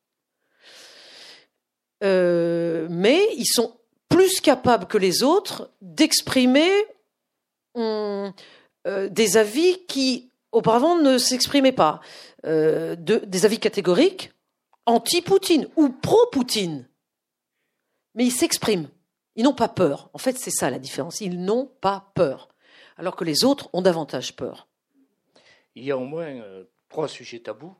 Euh, 2.03 2.87
mais 2.89 3.25
ils 3.37 3.47
sont 3.47 3.77
plus 4.09 4.41
capables 4.41 4.87
que 4.87 4.97
les 4.97 5.23
autres 5.23 5.71
d'exprimer 5.81 6.69
hum, 7.75 8.33
euh, 8.87 9.07
des 9.09 9.37
avis 9.37 9.85
qui 9.87 10.29
auparavant 10.51 10.99
ne 10.99 11.17
s'exprimaient 11.17 11.71
pas. 11.71 12.01
Euh, 12.45 12.95
des 12.97 13.45
avis 13.45 13.59
catégoriques 13.59 14.31
anti-Poutine 14.85 15.67
ou 15.75 15.89
pro-Poutine. 15.89 16.87
Mais 18.15 18.25
ils 18.25 18.31
s'expriment. 18.31 18.89
Ils 19.35 19.43
n'ont 19.43 19.53
pas 19.53 19.67
peur. 19.67 20.09
En 20.13 20.17
fait, 20.17 20.37
c'est 20.37 20.51
ça 20.51 20.69
la 20.69 20.79
différence. 20.79 21.21
Ils 21.21 21.43
n'ont 21.43 21.65
pas 21.81 22.11
peur. 22.13 22.49
Alors 22.97 23.15
que 23.15 23.23
les 23.23 23.43
autres 23.43 23.69
ont 23.73 23.81
davantage 23.81 24.35
peur. 24.35 24.67
Il 25.75 25.83
y 25.83 25.91
a 25.91 25.97
au 25.97 26.05
moins 26.05 26.27
euh, 26.27 26.65
trois 26.89 27.07
sujets 27.07 27.39
tabous. 27.39 27.75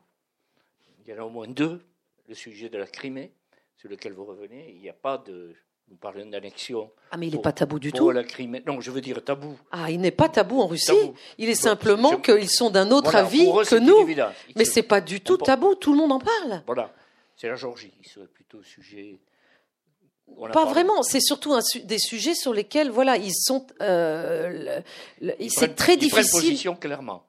Il 1.06 1.12
y 1.12 1.16
en 1.16 1.22
a 1.22 1.24
au 1.24 1.30
moins 1.30 1.46
deux. 1.46 1.80
Le 2.26 2.34
sujet 2.34 2.68
de 2.70 2.78
la 2.78 2.86
Crimée, 2.86 3.32
sur 3.76 3.88
lequel 3.88 4.12
vous 4.14 4.24
revenez. 4.24 4.72
Il 4.74 4.80
n'y 4.80 4.88
a 4.88 4.94
pas 4.94 5.18
de. 5.18 5.54
Vous 5.88 5.96
parlez 5.96 6.24
d'annexion. 6.24 6.90
Ah, 7.10 7.18
mais 7.18 7.26
il 7.26 7.34
n'est 7.34 7.42
pas 7.42 7.52
tabou 7.52 7.78
du 7.78 7.92
tout. 7.92 8.10
la 8.10 8.24
Crimée. 8.24 8.62
Non, 8.66 8.80
je 8.80 8.90
veux 8.90 9.02
dire 9.02 9.22
tabou. 9.22 9.58
Ah, 9.70 9.90
il 9.90 10.00
n'est 10.00 10.10
pas 10.10 10.30
tabou 10.30 10.62
en 10.62 10.66
Russie. 10.66 11.12
Il 11.36 11.50
est 11.50 11.54
simplement 11.54 12.16
qu'ils 12.16 12.48
sont 12.48 12.70
d'un 12.70 12.90
autre 12.90 13.14
avis 13.14 13.44
que 13.44 13.78
nous. 13.78 14.08
Mais 14.56 14.64
c'est 14.64 14.82
pas 14.82 15.02
du 15.02 15.20
tout 15.20 15.36
tabou. 15.36 15.74
Tout 15.74 15.92
le 15.92 15.98
monde 15.98 16.12
en 16.12 16.18
parle. 16.18 16.62
Voilà. 16.66 16.92
C'est 17.36 17.48
la 17.48 17.56
Géorgie 17.56 17.92
qui 18.02 18.08
serait 18.08 18.26
plutôt 18.26 18.62
sujet 18.62 19.20
pas 20.52 20.64
vraiment. 20.64 21.02
C'est 21.02 21.20
surtout 21.20 21.54
des 21.84 21.98
sujets 21.98 22.34
sur 22.34 22.52
lesquels, 22.52 22.90
voilà, 22.90 23.16
ils 23.16 23.34
sont. 23.34 23.66
Euh, 23.80 24.80
c'est 25.48 25.74
très 25.74 25.96
difficile. 25.96 26.24
Ils 26.26 26.40
position 26.40 26.76
clairement. 26.76 27.24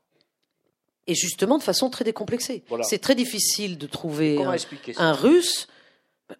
Et 1.08 1.14
justement 1.14 1.58
de 1.58 1.64
façon 1.64 1.89
très 1.89 2.04
décomplexée. 2.04 2.64
C'est 2.82 3.00
très 3.00 3.16
difficile 3.16 3.78
de 3.78 3.88
trouver 3.88 4.39
un 4.98 5.14
Russe 5.14 5.68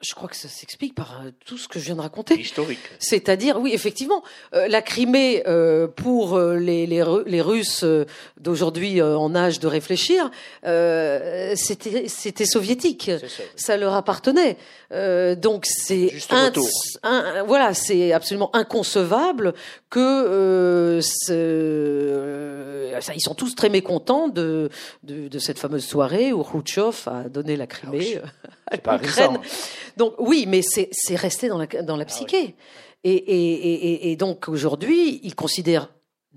je 0.02 0.16
crois 0.16 0.28
que 0.30 0.36
ça 0.36 0.48
s'explique 0.48 0.96
par 0.96 1.22
euh, 1.22 1.30
tout 1.46 1.60
ce 1.60 1.68
que 1.68 1.78
je 1.80 1.86
viens 1.86 1.96
de 1.96 2.02
raconter. 2.02 2.40
Historique. 2.40 2.80
C'est-à-dire, 2.98 3.60
oui, 3.60 3.72
effectivement, 3.74 4.24
euh, 4.54 4.68
la 4.68 4.82
Crimée, 4.82 5.44
euh, 5.48 5.88
pour 5.88 6.40
les, 6.40 6.88
les, 6.88 7.04
les 7.26 7.42
Russes 7.42 7.86
d'aujourd'hui 8.40 9.02
en 9.02 9.36
âge 9.36 9.60
de 9.60 9.68
réfléchir, 9.68 10.32
c'était, 10.64 12.08
c'était 12.08 12.46
soviétique. 12.46 13.12
Ça 13.56 13.78
leur 13.78 13.94
appartenait. 13.94 14.58
donc 15.36 15.66
c'est 15.66 16.12
un, 16.32 16.52
un, 17.04 17.44
voilà, 17.44 17.74
c'est 17.74 18.12
absolument 18.12 18.56
inconcevable 18.56 19.54
que 19.90 21.00
ça, 21.02 21.34
ils 23.14 23.22
sont 23.22 23.36
tous 23.36 23.56
très 23.56 23.70
mécontents 23.70 24.28
de, 24.28 24.70
de, 25.04 25.28
de 25.28 25.40
cette 25.40 25.60
fameuse 25.60 25.86
soirée 25.86 26.34
où 26.34 26.44
Khrouchtchev 26.44 26.96
a 27.08 27.30
donné 27.30 27.56
la 27.56 27.68
Crimée 27.68 28.20
à 28.72 28.98
l'Ukraine. 28.98 29.40
Donc 29.98 30.14
oui, 30.20 30.46
mais 30.48 30.62
c'est 30.64 31.16
resté 31.16 31.48
dans 31.48 31.58
la, 31.58 31.68
dans 31.68 31.98
la 31.98 32.04
ah 32.04 32.06
psyché. 32.06 32.56
et, 33.04 33.14
et, 33.14 33.74
et, 33.92 34.12
et, 34.12 34.16
donc 34.16 34.50
aujourd'hui, 34.50 35.20
ils 35.24 35.36
considèrent 35.36 35.90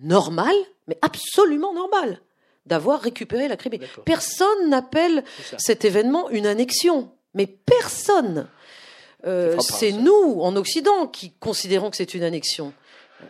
normal, 0.02 0.54
mais 0.86 0.98
absolument 1.02 1.74
normal, 1.74 2.20
d'avoir 2.66 3.00
récupéré 3.00 3.48
la 3.48 3.56
Crimée. 3.56 3.80
Personne 4.04 4.68
n'appelle 4.68 5.24
cet 5.58 5.84
événement 5.84 6.30
une 6.30 6.46
annexion, 6.46 7.10
mais 7.34 7.46
personne. 7.46 8.48
Euh, 9.26 9.56
c'est 9.60 9.92
nous, 9.92 10.38
en 10.40 10.54
Occident, 10.56 11.06
qui 11.08 11.32
considérons 11.32 11.90
que 11.90 11.96
c'est 11.96 12.14
une 12.14 12.22
annexion. 12.22 12.72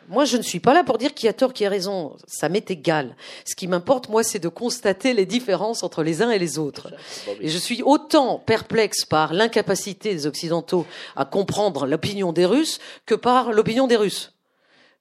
Moi, 0.09 0.24
je 0.24 0.36
ne 0.36 0.43
suis 0.43 0.61
pas 0.61 0.74
là 0.74 0.84
pour 0.84 0.99
dire 0.99 1.14
qui 1.14 1.28
a 1.28 1.32
tort, 1.32 1.53
qui 1.53 1.64
a 1.64 1.70
raison. 1.70 2.16
Ça 2.26 2.49
m'est 2.49 2.70
égal. 2.70 3.16
Ce 3.45 3.55
qui 3.55 3.66
m'importe, 3.66 4.09
moi, 4.09 4.22
c'est 4.22 4.39
de 4.39 4.49
constater 4.49 5.14
les 5.14 5.26
différences 5.26 5.82
entre 5.82 6.03
les 6.03 6.22
uns 6.22 6.30
et 6.30 6.39
les 6.39 6.59
autres. 6.59 6.93
Et 7.41 7.49
je 7.49 7.59
suis 7.59 7.82
autant 7.82 8.39
perplexe 8.39 9.05
par 9.05 9.32
l'incapacité 9.32 10.14
des 10.14 10.26
Occidentaux 10.26 10.86
à 11.16 11.24
comprendre 11.24 11.86
l'opinion 11.86 12.32
des 12.32 12.47
Russes 12.47 12.78
que 13.07 13.14
par 13.14 13.53
l'opinion 13.53 13.86
des 13.86 13.97
Russes. 13.97 14.34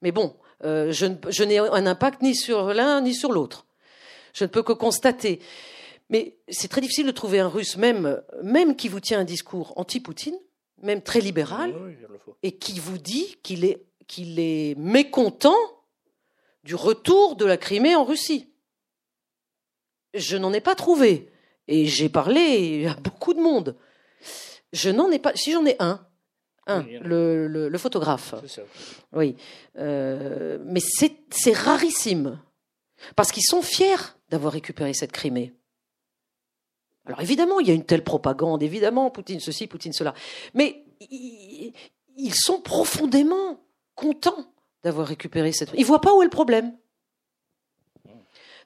Mais 0.02 0.12
bon, 0.12 0.36
euh, 0.64 0.92
je, 0.92 1.06
je 1.30 1.44
n'ai 1.44 1.60
un 1.60 1.86
impact 1.86 2.22
ni 2.22 2.36
sur 2.36 2.74
l'un 2.74 3.02
ni 3.02 3.14
sur 3.14 3.32
l'autre. 3.32 3.66
Je 4.34 4.44
ne 4.44 4.50
peux 4.50 4.64
que 4.64 4.74
constater. 4.74 5.40
Mais 6.10 6.38
c'est 6.48 6.70
très 6.70 6.82
difficile 6.82 7.06
de 7.06 7.12
trouver 7.12 7.40
un 7.40 7.50
Russe, 7.50 7.78
même, 7.78 8.22
même 8.44 8.76
qui 8.76 8.88
vous 8.88 9.00
tient 9.00 9.20
un 9.20 9.26
discours 9.26 9.74
anti-Poutine, 9.76 10.38
même 10.82 11.02
très 11.02 11.20
libéral, 11.20 11.74
et 12.44 12.54
qui 12.54 12.80
vous 12.80 12.98
dit 12.98 13.38
qu'il 13.44 13.66
est 13.66 13.84
qu'il 14.08 14.40
est 14.40 14.76
mécontent 14.78 15.56
du 16.64 16.76
retour 16.76 17.36
de 17.36 17.46
la 17.46 17.58
Crimée 17.58 17.96
en 17.96 18.04
Russie. 18.04 18.50
Je 20.14 20.38
n'en 20.38 20.54
ai 20.54 20.62
pas 20.62 20.76
trouvé. 20.76 21.32
Et 21.68 21.86
j'ai 21.86 22.10
parlé 22.10 22.88
à 22.88 22.94
beaucoup 22.96 23.34
de 23.34 23.42
monde. 23.42 23.76
Je 24.74 24.90
n'en 24.90 25.12
ai 25.12 25.20
pas. 25.20 25.36
Si 25.36 25.52
j'en 25.52 25.66
ai 25.66 25.76
un, 25.80 26.06
un, 26.66 26.84
le, 27.02 27.48
le, 27.48 27.78
photographe. 27.78 28.36
Oui. 29.14 29.36
Euh, 29.78 30.58
mais 30.66 30.80
c'est 30.82 31.54
rarissime. 31.54 32.40
Parce 33.16 33.32
qu'ils 33.32 33.46
sont 33.46 33.62
fiers 33.62 34.16
d'avoir 34.30 34.54
récupéré 34.54 34.94
cette 34.94 35.12
Crimée. 35.12 35.54
Alors 37.06 37.22
évidemment, 37.22 37.60
il 37.60 37.68
y 37.68 37.72
a 37.72 37.74
une 37.74 37.86
telle 37.86 38.04
propagande, 38.04 38.64
évidemment, 38.64 39.10
Poutine 39.10 39.40
ceci, 39.40 39.68
Poutine 39.68 39.94
cela. 39.94 40.14
Mais 40.54 40.84
ils 41.00 42.34
sont 42.34 42.60
profondément 42.60 43.62
content 43.98 44.54
d'avoir 44.84 45.08
récupéré 45.08 45.52
cette. 45.52 45.72
Il 45.76 45.86
voit 45.86 46.00
pas 46.00 46.16
où 46.16 46.22
est 46.22 46.26
le 46.26 46.32
problème. 46.32 46.74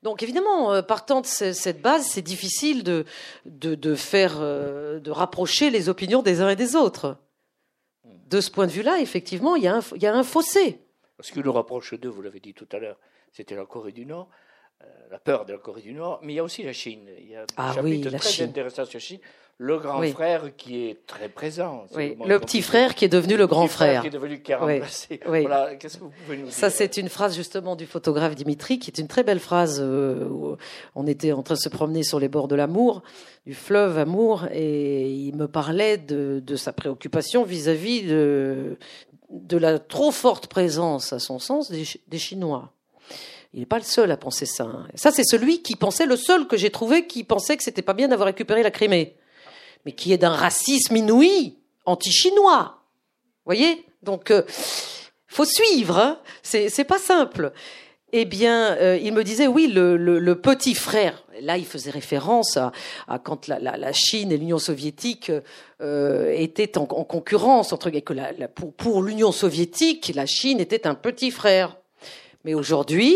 Donc 0.04 0.24
évidemment, 0.24 0.74
euh, 0.74 0.82
partant 0.82 1.22
de 1.22 1.28
cette 1.28 1.82
base, 1.82 2.06
c'est 2.06 2.22
difficile 2.22 2.84
de, 2.84 3.96
faire, 3.96 4.38
euh, 4.40 5.00
de 5.00 5.12
rapprocher 5.12 5.70
les 5.70 5.90
opinions 5.90 6.22
des 6.22 6.42
uns 6.42 6.50
et 6.50 6.56
des 6.56 6.76
autres. 6.76 7.18
De 8.28 8.42
ce 8.42 8.50
point 8.50 8.66
de 8.66 8.72
vue-là, 8.72 9.00
effectivement, 9.00 9.56
il 9.56 9.64
y, 9.64 9.68
a 9.68 9.76
un, 9.76 10.24
fossé. 10.24 10.80
Ce 11.20 11.32
qui 11.32 11.40
nous 11.40 11.52
rapproche 11.52 11.94
d'eux, 11.94 12.10
vous 12.10 12.22
l'avez 12.22 12.40
dit 12.40 12.54
tout 12.54 12.68
à 12.72 12.80
l'heure, 12.80 12.98
c'était 13.32 13.56
la 13.56 13.66
Corée 13.66 13.92
du 13.92 14.06
Nord. 14.06 14.30
La 15.12 15.20
peur 15.20 15.46
de 15.46 15.54
la 15.54 15.60
Corée 15.60 15.82
du 15.82 15.94
Nord, 15.94 16.20
mais 16.24 16.34
il 16.34 16.36
y 16.38 16.40
a 16.40 16.44
aussi 16.44 16.64
la 16.64 16.74
Chine. 16.74 17.02
Il 17.20 17.30
y 17.32 17.36
a 17.36 17.42
un 17.42 17.46
Ah 17.58 17.74
chapitre 17.76 17.84
oui, 18.06 18.12
la 18.12 18.20
très 18.20 18.30
Chine. 18.30 18.46
intéressant 18.46 18.86
sur 18.86 18.96
la 18.96 19.00
Chine. 19.00 19.20
Le 19.58 19.78
grand 19.78 20.00
Oui. 20.00 20.12
frère 20.12 20.56
qui 20.58 20.88
est 20.88 21.06
très 21.06 21.30
présent. 21.30 21.84
Oui, 21.96 22.18
le 22.26 22.40
petit 22.40 22.64
frère 22.64 22.96
qui 22.96 23.06
est 23.06 23.10
devenu 23.10 23.38
le 23.38 23.46
grand 23.46 23.66
petit 23.68 23.74
frère. 23.74 24.02
qui 24.02 24.08
est 24.08 24.12
devenu 24.12 24.42
qui 24.42 24.54
a 24.54 24.58
remplacé. 24.58 25.20
Voilà, 25.24 25.76
qu'est-ce 25.76 25.98
que 26.00 26.04
vous 26.06 26.12
pouvez 26.26 26.38
nous 26.38 26.46
dire 26.46 26.54
Ça, 26.54 26.72
c'est 26.72 26.98
une 26.98 27.10
phrase 27.10 27.36
justement 27.36 27.76
du 27.76 27.86
photographe 27.86 28.34
Dimitri, 28.34 28.80
qui 28.80 28.90
est 28.90 28.98
une 28.98 29.08
très 29.08 29.22
belle 29.24 29.40
phrase. 29.40 29.80
euh, 29.80 30.26
où 30.28 30.58
on 30.96 31.06
était 31.06 31.32
en 31.32 31.44
train 31.44 31.54
de 31.54 31.60
se 31.60 31.70
promener 31.70 32.02
sur 32.02 32.20
les 32.20 32.28
bords 32.28 32.48
de 32.48 32.56
l'Amour, 32.56 33.04
du 33.46 33.54
fleuve 33.54 34.00
Amour, 34.00 34.46
et 34.52 35.12
il 35.12 35.36
me 35.36 35.48
parlait 35.48 35.98
de, 35.98 36.42
de 36.44 36.56
sa 36.56 36.74
préoccupation 36.74 37.44
vis-à-vis 37.44 38.02
de, 38.08 38.78
de 39.30 39.58
la 39.58 39.78
trop 39.78 40.10
forte 40.10 40.48
présence, 40.48 41.14
à 41.14 41.20
son 41.20 41.38
sens, 41.38 41.70
des 41.72 42.18
Chinois. 42.18 42.72
Il 43.54 43.60
n'est 43.60 43.66
pas 43.66 43.78
le 43.78 43.84
seul 43.84 44.12
à 44.12 44.18
penser 44.18 44.46
ça. 44.46 44.64
hein. 44.64 44.88
Ça, 44.96 45.12
c'est 45.12 45.26
celui 45.26 45.62
qui 45.62 45.76
pensait, 45.76 46.06
le 46.06 46.16
seul 46.16 46.48
que 46.48 46.56
j'ai 46.56 46.70
trouvé, 46.70 47.06
qui 47.06 47.24
pensait 47.24 47.58
que 47.58 47.64
c'était 47.64 47.82
pas 47.82 47.94
bien 47.94 48.08
d'avoir 48.08 48.28
récupéré 48.28 48.64
la 48.64 48.72
Crimée, 48.72 49.16
mais 49.86 49.92
qui 49.92 50.14
est 50.14 50.18
d'un 50.18 50.30
racisme 50.30 50.96
inouï, 50.96 51.58
anti-chinois. 51.86 52.82
Voyez? 53.46 53.86
Donc, 54.04 54.32
euh, 54.32 54.44
faut 55.28 55.46
suivre. 55.46 55.98
Hein 55.98 56.20
c'est 56.44 56.84
pas 56.86 57.00
simple. 57.00 57.52
Eh 58.14 58.26
bien, 58.26 58.76
euh, 58.76 59.00
il 59.02 59.14
me 59.14 59.24
disait 59.24 59.48
oui, 59.48 59.68
le, 59.68 60.34
petit 60.36 60.76
frère. 60.76 61.24
Là, 61.42 61.58
il 61.58 61.66
faisait 61.66 61.92
référence 61.92 62.58
à, 62.58 62.72
quand 63.24 63.48
la, 63.48 63.94
Chine 63.94 64.32
et 64.32 64.38
l'Union 64.38 64.60
soviétique 64.60 65.32
euh, 65.82 66.34
étaient 66.36 66.78
en, 66.78 66.84
en 66.84 67.04
concurrence 67.04 67.72
entre 67.72 67.90
que 67.90 68.46
pour 68.78 69.02
l'Union 69.02 69.32
soviétique, 69.32 70.12
la 70.14 70.26
Chine 70.26 70.60
était 70.60 70.88
un 70.88 70.96
petit 70.96 71.32
frère. 71.32 71.78
Mais 72.44 72.54
aujourd'hui, 72.54 73.16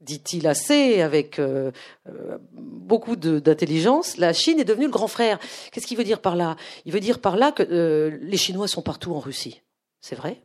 dit-il 0.00 0.46
assez 0.46 1.02
avec 1.02 1.38
euh, 1.38 1.70
euh, 2.08 2.38
beaucoup 2.52 3.16
d'intelligence, 3.16 4.16
la 4.16 4.32
Chine 4.32 4.58
est 4.58 4.64
devenue 4.64 4.86
le 4.86 4.90
grand 4.90 5.08
frère. 5.08 5.38
Qu'est-ce 5.72 5.86
qu'il 5.86 5.98
veut 5.98 6.04
dire 6.04 6.20
par 6.20 6.36
là? 6.36 6.56
Il 6.84 6.92
veut 6.92 7.00
dire 7.00 7.20
par 7.20 7.36
là 7.36 7.52
que 7.52 7.62
euh, 7.62 8.18
les 8.22 8.36
Chinois 8.36 8.68
sont 8.68 8.82
partout 8.82 9.14
en 9.14 9.20
Russie. 9.20 9.62
C'est 10.00 10.16
vrai? 10.16 10.42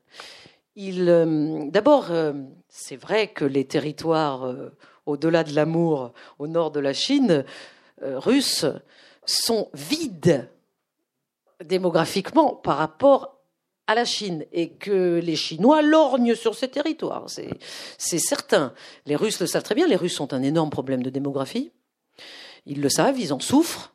D'abord, 0.77 2.11
c'est 2.67 2.97
vrai 2.97 3.29
que 3.29 3.45
les 3.45 3.63
territoires 3.63 4.53
au-delà 5.05 5.45
de 5.45 5.55
l'amour, 5.55 6.11
au 6.37 6.47
nord 6.47 6.71
de 6.71 6.81
la 6.81 6.91
Chine, 6.91 7.45
russes, 8.01 8.65
sont 9.25 9.69
vides 9.73 10.49
démographiquement 11.63 12.55
par 12.55 12.75
rapport 12.75 13.34
à 13.87 13.95
la 13.95 14.05
Chine 14.05 14.45
et 14.51 14.69
que 14.69 15.19
les 15.23 15.35
Chinois 15.35 15.81
lorgnent 15.81 16.35
sur 16.35 16.55
ces 16.55 16.67
territoires. 16.67 17.25
C'est, 17.27 17.49
c'est 17.97 18.19
certain. 18.19 18.73
Les 19.05 19.15
Russes 19.15 19.39
le 19.39 19.47
savent 19.47 19.63
très 19.63 19.75
bien. 19.75 19.87
Les 19.87 19.95
Russes 19.95 20.19
ont 20.19 20.31
un 20.33 20.41
énorme 20.43 20.69
problème 20.69 21.03
de 21.03 21.09
démographie. 21.09 21.71
Ils 22.65 22.81
le 22.81 22.89
savent, 22.89 23.19
ils 23.19 23.33
en 23.33 23.39
souffrent. 23.39 23.93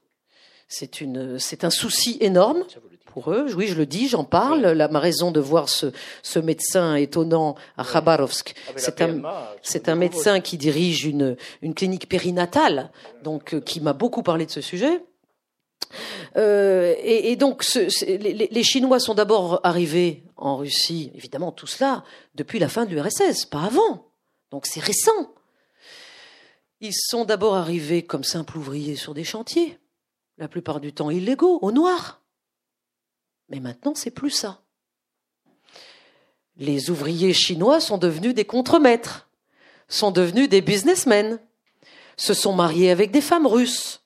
C'est, 0.68 1.00
une, 1.00 1.38
c'est 1.38 1.64
un 1.64 1.70
souci 1.70 2.16
énorme 2.20 2.64
pour 3.06 3.32
eux. 3.32 3.46
Oui, 3.56 3.66
je 3.66 3.74
le 3.74 3.86
dis, 3.86 4.06
j'en 4.06 4.22
parle. 4.22 4.60
La, 4.60 4.86
ma 4.86 5.00
raison 5.00 5.32
de 5.32 5.40
voir 5.40 5.68
ce, 5.68 5.86
ce 6.22 6.38
médecin 6.38 6.94
étonnant 6.94 7.56
à 7.76 7.84
Khabarovsk, 7.84 8.54
la 8.68 8.80
c'est 8.80 9.00
un, 9.02 9.20
c'est 9.62 9.88
un 9.88 9.96
médecin 9.96 10.38
qui 10.38 10.56
dirige 10.56 11.04
une, 11.04 11.36
une 11.62 11.74
clinique 11.74 12.08
périnatale, 12.08 12.92
donc 13.24 13.54
euh, 13.54 13.60
qui 13.60 13.80
m'a 13.80 13.94
beaucoup 13.94 14.22
parlé 14.22 14.46
de 14.46 14.52
ce 14.52 14.60
sujet. 14.60 15.02
Euh, 16.36 16.94
et, 17.02 17.36
donc, 17.36 17.64
les 17.74 18.62
Chinois 18.62 19.00
sont 19.00 19.14
d'abord 19.14 19.60
arrivés 19.64 20.24
en 20.36 20.56
Russie, 20.56 21.10
évidemment, 21.14 21.52
tout 21.52 21.66
cela 21.66 22.04
depuis 22.34 22.58
la 22.58 22.68
fin 22.68 22.84
de 22.84 22.90
l'URSS, 22.90 23.46
pas 23.46 23.62
avant. 23.62 24.06
Donc, 24.50 24.66
c'est 24.66 24.80
récent. 24.80 25.34
Ils 26.80 26.94
sont 26.94 27.24
d'abord 27.24 27.56
arrivés 27.56 28.02
comme 28.02 28.24
simples 28.24 28.56
ouvriers 28.56 28.96
sur 28.96 29.14
des 29.14 29.24
chantiers, 29.24 29.78
la 30.38 30.48
plupart 30.48 30.80
du 30.80 30.92
temps 30.92 31.10
illégaux, 31.10 31.58
au 31.60 31.72
noir. 31.72 32.22
Mais 33.48 33.60
maintenant, 33.60 33.94
c'est 33.94 34.10
plus 34.10 34.30
ça. 34.30 34.62
Les 36.56 36.90
ouvriers 36.90 37.34
chinois 37.34 37.80
sont 37.80 37.98
devenus 37.98 38.34
des 38.34 38.44
contremaîtres, 38.44 39.28
sont 39.88 40.10
devenus 40.10 40.48
des 40.48 40.60
businessmen, 40.60 41.38
se 42.16 42.34
sont 42.34 42.52
mariés 42.52 42.90
avec 42.90 43.10
des 43.10 43.20
femmes 43.20 43.46
russes, 43.46 43.99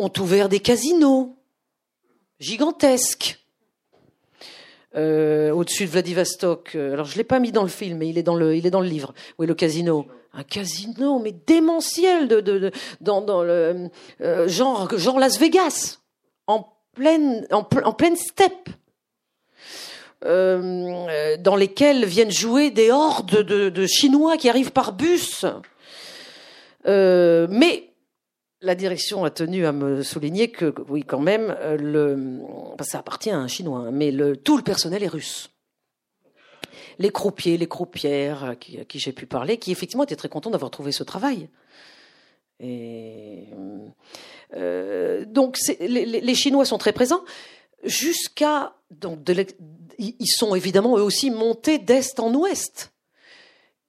ont 0.00 0.12
ouvert 0.18 0.48
des 0.48 0.60
casinos 0.60 1.36
gigantesques 2.40 3.38
euh, 4.96 5.52
au-dessus 5.52 5.84
de 5.84 5.90
Vladivostok. 5.90 6.72
Euh, 6.74 6.94
Alors 6.94 7.04
je 7.04 7.16
l'ai 7.16 7.24
pas 7.24 7.38
mis 7.38 7.52
dans 7.52 7.62
le 7.62 7.68
film, 7.68 7.98
mais 7.98 8.08
il 8.08 8.18
est 8.18 8.22
dans 8.22 8.34
le, 8.34 8.56
il 8.56 8.66
est 8.66 8.70
le 8.80 8.88
livre. 8.88 9.14
Oui, 9.38 9.46
le 9.46 9.54
casino. 9.54 10.06
Un 10.32 10.42
casino, 10.42 11.18
mais 11.18 11.32
démentiel, 11.32 12.28
dans, 13.00 13.42
le 13.42 13.90
euh, 14.20 14.48
genre, 14.48 14.88
genre 14.96 15.18
Las 15.18 15.38
Vegas, 15.38 15.98
en 16.46 16.72
pleine, 16.94 17.46
steppe. 18.16 18.70
Dans 20.22 21.56
lesquels 21.56 22.04
viennent 22.04 22.30
jouer 22.30 22.70
des 22.70 22.90
hordes 22.90 23.42
de, 23.42 23.70
de 23.70 23.86
Chinois 23.86 24.36
qui 24.36 24.48
arrivent 24.48 24.72
par 24.72 24.92
bus. 24.92 25.44
Mais 26.86 27.89
la 28.62 28.74
direction 28.74 29.24
a 29.24 29.30
tenu 29.30 29.66
à 29.66 29.72
me 29.72 30.02
souligner 30.02 30.50
que, 30.50 30.74
oui, 30.88 31.02
quand 31.02 31.20
même, 31.20 31.54
euh, 31.60 32.38
ça 32.82 32.98
appartient 32.98 33.30
à 33.30 33.38
un 33.38 33.48
Chinois, 33.48 33.80
hein, 33.86 33.90
mais 33.90 34.12
tout 34.44 34.56
le 34.56 34.62
personnel 34.62 35.02
est 35.02 35.08
russe. 35.08 35.50
Les 36.98 37.10
croupiers, 37.10 37.56
les 37.56 37.66
croupières 37.66 38.44
à 38.44 38.56
qui, 38.56 38.78
à 38.78 38.84
qui 38.84 38.98
j'ai 38.98 39.12
pu 39.12 39.26
parler, 39.26 39.56
qui 39.56 39.72
effectivement 39.72 40.04
étaient 40.04 40.16
très 40.16 40.28
contents 40.28 40.50
d'avoir 40.50 40.70
trouvé 40.70 40.92
ce 40.92 41.02
travail. 41.02 41.48
Et 42.60 43.46
euh, 44.54 45.24
donc 45.24 45.58
les, 45.80 46.34
Chinois 46.34 46.66
sont 46.66 46.76
très 46.76 46.92
présents 46.92 47.24
jusqu'à 47.84 48.74
donc 48.90 49.20
ils 49.98 50.26
sont 50.26 50.54
évidemment 50.54 50.98
eux 50.98 51.02
aussi 51.02 51.30
montés 51.30 51.78
d'est 51.78 52.20
en 52.20 52.34
ouest. 52.34 52.92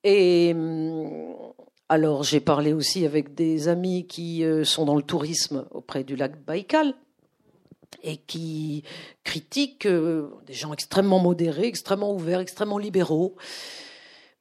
Et 0.06 0.54
hum, 0.56 1.51
alors 1.92 2.24
j'ai 2.24 2.39
parlé 2.39 2.72
aussi 2.72 3.06
avec 3.06 3.36
des 3.36 3.68
amis 3.68 4.08
qui 4.08 4.46
euh, 4.46 4.64
sont 4.64 4.86
dans 4.86 4.96
le 4.96 5.02
tourisme 5.04 5.66
auprès 5.72 6.06
du 6.06 6.16
lac 6.16 6.42
Baïkal 6.42 6.94
et 8.02 8.16
qui 8.16 8.84
critiquent 9.26 9.88
euh, 9.88 10.30
des 10.48 10.54
gens 10.54 10.72
extrêmement 10.72 11.20
modérés, 11.20 11.68
extrêmement 11.68 12.14
ouverts, 12.14 12.39
extrêmement 12.39 12.78
libéraux, 12.78 13.36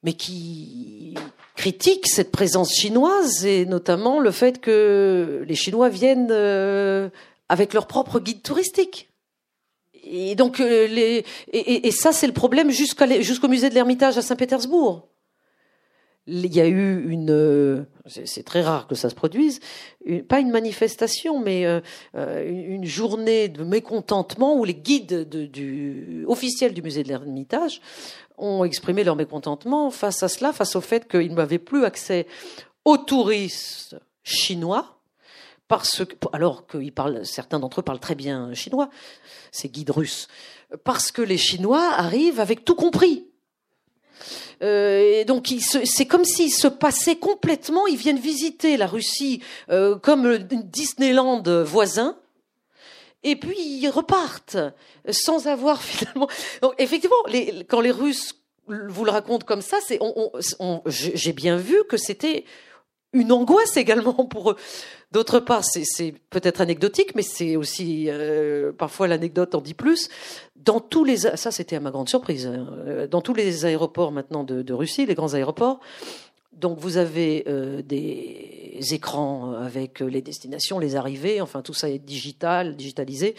mais 0.01 0.13
qui 0.13 1.15
critiquent 1.57 2.07
cette 2.07 2.31
présence 2.31 2.71
chinoise 2.73 3.45
et 3.45 3.65
notamment 3.65 4.21
le 4.21 4.31
fait 4.31 4.61
que 4.61 5.43
les 5.45 5.55
Chinois 5.55 5.89
viennent 5.89 6.31
euh, 6.31 7.09
avec 7.49 7.73
leur 7.73 7.85
propre 7.85 8.21
guide 8.21 8.43
touristique. 8.43 9.09
Et 10.05 10.35
donc, 10.35 10.61
et, 10.61 11.91
ça, 11.91 12.13
c'est 12.13 12.27
le 12.27 12.33
problème 12.33 12.71
jusqu'au 12.71 13.47
musée 13.49 13.69
de 13.69 13.75
l'Ermitage 13.75 14.17
à 14.17 14.21
Saint-Pétersbourg. 14.21 15.10
Il 16.33 16.55
y 16.55 16.61
a 16.61 16.67
eu 16.67 17.09
une, 17.09 17.29
euh, 17.29 17.83
c'est 18.05 18.43
très 18.43 18.61
rare 18.61 18.87
que 18.87 18.95
ça 18.95 19.09
se 19.09 19.15
produise, 19.15 19.59
pas 20.29 20.39
une 20.39 20.49
manifestation, 20.49 21.39
mais 21.41 21.65
euh, 21.65 21.81
euh, 22.15 22.49
une, 22.49 22.85
journée 22.85 23.49
de 23.49 23.65
mécontentement 23.65 24.55
où 24.55 24.63
les 24.63 24.73
guides 24.73 25.27
officiels 26.27 26.73
du 26.73 26.81
musée 26.81 27.03
de 27.03 27.09
l'Ermitage 27.09 27.81
ont 28.37 28.63
exprimé 28.63 29.03
leur 29.03 29.17
mécontentement 29.17 29.91
face 29.91 30.23
à 30.23 30.29
cela, 30.29 30.53
face 30.53 30.77
au 30.77 30.81
fait 30.81 31.05
qu'ils 31.05 31.33
n'avaient 31.33 31.59
plus 31.59 31.83
accès 31.83 32.27
aux 32.85 32.97
touristes 32.97 33.97
chinois, 34.23 35.01
parce 35.67 36.05
que, 36.05 36.15
alors 36.31 36.63
parlent, 36.95 37.25
certains 37.25 37.59
d'entre 37.59 37.81
eux 37.81 37.83
parlent 37.83 37.99
très 37.99 38.15
bien 38.15 38.53
chinois, 38.53 38.89
ces 39.51 39.67
guides 39.67 39.91
russes, 39.91 40.29
parce 40.85 41.11
que 41.11 41.21
les 41.21 41.37
Chinois 41.37 41.91
arrivent 41.97 42.39
avec 42.39 42.63
tout 42.63 42.75
compris. 42.75 43.27
Euh, 44.61 45.23
donc, 45.23 45.53
c'est 45.85 46.05
comme 46.05 46.25
s'ils 46.25 46.53
se 46.53 46.67
passaient 46.67 47.15
complètement. 47.15 47.87
Ils 47.87 47.97
viennent 47.97 48.19
visiter 48.19 48.77
la 48.77 48.87
Russie 48.87 49.41
euh, 49.69 49.97
comme 49.97 50.27
le 50.27 50.39
Disneyland 50.39 51.43
voisin, 51.63 52.17
et 53.23 53.35
puis 53.35 53.57
ils 53.59 53.89
repartent 53.89 54.57
sans 55.09 55.47
avoir 55.47 55.81
finalement. 55.81 56.27
Donc, 56.61 56.73
effectivement, 56.77 57.15
quand 57.67 57.81
les 57.81 57.91
Russes 57.91 58.35
vous 58.67 59.05
le 59.05 59.11
racontent 59.11 59.45
comme 59.45 59.61
ça, 59.61 59.77
j'ai 60.85 61.33
bien 61.33 61.57
vu 61.57 61.83
que 61.89 61.97
c'était 61.97 62.45
une 63.13 63.31
angoisse 63.31 63.77
également 63.77 64.13
pour 64.29 64.51
eux. 64.51 64.55
D'autre 65.11 65.39
part, 65.39 65.63
c'est 65.65 66.13
peut-être 66.29 66.61
anecdotique, 66.61 67.15
mais 67.15 67.21
c'est 67.21 67.57
aussi 67.57 68.05
euh, 68.09 68.71
parfois 68.71 69.07
l'anecdote 69.07 69.55
en 69.55 69.61
dit 69.61 69.73
plus. 69.73 70.09
Dans 70.55 70.79
tous 70.79 71.03
les 71.03 71.17
ça, 71.17 71.51
c'était 71.51 71.75
à 71.75 71.79
ma 71.81 71.91
grande 71.91 72.07
surprise. 72.07 72.47
hein, 72.47 72.67
euh, 72.87 73.07
Dans 73.07 73.21
tous 73.21 73.33
les 73.33 73.65
aéroports 73.65 74.11
maintenant 74.11 74.43
de, 74.43 74.61
de 74.61 74.73
Russie, 74.73 75.05
les 75.05 75.15
grands 75.15 75.33
aéroports, 75.33 75.81
donc 76.53 76.79
vous 76.79 76.97
avez 76.97 77.43
euh, 77.47 77.81
des 77.81 78.77
écrans 78.91 79.53
avec 79.53 79.99
les 79.99 80.21
destinations, 80.21 80.79
les 80.79 80.95
arrivées, 80.95 81.41
enfin 81.41 81.61
tout 81.61 81.73
ça 81.73 81.89
est 81.89 81.99
digital, 81.99 82.75
digitalisé, 82.75 83.35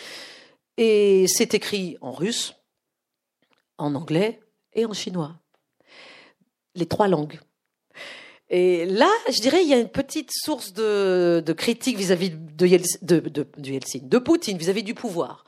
et 0.77 1.27
c'est 1.29 1.55
écrit 1.55 1.97
en 2.01 2.13
russe, 2.13 2.55
en 3.79 3.95
anglais 3.95 4.41
et 4.75 4.85
en 4.85 4.93
chinois, 4.93 5.35
les 6.75 6.87
trois 6.87 7.09
langues. 7.09 7.39
Et 8.55 8.85
là, 8.85 9.11
je 9.31 9.41
dirais, 9.41 9.63
il 9.63 9.69
y 9.69 9.73
a 9.73 9.79
une 9.79 9.89
petite 9.89 10.31
source 10.31 10.75
de, 10.75 11.43
critique 11.57 11.97
vis-à-vis 11.97 12.31
de, 12.31 12.67
Yeltsin, 12.67 12.99
de, 13.01 13.19
de, 13.19 13.47
de 13.57 14.19
Poutine, 14.19 14.59
vis-à-vis 14.59 14.83
du 14.83 14.93
pouvoir. 14.93 15.47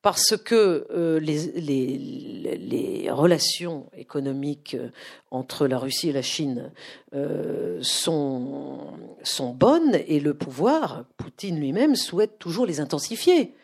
Parce 0.00 0.38
que 0.38 0.86
euh, 0.90 1.20
les, 1.20 3.10
relations 3.10 3.90
économiques 3.94 4.74
euh, 4.74 4.88
entre 5.30 5.66
la 5.66 5.78
Russie 5.78 6.08
et 6.08 6.12
la 6.12 6.22
Chine 6.22 6.72
euh, 7.14 7.78
sont, 7.82 8.86
sont 9.22 9.50
bonnes 9.50 10.00
et 10.06 10.18
le 10.18 10.32
pouvoir, 10.32 11.04
Poutine 11.18 11.60
lui-même, 11.60 11.94
souhaite 11.94 12.38
toujours 12.38 12.64
les 12.64 12.80
intensifier. 12.80 13.54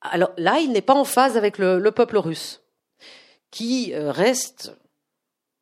Alors 0.00 0.32
là, 0.38 0.60
il 0.60 0.72
n'est 0.72 0.80
pas 0.80 0.94
en 0.94 1.04
phase 1.04 1.36
avec 1.36 1.58
le, 1.58 1.78
le 1.78 1.90
peuple 1.90 2.16
russe, 2.16 2.62
qui 3.50 3.92
reste 3.94 4.72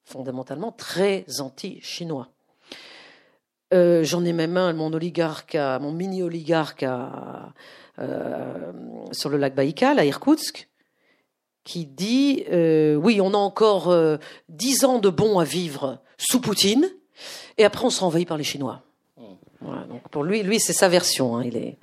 fondamentalement 0.08 0.72
très 0.72 1.24
anti-chinois. 1.40 2.28
Euh, 3.74 4.02
J'en 4.02 4.24
ai 4.24 4.32
même 4.32 4.56
un, 4.56 4.72
mon 4.72 4.92
oligarque, 4.92 5.54
mon 5.54 5.92
mini-oligarque 5.92 6.86
euh, 7.98 8.72
sur 9.12 9.28
le 9.28 9.36
lac 9.36 9.54
Baïkal, 9.54 9.98
à 9.98 10.06
Irkoutsk, 10.06 10.68
qui 11.64 11.84
dit 11.84 12.44
euh, 12.50 12.94
oui, 12.94 13.20
on 13.20 13.34
a 13.34 13.36
encore 13.36 13.94
dix 14.48 14.84
ans 14.84 14.98
de 14.98 15.10
bons 15.10 15.38
à 15.38 15.44
vivre 15.44 15.98
sous 16.16 16.40
Poutine, 16.40 16.90
et 17.58 17.64
après 17.64 17.84
on 17.84 17.90
sera 17.90 18.06
envahi 18.06 18.24
par 18.24 18.38
les 18.38 18.44
Chinois. 18.44 18.82
Hmm. 19.18 19.34
Voilà, 19.60 19.84
donc 19.84 20.08
pour 20.08 20.24
lui, 20.24 20.42
lui 20.42 20.58
c'est 20.58 20.72
sa 20.72 20.88
version. 20.88 21.36
Hein, 21.36 21.44
il 21.44 21.56
est. 21.58 21.78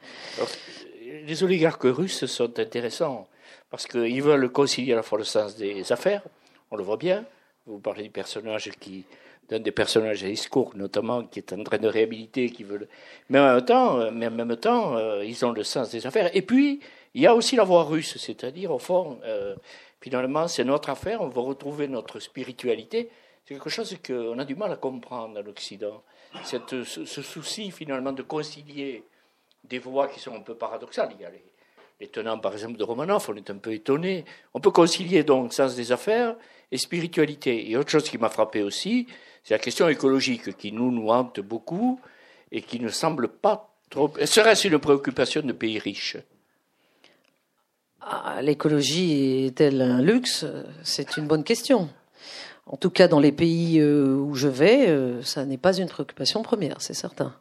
les 1.28 1.44
oligarques 1.44 1.84
russes 1.84 2.26
sont 2.26 2.60
intéressants 2.60 3.28
parce 3.70 3.86
qu'ils 3.86 4.24
veulent 4.24 4.50
concilier 4.52 4.94
à 4.94 4.96
la 4.96 5.04
fois 5.04 5.20
le 5.20 5.24
sens 5.24 5.56
des 5.56 5.92
affaires, 5.92 6.24
on 6.72 6.78
le 6.78 6.84
voit 6.84 6.98
bien, 6.98 7.26
vous 7.66 7.80
parlez 7.80 8.04
du 8.04 8.10
personnage 8.10 8.70
qui, 8.80 9.06
d'un 9.50 9.60
des 9.60 9.72
personnages 9.72 10.24
à 10.24 10.28
discours, 10.28 10.72
notamment, 10.76 11.24
qui 11.24 11.40
est 11.40 11.54
en 11.54 11.64
train 11.64 11.78
de 11.78 11.88
réhabiliter, 11.88 12.50
qui 12.50 12.64
veut. 12.64 12.88
Mais 13.30 13.40
en 13.40 13.56
même 13.56 13.66
temps, 13.66 14.12
mais 14.12 14.28
en 14.28 14.32
même 14.32 14.56
temps, 14.58 14.98
euh, 14.98 15.24
ils 15.26 15.46
ont 15.46 15.52
le 15.52 15.64
sens 15.64 15.90
des 15.92 16.06
affaires. 16.06 16.36
Et 16.36 16.42
puis, 16.42 16.80
il 17.14 17.22
y 17.22 17.28
a 17.28 17.34
aussi 17.34 17.56
la 17.56 17.64
voix 17.64 17.84
russe, 17.84 18.18
c'est-à-dire, 18.18 18.72
au 18.72 18.80
fond, 18.80 19.20
euh, 19.24 19.56
finalement, 20.02 20.48
c'est 20.48 20.64
notre 20.64 20.90
affaire. 20.90 21.22
On 21.22 21.28
va 21.28 21.42
retrouver 21.42 21.88
notre 21.88 22.20
spiritualité. 22.20 23.10
C'est 23.46 23.54
quelque 23.54 23.70
chose 23.70 23.96
qu'on 24.06 24.38
a 24.40 24.46
du 24.46 24.56
mal 24.56 24.72
à 24.72 24.78
comprendre 24.78 25.36
dans 25.36 25.42
l'Occident. 25.42 26.04
Ce, 26.44 27.22
souci, 27.22 27.72
finalement, 27.72 28.12
de 28.12 28.24
concilier 28.24 29.04
des 29.64 29.80
voix 29.80 30.08
qui 30.08 30.20
sont 30.20 30.36
un 30.36 30.42
peu 30.42 30.56
paradoxales. 30.56 31.12
Il 31.18 31.22
y 31.22 31.26
a 31.26 31.30
les, 31.30 31.46
les 32.00 32.08
tenants, 32.08 32.40
par 32.40 32.54
exemple, 32.54 32.78
de 32.78 32.84
Romanov, 32.84 33.28
on 33.30 33.36
est 33.36 33.50
un 33.50 33.58
peu 33.58 33.74
étonné. 33.74 34.26
On 34.54 34.60
peut 34.60 34.72
concilier 34.72 35.24
donc 35.24 35.54
sens 35.54 35.76
des 35.76 35.92
affaires 35.92 36.36
et 36.72 36.78
spiritualité. 36.78 37.70
Et 37.70 37.78
autre 37.78 37.90
chose 37.90 38.10
qui 38.10 38.18
m'a 38.18 38.30
frappé 38.30 38.64
aussi, 38.64 39.08
c'est 39.44 39.54
la 39.54 39.60
question 39.60 39.88
écologique 39.88 40.58
qui 40.58 40.72
nous, 40.72 41.10
hante 41.10 41.40
beaucoup 41.40 42.00
et 42.52 42.62
qui 42.62 42.80
ne 42.80 42.90
semble 42.90 43.28
pas 43.28 43.76
trop. 43.90 44.12
Serait-ce 44.24 44.68
une 44.68 44.80
préoccupation 44.80 45.42
de 45.42 45.52
pays 45.52 45.80
riches? 45.80 46.18
Ah, 48.02 48.40
L'écologie 48.42 49.46
est-elle 49.46 49.82
un 49.82 50.02
luxe? 50.02 50.46
C'est 50.84 51.18
une 51.18 51.28
bonne 51.28 51.44
question. 51.44 51.90
En 52.68 52.78
tout 52.78 52.90
cas, 52.90 53.08
dans 53.08 53.20
les 53.20 53.32
pays 53.32 53.80
euh, 53.80 54.16
où 54.16 54.34
je 54.34 54.48
vais, 54.48 54.90
euh, 54.90 55.22
ça 55.22 55.46
n'est 55.46 55.58
pas 55.58 55.78
une 55.78 55.88
préoccupation 55.88 56.42
première, 56.42 56.82
c'est 56.82 56.96
certain 56.96 57.36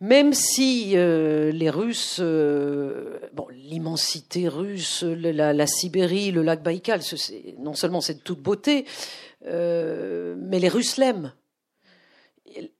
même 0.00 0.32
si 0.32 0.92
euh, 0.94 1.52
les 1.52 1.70
Russes, 1.70 2.18
euh, 2.20 3.18
bon, 3.32 3.46
l'immensité 3.50 4.48
russe, 4.48 5.02
la, 5.02 5.66
Sibérie, 5.66 6.30
le 6.30 6.42
lac 6.42 6.62
Baïkal, 6.62 7.00
non 7.58 7.74
seulement 7.74 8.00
c'est 8.00 8.14
de 8.14 8.20
toute 8.20 8.40
beauté, 8.40 8.86
euh, 9.46 10.34
mais 10.38 10.58
les 10.58 10.68
Russes 10.68 10.96
l'aiment. 10.96 11.32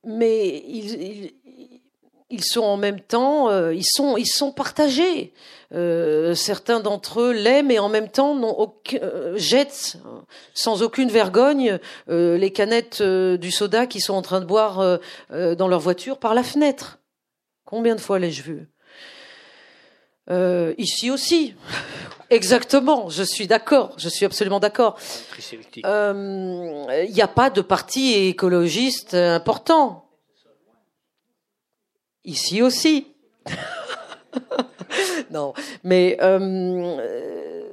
Mais 0.05 0.62
ils, 0.69 2.45
sont 2.45 2.62
en 2.62 2.77
même 2.77 3.01
temps, 3.01 3.71
ils 3.71 3.85
sont, 3.85 4.17
ils 4.17 4.27
sont 4.27 4.53
partagés. 4.53 5.33
Certains 5.71 6.79
d'entre 6.79 7.23
eux 7.23 7.33
l'aiment 7.33 7.73
et 7.73 7.81
en 7.81 7.89
même 7.89 8.09
temps 8.09 8.41
aucun, 8.41 9.01
jettent 9.35 9.97
sans 10.53 10.83
aucune 10.83 11.11
vergogne 11.11 11.81
les 12.07 12.53
canettes 12.53 13.03
du 13.03 13.51
soda 13.51 13.87
qu'ils 13.87 14.03
sont 14.03 14.15
en 14.15 14.23
train 14.23 14.41
de 14.41 14.47
boire 14.47 15.01
dans 15.31 15.69
leur 15.69 15.81
voiture 15.81 16.19
par 16.19 16.35
la 16.35 16.45
fenêtre. 16.45 17.01
Combien 17.75 17.97
de 17.97 18.01
fois 18.01 18.20
l'ai-je 18.20 18.43
vu 18.43 18.68
euh, 20.31 20.75
Ici 20.79 21.11
aussi. 21.11 21.57
Exactement, 22.31 23.09
je 23.09 23.25
suis 23.25 23.49
d'accord, 23.49 23.95
je 23.99 24.09
suis 24.09 24.25
absolument 24.25 24.61
d'accord. 24.61 24.97
Il 25.53 25.83
euh, 25.85 27.05
n'y 27.11 27.20
a 27.20 27.27
pas 27.27 27.51
de 27.51 27.62
parti 27.62 28.29
écologiste 28.29 29.14
important. 29.14 30.09
Ici 32.25 32.62
aussi. 32.62 33.09
non, 35.33 35.53
mais 35.83 36.16
euh, 36.22 37.64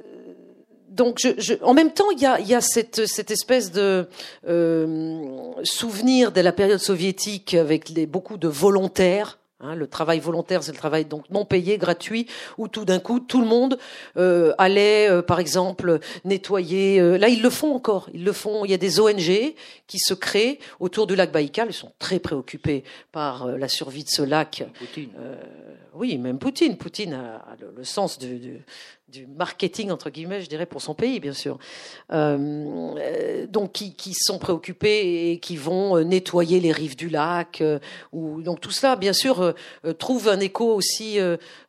donc, 0.92 1.18
je, 1.20 1.28
je, 1.38 1.54
en 1.62 1.74
même 1.74 1.92
temps, 1.92 2.10
il 2.10 2.20
y 2.20 2.26
a, 2.26 2.38
y 2.40 2.54
a 2.54 2.60
cette, 2.60 3.06
cette, 3.06 3.30
espèce 3.30 3.72
de 3.72 4.08
euh, 4.46 5.52
souvenir 5.64 6.32
de 6.32 6.40
la 6.40 6.52
période 6.52 6.80
soviétique 6.80 7.54
avec 7.54 7.88
les, 7.88 8.04
beaucoup 8.04 8.36
de 8.36 8.48
volontaires 8.48 9.38
Hein, 9.62 9.76
le 9.76 9.86
travail 9.86 10.18
volontaire, 10.18 10.64
c'est 10.64 10.72
le 10.72 10.76
travail 10.76 11.04
donc 11.04 11.30
non 11.30 11.44
payé, 11.44 11.78
gratuit, 11.78 12.26
où 12.58 12.66
tout 12.66 12.84
d'un 12.84 12.98
coup 12.98 13.20
tout 13.20 13.40
le 13.40 13.46
monde 13.46 13.78
euh, 14.16 14.52
allait, 14.58 15.08
euh, 15.08 15.22
par 15.22 15.38
exemple, 15.38 16.00
nettoyer. 16.24 17.00
Euh, 17.00 17.16
là, 17.16 17.28
ils 17.28 17.42
le 17.42 17.50
font 17.50 17.72
encore. 17.72 18.10
Ils 18.12 18.24
le 18.24 18.32
font. 18.32 18.64
Il 18.64 18.72
y 18.72 18.74
a 18.74 18.78
des 18.78 18.98
ONG 18.98 19.54
qui 19.86 19.98
se 19.98 20.14
créent 20.14 20.58
autour 20.80 21.06
du 21.06 21.14
lac 21.14 21.30
Baïkal. 21.30 21.68
Ils 21.70 21.74
sont 21.74 21.92
très 22.00 22.18
préoccupés 22.18 22.82
par 23.12 23.46
la 23.46 23.68
survie 23.68 24.02
de 24.02 24.08
ce 24.08 24.22
lac. 24.22 24.64
Poutine. 24.78 25.10
oui, 25.94 26.18
même 26.18 26.40
Poutine. 26.40 26.76
Poutine 26.76 27.14
a, 27.14 27.56
le, 27.76 27.84
sens 27.84 28.18
du, 28.18 28.38
du 28.38 28.64
marketing 29.36 29.90
entre 29.90 30.10
guillemets, 30.10 30.40
je 30.40 30.48
dirais, 30.48 30.66
pour 30.66 30.82
son 30.82 30.94
pays, 30.94 31.20
bien 31.20 31.32
sûr. 31.32 31.58
Euh, 32.12 33.46
donc, 33.46 33.72
qui, 33.72 33.94
qui, 33.94 34.14
sont 34.14 34.38
préoccupés 34.38 35.30
et 35.30 35.38
qui 35.38 35.56
vont 35.56 35.96
euh, 35.96 36.04
nettoyer 36.04 36.60
les 36.60 36.72
rives 36.72 36.96
du 36.96 37.08
lac. 37.08 37.60
Euh, 37.60 37.78
ou 38.12 38.42
donc 38.42 38.60
tout 38.60 38.70
cela, 38.70 38.96
bien 38.96 39.12
sûr, 39.12 39.54
trouve 39.98 40.28
un 40.28 40.40
écho 40.40 40.74
aussi 40.74 41.18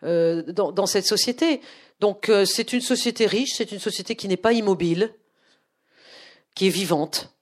dans, 0.02 0.72
dans, 0.72 0.86
cette 0.86 1.06
société. 1.06 1.62
Donc, 2.00 2.32
c'est 2.46 2.74
une 2.74 2.82
société 2.82 3.26
riche, 3.26 3.54
c'est 3.56 3.72
une 3.72 3.80
société 3.80 4.16
qui 4.16 4.28
n'est 4.28 4.38
pas 4.38 4.54
immobile, 4.54 5.14
qui 6.56 6.68
est 6.68 6.72
vivante. 6.72 7.34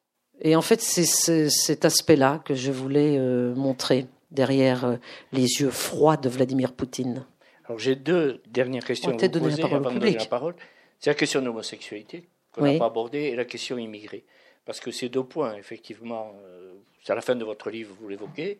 Et 0.42 0.56
en 0.56 0.62
fait, 0.62 0.82
c'est 0.82 1.50
cet 1.50 1.86
aspect-là 1.86 2.42
que 2.46 2.54
je 2.54 2.72
voulais 2.72 3.20
montrer 3.56 4.08
derrière 4.32 4.98
les 5.32 5.62
yeux 5.62 5.72
froids 5.72 6.18
de 6.18 6.30
Vladimir 6.30 6.74
Poutine. 6.74 7.26
Alors 7.72 7.80
j'ai 7.80 7.96
deux 7.96 8.42
dernières 8.48 8.84
questions 8.84 9.12
à 9.12 9.14
vous 9.14 9.40
poser 9.40 9.64
avant 9.64 9.80
de 9.80 9.98
donner 9.98 10.12
la 10.12 10.26
parole. 10.26 10.56
C'est 11.00 11.10
la 11.10 11.14
question 11.14 11.40
de 11.40 11.46
l'homosexualité 11.46 12.28
qu'on 12.52 12.66
n'a 12.66 12.78
pas 12.78 12.88
abordée 12.88 13.20
et 13.20 13.36
la 13.38 13.46
question 13.46 13.78
immigrée. 13.78 14.26
Parce 14.66 14.82
que 14.82 14.92
ces 14.92 15.08
deux 15.08 15.24
points, 15.24 15.56
effectivement, 15.56 16.34
euh, 16.44 16.74
c'est 17.02 17.14
à 17.14 17.16
la 17.16 17.22
fin 17.22 17.34
de 17.34 17.46
votre 17.46 17.70
livre, 17.70 17.96
vous 17.98 18.10
l'évoquez, 18.10 18.60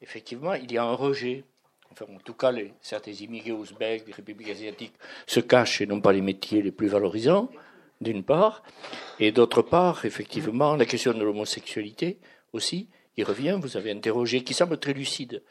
effectivement, 0.00 0.54
il 0.54 0.72
y 0.72 0.78
a 0.78 0.84
un 0.84 0.94
rejet. 0.94 1.44
Enfin, 1.92 2.06
en 2.10 2.18
tout 2.18 2.32
cas, 2.32 2.50
les, 2.50 2.72
certains 2.80 3.12
immigrés 3.12 3.52
ouzbeks, 3.52 4.06
des 4.06 4.12
républiques 4.12 4.48
asiatiques 4.48 4.94
se 5.26 5.40
cachent 5.40 5.82
et 5.82 5.86
n'ont 5.86 6.00
pas 6.00 6.14
les 6.14 6.22
métiers 6.22 6.62
les 6.62 6.72
plus 6.72 6.88
valorisants, 6.88 7.50
d'une 8.00 8.24
part. 8.24 8.62
Et 9.20 9.32
d'autre 9.32 9.60
part, 9.60 10.06
effectivement, 10.06 10.76
la 10.76 10.86
question 10.86 11.12
de 11.12 11.22
l'homosexualité 11.22 12.16
aussi, 12.54 12.88
il 13.18 13.24
revient. 13.24 13.58
Vous 13.60 13.76
avez 13.76 13.90
interrogé, 13.90 14.44
qui 14.44 14.54
semble 14.54 14.78
très 14.78 14.94
lucide, 14.94 15.42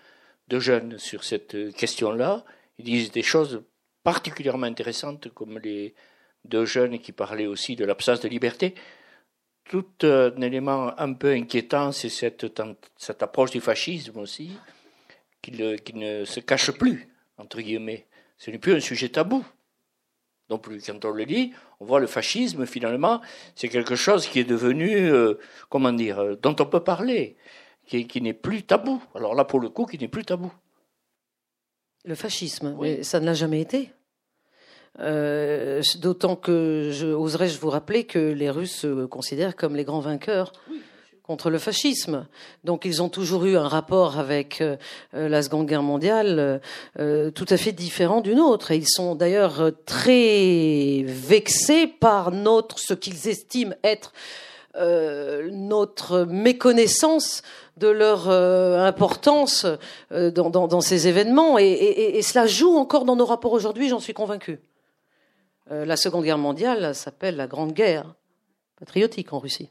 de 0.47 0.59
jeunes 0.59 0.97
sur 0.97 1.23
cette 1.23 1.71
question-là, 1.75 2.43
ils 2.77 2.85
disent 2.85 3.11
des 3.11 3.23
choses 3.23 3.63
particulièrement 4.03 4.67
intéressantes, 4.67 5.29
comme 5.33 5.59
les 5.59 5.95
deux 6.43 6.65
jeunes 6.65 6.99
qui 6.99 7.11
parlaient 7.11 7.47
aussi 7.47 7.75
de 7.75 7.85
l'absence 7.85 8.19
de 8.19 8.27
liberté. 8.27 8.75
Tout 9.63 9.87
un 10.03 10.39
élément 10.41 10.97
un 10.99 11.13
peu 11.13 11.31
inquiétant, 11.31 11.91
c'est 11.91 12.09
cette, 12.09 12.43
approche 13.21 13.51
du 13.51 13.61
fascisme 13.61 14.19
aussi, 14.19 14.51
qui, 15.41 15.51
qui, 15.83 15.93
ne 15.95 16.23
se 16.23 16.39
cache 16.39 16.71
plus, 16.71 17.07
entre 17.37 17.61
guillemets. 17.61 18.05
Ce 18.37 18.51
n'est 18.51 18.59
plus 18.59 18.75
un 18.75 18.79
sujet 18.79 19.09
tabou. 19.09 19.43
Non 20.51 20.59
plus, 20.59 20.85
quand 20.85 21.03
on 21.05 21.09
le 21.09 21.23
lit, 21.23 21.53
on 21.79 21.85
voit 21.85 21.99
le 21.99 22.05
fascisme, 22.05 22.67
finalement, 22.67 23.21
c'est 23.55 23.69
quelque 23.69 23.95
chose 23.95 24.27
qui 24.27 24.39
est 24.39 24.43
devenu, 24.43 25.09
euh, 25.09 25.39
comment 25.69 25.91
dire, 25.91 26.19
euh, 26.19 26.35
dont 26.35 26.55
on 26.59 26.67
peut 26.67 26.83
parler, 26.83 27.35
qui 27.87 28.21
n'est 28.21 28.33
plus 28.33 28.61
tabou. 28.61 29.01
Alors 29.15 29.33
là, 29.33 29.45
pour 29.45 29.59
le 29.59 29.69
coup, 29.69 29.87
qui 29.87 29.97
n'est 29.97 30.07
plus 30.07 30.23
tabou. 30.23 30.53
Le 32.05 32.15
fascisme, 32.15 32.75
mais 32.79 33.03
ça 33.03 33.19
ne 33.19 33.25
l'a 33.25 33.33
jamais 33.33 33.61
été. 33.61 33.91
Euh, 34.99 35.81
D'autant 35.97 36.35
que 36.35 36.89
je 36.93 37.07
oserais 37.07 37.49
je 37.49 37.59
vous 37.59 37.69
rappeler 37.69 38.05
que 38.05 38.19
les 38.19 38.49
Russes 38.49 38.81
se 38.81 39.05
considèrent 39.05 39.55
comme 39.55 39.75
les 39.75 39.83
grands 39.83 39.99
vainqueurs 39.99 40.53
contre 41.23 41.49
le 41.49 41.57
fascisme. 41.57 42.27
Donc 42.63 42.85
ils 42.85 43.01
ont 43.01 43.09
toujours 43.09 43.45
eu 43.45 43.57
un 43.57 43.67
rapport 43.67 44.19
avec 44.19 44.61
euh, 44.61 44.77
la 45.13 45.41
Seconde 45.41 45.65
Guerre 45.65 45.81
mondiale 45.81 46.61
euh, 46.99 47.31
tout 47.31 47.47
à 47.49 47.57
fait 47.57 47.71
différent 47.71 48.21
du 48.21 48.35
nôtre. 48.35 48.71
Et 48.71 48.77
ils 48.77 48.87
sont 48.87 49.15
d'ailleurs 49.15 49.71
très 49.85 51.03
vexés 51.07 51.87
par 51.87 52.31
notre 52.31 52.77
ce 52.77 52.93
qu'ils 52.93 53.27
estiment 53.27 53.73
être 53.83 54.13
euh, 54.77 55.49
notre 55.51 56.23
méconnaissance 56.23 57.43
de 57.77 57.87
leur 57.87 58.29
euh, 58.29 58.85
importance 58.85 59.65
euh, 60.11 60.31
dans, 60.31 60.81
ces 60.81 61.07
événements. 61.07 61.57
Et, 61.57 62.21
cela 62.21 62.45
joue 62.45 62.75
encore 62.75 63.05
dans 63.05 63.15
nos 63.15 63.25
rapports 63.25 63.53
aujourd'hui, 63.53 63.87
j'en 63.87 63.99
suis 63.99 64.13
convaincu. 64.13 64.59
la 65.69 65.95
Seconde 65.95 66.25
Guerre 66.25 66.37
mondiale 66.37 66.93
s'appelle 66.93 67.37
la 67.37 67.47
Grande 67.47 67.73
Guerre 67.73 68.15
patriotique 68.77 69.31
en 69.33 69.39
Russie. 69.39 69.69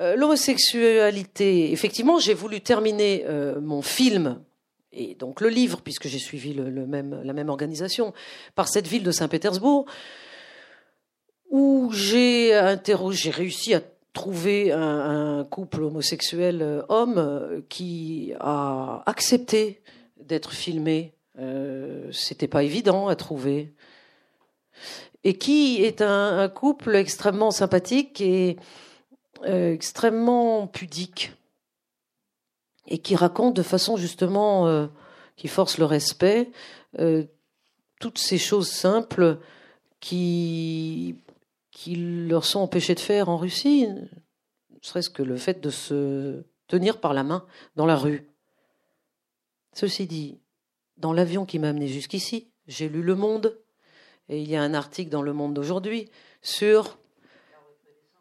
L'homosexualité, 0.00 1.70
effectivement, 1.72 2.18
j'ai 2.18 2.34
voulu 2.34 2.62
terminer 2.62 3.26
mon 3.60 3.82
film 3.82 4.40
et 4.92 5.14
donc 5.14 5.40
le 5.40 5.48
livre, 5.48 5.80
puisque 5.82 6.08
j'ai 6.08 6.18
suivi 6.18 6.54
la 6.54 6.86
même 6.86 7.48
organisation, 7.48 8.12
par 8.54 8.68
cette 8.68 8.86
ville 8.86 9.02
de 9.02 9.10
Saint-Pétersbourg, 9.10 9.86
où 11.52 11.90
j'ai 11.92 12.54
interrogé, 12.54 13.24
j'ai 13.24 13.30
réussi 13.30 13.74
à 13.74 13.82
trouver 14.14 14.72
un, 14.72 15.44
couple 15.44 15.82
homosexuel 15.82 16.62
euh, 16.62 16.82
homme 16.88 17.18
euh, 17.18 17.60
qui 17.68 18.32
a 18.40 19.02
accepté 19.06 19.82
d'être 20.18 20.52
filmé. 20.52 21.14
Euh, 21.38 22.10
C'était 22.10 22.48
pas 22.48 22.62
évident 22.62 23.08
à 23.08 23.16
trouver. 23.16 23.72
Et 25.24 25.36
qui 25.36 25.84
est 25.84 26.00
un, 26.00 26.48
couple 26.48 26.96
extrêmement 26.96 27.50
sympathique 27.50 28.20
et 28.20 28.56
euh, 29.44 29.72
extrêmement 29.72 30.66
pudique 30.66 31.32
et 32.88 32.98
qui 32.98 33.14
raconte 33.14 33.54
de 33.54 33.62
façon 33.62 33.96
justement 33.96 34.88
qui 35.36 35.46
force 35.46 35.78
le 35.78 35.84
respect 35.84 36.50
toutes 38.00 38.18
ces 38.18 38.38
choses 38.38 38.68
simples 38.68 39.38
qui 40.00 41.14
qui 41.82 41.96
leur 41.96 42.44
sont 42.44 42.60
empêchés 42.60 42.94
de 42.94 43.00
faire 43.00 43.28
en 43.28 43.36
Russie, 43.36 43.88
serait-ce 44.82 45.10
que 45.10 45.24
le 45.24 45.36
fait 45.36 45.60
de 45.60 45.70
se 45.70 46.44
tenir 46.68 47.00
par 47.00 47.12
la 47.12 47.24
main 47.24 47.44
dans 47.74 47.86
la 47.86 47.96
rue. 47.96 48.30
Ceci 49.72 50.06
dit, 50.06 50.38
dans 50.96 51.12
l'avion 51.12 51.44
qui 51.44 51.58
m'a 51.58 51.70
amené 51.70 51.88
jusqu'ici, 51.88 52.52
j'ai 52.68 52.88
lu 52.88 53.02
Le 53.02 53.16
Monde, 53.16 53.58
et 54.28 54.40
il 54.40 54.48
y 54.48 54.54
a 54.54 54.62
un 54.62 54.74
article 54.74 55.10
dans 55.10 55.22
Le 55.22 55.32
Monde 55.32 55.54
d'aujourd'hui 55.54 56.08
sur 56.40 56.98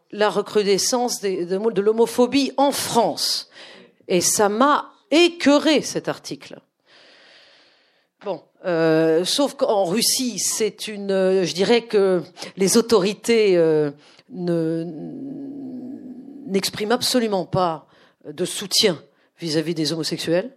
la 0.10 0.32
recrudescence 0.32 1.22
de, 1.22 1.44
de, 1.44 1.72
de 1.72 1.82
l'homophobie 1.82 2.54
en 2.58 2.72
France. 2.72 3.48
Et 4.08 4.22
ça 4.22 4.50
m'a 4.50 4.92
écœuré 5.12 5.84
cet 5.84 6.08
article. 6.08 6.60
Bon, 8.26 8.44
euh, 8.66 9.26
sauf 9.26 9.56
qu'en 9.56 9.86
Russie, 9.86 10.38
c'est 10.38 10.88
une, 10.88 11.12
euh, 11.12 11.44
je 11.44 11.54
dirais 11.54 11.84
que 11.84 12.22
les 12.58 12.78
autorités 12.78 13.58
euh, 13.58 13.92
ne 14.30 14.86
n'expriment 16.46 16.92
absolument 16.92 17.46
pas 17.46 17.88
de 18.26 18.46
soutien 18.46 19.02
vis-à-vis 19.40 19.72
-vis 19.72 19.76
des 19.76 19.94
homosexuels. 19.94 20.56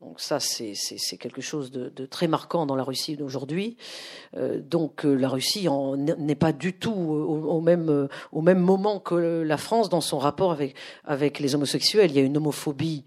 Donc 0.00 0.20
ça, 0.20 0.38
c'est 0.38 0.74
quelque 1.18 1.40
chose 1.40 1.70
de, 1.70 1.88
de, 1.88 2.04
très 2.04 2.28
marquant 2.28 2.66
dans 2.66 2.76
la 2.76 2.84
Russie 2.84 3.16
d'aujourd'hui. 3.16 3.78
Euh, 4.36 4.60
donc 4.60 5.04
la 5.04 5.30
Russie 5.30 5.66
n'est 6.18 6.34
pas 6.34 6.52
du 6.52 6.74
tout 6.74 6.92
au, 6.92 7.56
au, 7.56 7.60
même, 7.62 8.08
au 8.30 8.42
même 8.42 8.60
moment 8.60 9.00
que 9.00 9.14
la 9.14 9.56
France 9.56 9.88
dans 9.88 10.02
son 10.02 10.18
rapport 10.18 10.52
avec, 10.52 10.76
avec 11.04 11.40
les 11.40 11.54
homosexuels. 11.54 12.10
Il 12.10 12.16
y 12.16 12.20
a 12.20 12.22
une 12.22 12.36
homophobie 12.36 13.04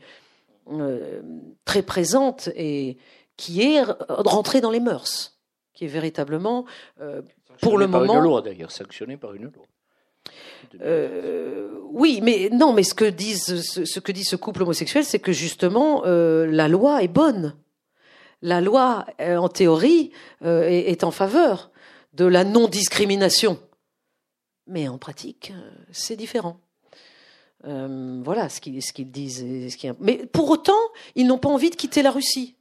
très 1.66 1.84
présente 1.84 2.50
et 2.56 2.98
qui 3.38 3.62
est 3.62 3.84
rentrée 4.10 4.62
dans 4.62 4.72
les 4.72 4.80
mœurs, 4.80 5.38
qui 5.74 5.86
est 5.86 5.88
véritablement, 5.88 6.66
euh, 7.00 7.22
pour 7.62 7.78
le 7.78 7.90
par 7.90 8.02
moment... 8.02 8.16
Une 8.16 8.24
loi 8.24 8.42
d'ailleurs, 8.42 8.72
sanctionnée 8.72 9.18
par 9.18 9.34
une 9.34 9.44
loi. 9.44 9.66
Euh, 10.82 11.70
oui, 11.92 12.20
mais 12.22 12.50
non, 12.52 12.74
mais 12.74 12.84
ce 12.84 12.94
que 12.94 13.06
disent, 13.06 13.62
ce, 13.62 13.86
ce 13.86 14.00
que 14.00 14.12
dit 14.12 14.26
ce 14.26 14.36
couple 14.36 14.64
homosexuel, 14.64 15.06
c'est 15.06 15.20
que 15.20 15.32
justement 15.32 16.04
euh, 16.06 16.46
la 16.48 16.68
loi 16.68 17.04
est 17.04 17.08
bonne. 17.08 17.56
La 18.42 18.60
loi, 18.60 19.06
euh, 19.22 19.38
en 19.38 19.50
théorie, 19.50 20.12
euh, 20.44 20.68
est, 20.68 20.92
est, 20.92 21.04
en 21.04 21.12
faveur 21.12 21.72
de 22.14 22.26
la 22.26 22.44
non-discrimination, 22.44 23.60
mais 24.68 24.88
en 24.88 24.98
pratique, 24.98 25.54
euh, 25.56 25.72
c'est 25.92 26.16
différent. 26.16 26.60
Euh, 27.66 28.22
voilà 28.24 28.50
ce 28.50 28.60
qu'ils, 28.60 28.84
ce 28.84 28.94
qu'ils 28.94 29.12
disent. 29.12 29.42
Et 29.42 29.70
ce 29.70 29.78
qui... 29.78 29.90
Mais 30.00 30.26
pour 30.28 30.50
autant, 30.50 30.74
ils 31.16 31.26
n'ont 31.26 31.40
pas 31.40 31.50
envie 31.50 31.70
de 31.70 31.76
quitter 31.76 32.02
la 32.04 32.12
Russie. 32.12 32.57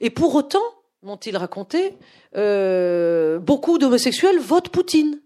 Et 0.00 0.10
pour 0.10 0.34
autant, 0.34 0.62
m'ont-ils 1.02 1.36
raconté, 1.36 1.96
beaucoup 2.34 3.78
d'homosexuels 3.78 4.38
votent 4.38 4.68
Poutine. 4.68 5.20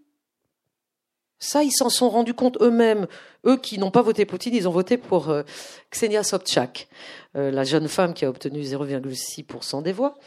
Ça, 1.39 1.63
ils 1.63 1.71
s'en 1.71 1.89
sont 1.89 2.09
rendus 2.09 2.33
compte 2.33 2.57
eux-mêmes. 2.61 3.07
Eux 3.45 3.57
qui 3.57 3.77
n'ont 3.77 3.91
pas 3.91 4.01
voté 4.01 4.25
Poutine, 4.25 4.55
ils 4.55 4.67
ont 4.67 4.71
voté 4.71 4.97
pour 4.97 5.29
euh, 5.29 5.43
Ksenia 5.91 6.23
Sobchak, 6.23 6.87
euh, 7.35 7.51
la 7.51 7.63
jeune 7.63 7.87
femme 7.87 8.13
qui 8.13 8.25
a 8.25 8.29
obtenu 8.29 8.61
0,6% 8.61 9.83
des 9.83 9.91
voix, 9.91 10.17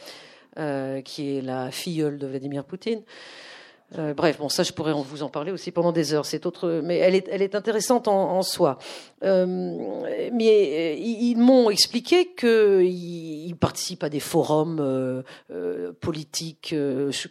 euh, 0.58 1.00
qui 1.00 1.36
est 1.36 1.40
la 1.40 1.70
filleule 1.70 2.18
de 2.18 2.26
Vladimir 2.26 2.64
Poutine. 2.64 3.02
Euh, 3.96 4.12
bref, 4.12 4.38
bon, 4.38 4.48
ça, 4.48 4.64
je 4.64 4.72
pourrais 4.72 4.92
vous 4.92 5.22
en 5.22 5.30
parler 5.30 5.50
aussi 5.50 5.70
pendant 5.70 5.92
des 5.92 6.12
heures. 6.12 6.26
C'est 6.26 6.44
autre, 6.44 6.82
mais 6.84 6.98
elle 6.98 7.14
est, 7.14 7.26
elle 7.30 7.40
est 7.40 7.54
intéressante 7.54 8.06
en, 8.06 8.36
en 8.36 8.42
soi. 8.42 8.78
Euh, 9.24 9.46
mais 10.32 10.98
ils, 11.00 11.30
ils 11.30 11.38
m'ont 11.38 11.70
expliqué 11.70 12.34
qu'ils 12.34 13.46
ils 13.46 13.56
participent 13.56 14.04
à 14.04 14.10
des 14.10 14.20
forums 14.20 15.24
politiques 16.00 16.74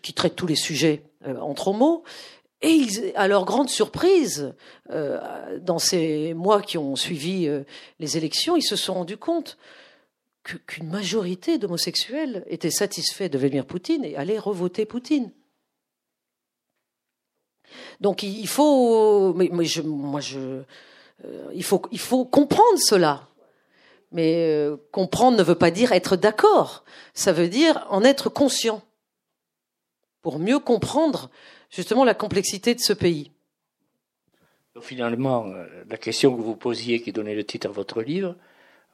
qui 0.01 0.13
traitent 0.13 0.35
tous 0.35 0.47
les 0.47 0.55
sujets 0.55 1.03
entre 1.25 1.67
homos 1.67 2.03
et 2.61 2.71
ils, 2.71 3.11
à 3.15 3.27
leur 3.27 3.45
grande 3.45 3.69
surprise, 3.69 4.53
euh, 4.89 5.59
dans 5.59 5.79
ces 5.79 6.33
mois 6.33 6.61
qui 6.61 6.77
ont 6.77 6.95
suivi 6.95 7.47
euh, 7.47 7.63
les 7.99 8.17
élections, 8.17 8.55
ils 8.55 8.63
se 8.63 8.75
sont 8.75 8.95
rendus 8.95 9.17
compte 9.17 9.57
qu'une 10.65 10.89
majorité 10.89 11.57
d'homosexuels 11.57 12.45
étaient 12.47 12.71
satisfaits 12.71 13.27
de 13.27 13.37
Vladimir 13.37 13.65
Poutine 13.65 14.05
et 14.05 14.15
allaient 14.15 14.39
revoter 14.39 14.85
Poutine. 14.85 15.31
Donc 17.99 18.23
euh, 21.25 21.51
il 21.53 21.63
faut, 21.63 21.81
il 21.91 21.99
faut 21.99 22.25
comprendre 22.25 22.77
cela. 22.77 23.27
Mais 24.11 24.47
euh, 24.49 24.77
comprendre 24.91 25.37
ne 25.37 25.43
veut 25.43 25.55
pas 25.55 25.71
dire 25.71 25.91
être 25.91 26.15
d'accord. 26.15 26.83
Ça 27.13 27.33
veut 27.33 27.49
dire 27.49 27.85
en 27.89 28.03
être 28.03 28.29
conscient 28.29 28.81
pour 30.21 30.39
mieux 30.39 30.59
comprendre 30.59 31.29
justement 31.69 32.05
la 32.05 32.13
complexité 32.13 32.73
de 32.73 32.79
ce 32.79 32.93
pays. 32.93 33.31
Finalement, 34.79 35.47
euh, 35.47 35.65
la 35.89 35.97
question 35.97 36.35
que 36.35 36.41
vous 36.41 36.55
posiez, 36.55 37.01
qui 37.01 37.11
donnait 37.11 37.35
le 37.35 37.43
titre 37.43 37.67
à 37.67 37.71
votre 37.71 38.01
livre, 38.01 38.35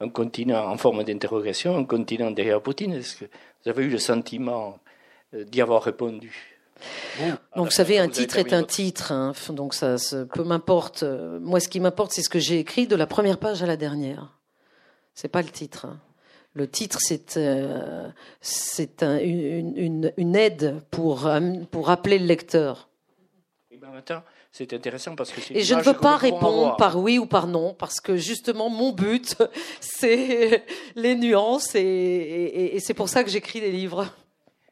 un 0.00 0.08
continent 0.08 0.66
en 0.66 0.76
forme 0.78 1.04
d'interrogation, 1.04 1.76
un 1.76 1.84
continent 1.84 2.30
derrière 2.30 2.60
Poutine, 2.60 2.94
est-ce 2.94 3.16
que 3.16 3.24
vous 3.26 3.70
avez 3.70 3.84
eu 3.84 3.90
le 3.90 3.98
sentiment 3.98 4.78
d'y 5.32 5.60
avoir 5.60 5.82
répondu? 5.82 6.53
Donc, 7.56 7.66
vous 7.66 7.70
savez, 7.70 7.98
un 7.98 8.06
vous 8.06 8.12
titre 8.12 8.38
est 8.38 8.52
un 8.52 8.64
titre, 8.64 9.12
hein, 9.12 9.32
donc 9.50 9.74
ça, 9.74 9.98
ça 9.98 10.24
peu 10.26 10.44
m'importe. 10.44 11.04
Moi, 11.40 11.60
ce 11.60 11.68
qui 11.68 11.80
m'importe, 11.80 12.12
c'est 12.12 12.22
ce 12.22 12.28
que 12.28 12.38
j'ai 12.38 12.58
écrit 12.58 12.86
de 12.86 12.96
la 12.96 13.06
première 13.06 13.38
page 13.38 13.62
à 13.62 13.66
la 13.66 13.76
dernière. 13.76 14.38
C'est 15.14 15.28
pas 15.28 15.42
le 15.42 15.48
titre. 15.48 15.86
Hein. 15.86 16.00
Le 16.54 16.68
titre, 16.68 16.98
c'est 17.00 17.36
euh, 17.36 18.08
c'est 18.40 19.02
un, 19.02 19.18
une, 19.18 19.76
une, 19.76 20.12
une, 20.16 20.36
aide 20.36 20.80
pour, 20.90 21.28
pour 21.72 21.86
rappeler 21.86 22.18
le 22.18 22.26
lecteur. 22.26 22.88
Et 23.72 23.76
ben, 23.76 23.88
attends, 23.96 24.22
c'est 24.52 24.72
intéressant 24.72 25.16
parce 25.16 25.32
que 25.32 25.40
Et 25.52 25.62
je 25.62 25.74
ne 25.74 25.82
veux 25.82 25.94
pas 25.94 26.16
répondre 26.16 26.76
par 26.76 26.96
oui 26.98 27.18
ou 27.18 27.26
par 27.26 27.48
non, 27.48 27.74
parce 27.74 28.00
que 28.00 28.16
justement, 28.16 28.70
mon 28.70 28.92
but, 28.92 29.36
c'est 29.80 30.64
les 30.94 31.16
nuances 31.16 31.74
et, 31.74 31.80
et, 31.80 32.76
et 32.76 32.80
c'est 32.80 32.94
pour 32.94 33.08
ça 33.08 33.24
que 33.24 33.30
j'écris 33.30 33.60
des 33.60 33.72
livres. 33.72 34.06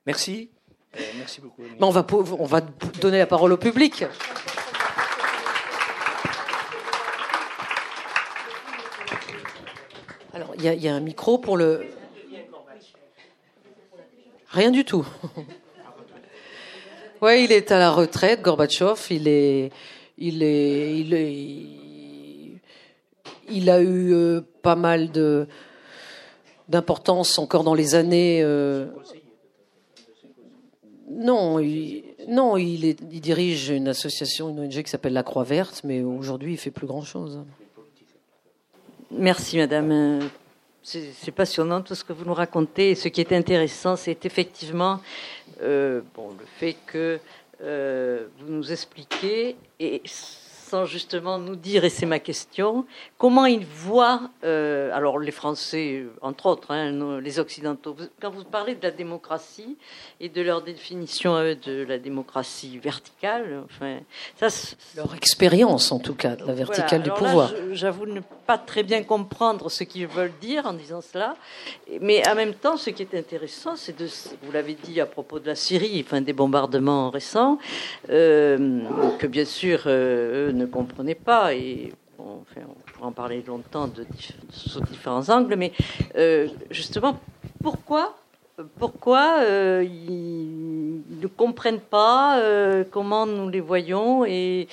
Merci. 0.07 0.51
Euh, 0.95 1.01
merci 1.17 1.41
beaucoup. 1.41 1.63
On, 1.81 1.91
va, 1.91 2.07
on 2.39 2.45
va 2.45 2.61
donner 3.01 3.19
la 3.19 3.27
parole 3.27 3.53
au 3.53 3.57
public. 3.57 4.05
Alors, 10.35 10.53
il 10.57 10.65
y, 10.65 10.85
y, 10.85 10.89
a 10.89 10.95
un 10.95 11.01
micro 11.01 11.39
pour 11.39 11.57
le. 11.57 11.87
Rien 14.51 14.71
du 14.71 14.85
tout. 14.85 15.07
ouais, 17.23 17.45
il 17.45 17.53
est 17.53 17.73
à 17.73 17.79
la 17.79 17.91
retraite, 17.91 18.43
Gorbatchev. 18.43 19.01
Il 19.11 19.29
est, 19.29 19.71
il 20.19 20.43
est, 20.43 20.99
il 20.99 21.15
est, 21.15 21.83
il 23.51 23.71
a 23.71 23.81
eu 23.81 24.13
euh, 24.13 24.43
pas 24.63 24.77
mal 24.77 25.11
de 25.11 25.47
d'importance 26.69 27.39
encore 27.39 27.65
dans 27.65 27.75
les 27.75 27.95
années. 27.95 28.41
Euh... 28.43 28.87
Non, 31.15 31.59
il, 31.59 32.05
non, 32.29 32.57
il, 32.57 32.95
dirige 32.97 33.69
une 33.69 33.89
association, 33.89 34.49
une 34.49 34.61
ONG 34.61 34.83
qui 34.83 34.91
s'appelle 34.91 35.13
la 35.13 35.23
Croix 35.23 35.45
Verte, 35.45 35.83
mais 35.85 36.03
aujourd'hui, 36.03 36.53
il 36.53 36.57
fait 36.59 36.71
plus 36.71 36.87
grand 36.87 37.03
chose. 37.03 37.41
Merci, 39.11 39.59
madame. 39.59 40.21
C'est 40.83 41.31
passionnant 41.31 41.83
tout 41.83 41.95
ce 41.95 42.03
que 42.03 42.13
vous 42.13 42.25
nous 42.25 42.35
racontez. 42.35 42.91
Et 42.91 42.95
ce 42.95 43.09
qui 43.09 43.21
est 43.21 43.33
intéressant, 43.33 43.95
c'est 43.95 44.25
effectivement 44.25 45.01
euh, 45.63 46.01
bon, 46.15 46.31
le 46.31 46.47
fait 46.59 46.77
que 46.87 47.21
euh, 47.63 48.27
vous 48.39 48.53
nous 48.53 48.73
expliquez, 48.73 49.57
et 49.79 50.03
sans 50.73 50.87
justement 50.87 51.37
nous 51.39 51.55
dire, 51.55 51.85
et 51.85 51.91
c'est 51.91 52.07
ma 52.07 52.19
question, 52.19 52.87
comment 53.19 53.45
ils 53.45 53.67
voient, 53.67 54.31
euh, 54.43 54.91
alors 54.95 55.19
les 55.19 55.31
Français, 55.31 56.07
entre 56.23 56.47
autres, 56.47 56.71
hein, 56.71 57.21
les 57.21 57.39
Occidentaux, 57.39 57.95
quand 58.23 58.31
vous 58.31 58.45
parlez 58.45 58.75
de 58.75 58.83
la 58.83 58.91
démocratie 58.91 59.77
et 60.19 60.31
de 60.31 60.41
leur 60.41 60.63
définition 60.63 61.35
de 61.35 61.85
la 61.87 61.99
démocratie 61.99 62.79
verticale, 62.79 63.65
enfin, 63.67 63.99
ça, 64.41 64.49
leur 64.97 65.15
expérience 65.15 65.93
en 65.93 65.99
tout 65.99 66.15
cas 66.15 66.37
de 66.37 66.47
la 66.47 66.55
verticale 66.55 67.03
du 67.03 67.11
pouvoir. 67.11 67.53
J'avoue 67.73 68.07
ne 68.07 68.21
pas 68.47 68.57
très 68.57 68.83
bien 68.83 69.03
comprendre 69.03 69.71
ce 69.71 69.85
qu'ils 69.85 70.07
veulent 70.07 70.39
dire 70.41 70.65
en 70.65 70.73
disant 70.73 71.03
cela, 71.03 71.37
mais 72.01 72.27
en 72.27 72.35
même 72.35 72.55
temps, 72.55 72.79
ce 72.79 72.89
qui 72.89 73.03
est 73.03 73.15
intéressant, 73.15 73.77
c'est 73.77 73.99
de, 73.99 74.07
vous 74.43 74.53
l'avez 74.53 74.73
dit 74.73 75.03
à 75.03 75.07
propos 75.07 75.39
de 75.39 75.49
la 75.49 75.55
Syrie, 75.55 76.03
enfin 76.03 76.23
des 76.23 76.33
bombardements 76.33 77.11
récents, 77.11 77.59
euh, 78.09 78.81
que 79.19 79.27
bien 79.27 79.45
sûr 79.45 79.83
euh, 79.85 80.49
eux 80.49 80.62
ne 80.63 81.15
pas 81.15 81.55
et 81.55 81.93
on 82.19 82.39
pourrait 82.39 82.67
en 83.01 83.13
parler 83.13 83.43
longtemps 83.47 83.89
de, 83.89 84.07
sous 84.51 84.81
différents 84.81 85.29
angles, 85.29 85.57
mais 85.57 85.73
euh, 86.17 86.49
justement, 86.71 87.19
pourquoi 87.63 88.17
pourquoi 88.79 89.43
ils 89.83 91.01
ne 91.09 91.27
comprennent 91.27 91.81
pas 91.81 92.39
comment 92.91 93.27
nous 93.27 93.49
les 93.49 93.61
voyons 93.61 94.25
et, 94.27 94.69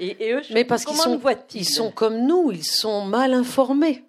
eux, 0.00 0.42
mais 0.52 0.64
parce 0.64 0.84
qu'ils 0.84 0.96
sont, 0.96 1.18
ils 1.54 1.68
sont 1.68 1.90
comme 1.90 2.26
nous, 2.26 2.52
ils 2.52 2.64
sont 2.64 3.06
mal 3.06 3.32
informés. 3.32 4.04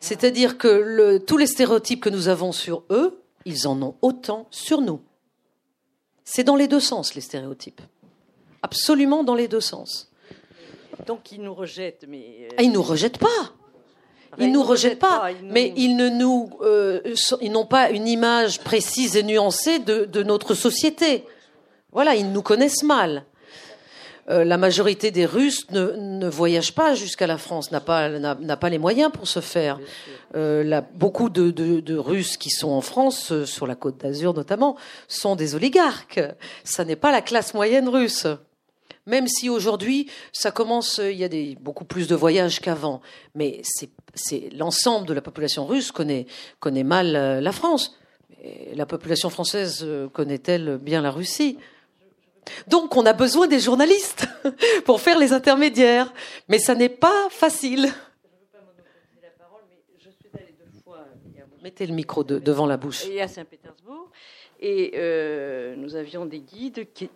C'est-à-dire 0.00 0.58
que 0.58 0.68
le, 0.68 1.18
tous 1.18 1.36
les 1.36 1.46
stéréotypes 1.46 2.00
que 2.00 2.10
nous 2.10 2.28
avons 2.28 2.52
sur 2.52 2.84
eux, 2.90 3.22
ils 3.44 3.66
en 3.66 3.80
ont 3.82 3.94
autant 4.02 4.46
sur 4.50 4.80
nous. 4.80 5.00
C'est 6.24 6.44
dans 6.44 6.56
les 6.56 6.68
deux 6.68 6.80
sens, 6.80 7.14
les 7.14 7.20
stéréotypes. 7.20 7.80
Absolument 8.62 9.24
dans 9.24 9.34
les 9.34 9.48
deux 9.48 9.60
sens. 9.60 10.07
Donc 11.06 11.32
ils 11.32 11.42
nous 11.42 11.54
rejettent, 11.54 12.04
mais... 12.08 12.24
Euh, 12.42 12.48
ah, 12.58 12.62
ils 12.62 12.72
nous 12.72 12.82
rejettent 12.82 13.18
pas. 13.18 13.52
Ils 14.38 14.52
nous 14.52 14.62
rejettent 14.62 14.98
pas, 14.98 15.30
mais 15.42 15.72
ils 15.76 15.96
ne 15.96 16.08
nous, 16.08 16.50
euh, 16.60 17.00
ils 17.40 17.50
n'ont 17.50 17.66
pas 17.66 17.90
une 17.90 18.06
image 18.06 18.60
précise 18.60 19.16
et 19.16 19.22
nuancée 19.22 19.78
de, 19.78 20.04
de 20.04 20.22
notre 20.22 20.54
société. 20.54 21.24
Voilà, 21.92 22.14
ils 22.14 22.30
nous 22.30 22.42
connaissent 22.42 22.82
mal. 22.82 23.24
Euh, 24.28 24.44
la 24.44 24.58
majorité 24.58 25.10
des 25.10 25.24
Russes 25.24 25.70
ne, 25.70 25.92
ne 25.96 26.28
voyagent 26.28 26.74
pas 26.74 26.94
jusqu'à 26.94 27.26
la 27.26 27.38
France, 27.38 27.72
n'a 27.72 27.80
pas, 27.80 28.10
n'a, 28.10 28.56
pas 28.56 28.68
les 28.68 28.76
moyens 28.76 29.10
pour 29.10 29.26
se 29.26 29.40
faire. 29.40 29.80
Euh, 30.36 30.82
beaucoup 30.94 31.30
de, 31.30 31.50
de, 31.50 31.80
de, 31.80 31.96
Russes 31.96 32.36
qui 32.36 32.50
sont 32.50 32.68
en 32.68 32.82
France, 32.82 33.44
sur 33.44 33.66
la 33.66 33.74
côte 33.74 33.96
d'Azur 33.98 34.34
notamment, 34.34 34.76
sont 35.08 35.34
des 35.34 35.54
oligarques. 35.54 36.20
Ça 36.62 36.84
n'est 36.84 36.96
pas 36.96 37.10
la 37.10 37.22
classe 37.22 37.54
moyenne 37.54 37.88
russe. 37.88 38.26
Même 39.08 39.26
si 39.26 39.48
aujourd'hui, 39.48 40.10
ça 40.32 40.50
commence, 40.50 40.98
il 41.02 41.16
y 41.16 41.24
a 41.24 41.28
des, 41.28 41.56
beaucoup 41.60 41.86
plus 41.86 42.08
de 42.08 42.14
voyages 42.14 42.60
qu'avant. 42.60 43.00
Mais 43.34 43.62
c'est, 43.64 44.50
l'ensemble 44.52 45.06
de 45.06 45.14
la 45.14 45.22
population 45.22 45.64
russe 45.66 45.90
connaît, 45.90 46.26
connaît 46.60 46.84
mal 46.84 47.12
la 47.42 47.52
France. 47.52 47.98
la 48.74 48.84
population 48.84 49.30
française 49.30 49.86
connaît-elle 50.12 50.76
bien 50.76 51.00
la 51.00 51.10
Russie? 51.10 51.58
Donc 52.66 52.96
on 52.96 53.06
a 53.06 53.14
besoin 53.14 53.46
des 53.46 53.60
journalistes 53.60 54.28
pour 54.84 55.00
faire 55.00 55.18
les 55.18 55.32
intermédiaires. 55.32 56.12
Mais 56.48 56.58
ça 56.58 56.74
n'est 56.74 56.88
pas 56.88 57.28
facile. 57.30 57.88
Mettez 61.62 61.86
le 61.86 61.94
micro 61.94 62.24
devant 62.24 62.66
la 62.66 62.76
bouche. 62.76 63.06
Et 63.06 63.20
à 63.20 63.28
Saint-Pétersbourg. 63.28 64.10
Et 64.60 64.92
euh, 64.94 65.76
nous 65.76 65.96
avions 65.96 66.26
des 66.26 66.40
guides 66.40 66.92
qui, 66.92 67.10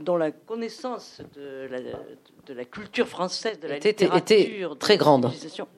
dont 0.00 0.16
la 0.16 0.30
connaissance 0.30 1.22
de 1.34 1.68
la, 1.70 1.78
de 2.46 2.54
la 2.54 2.64
culture 2.64 3.08
française, 3.08 3.58
de 3.60 3.68
la 3.68 3.76
était, 3.76 3.90
littérature, 3.90 4.78
très 4.78 4.96
grande. 4.96 5.30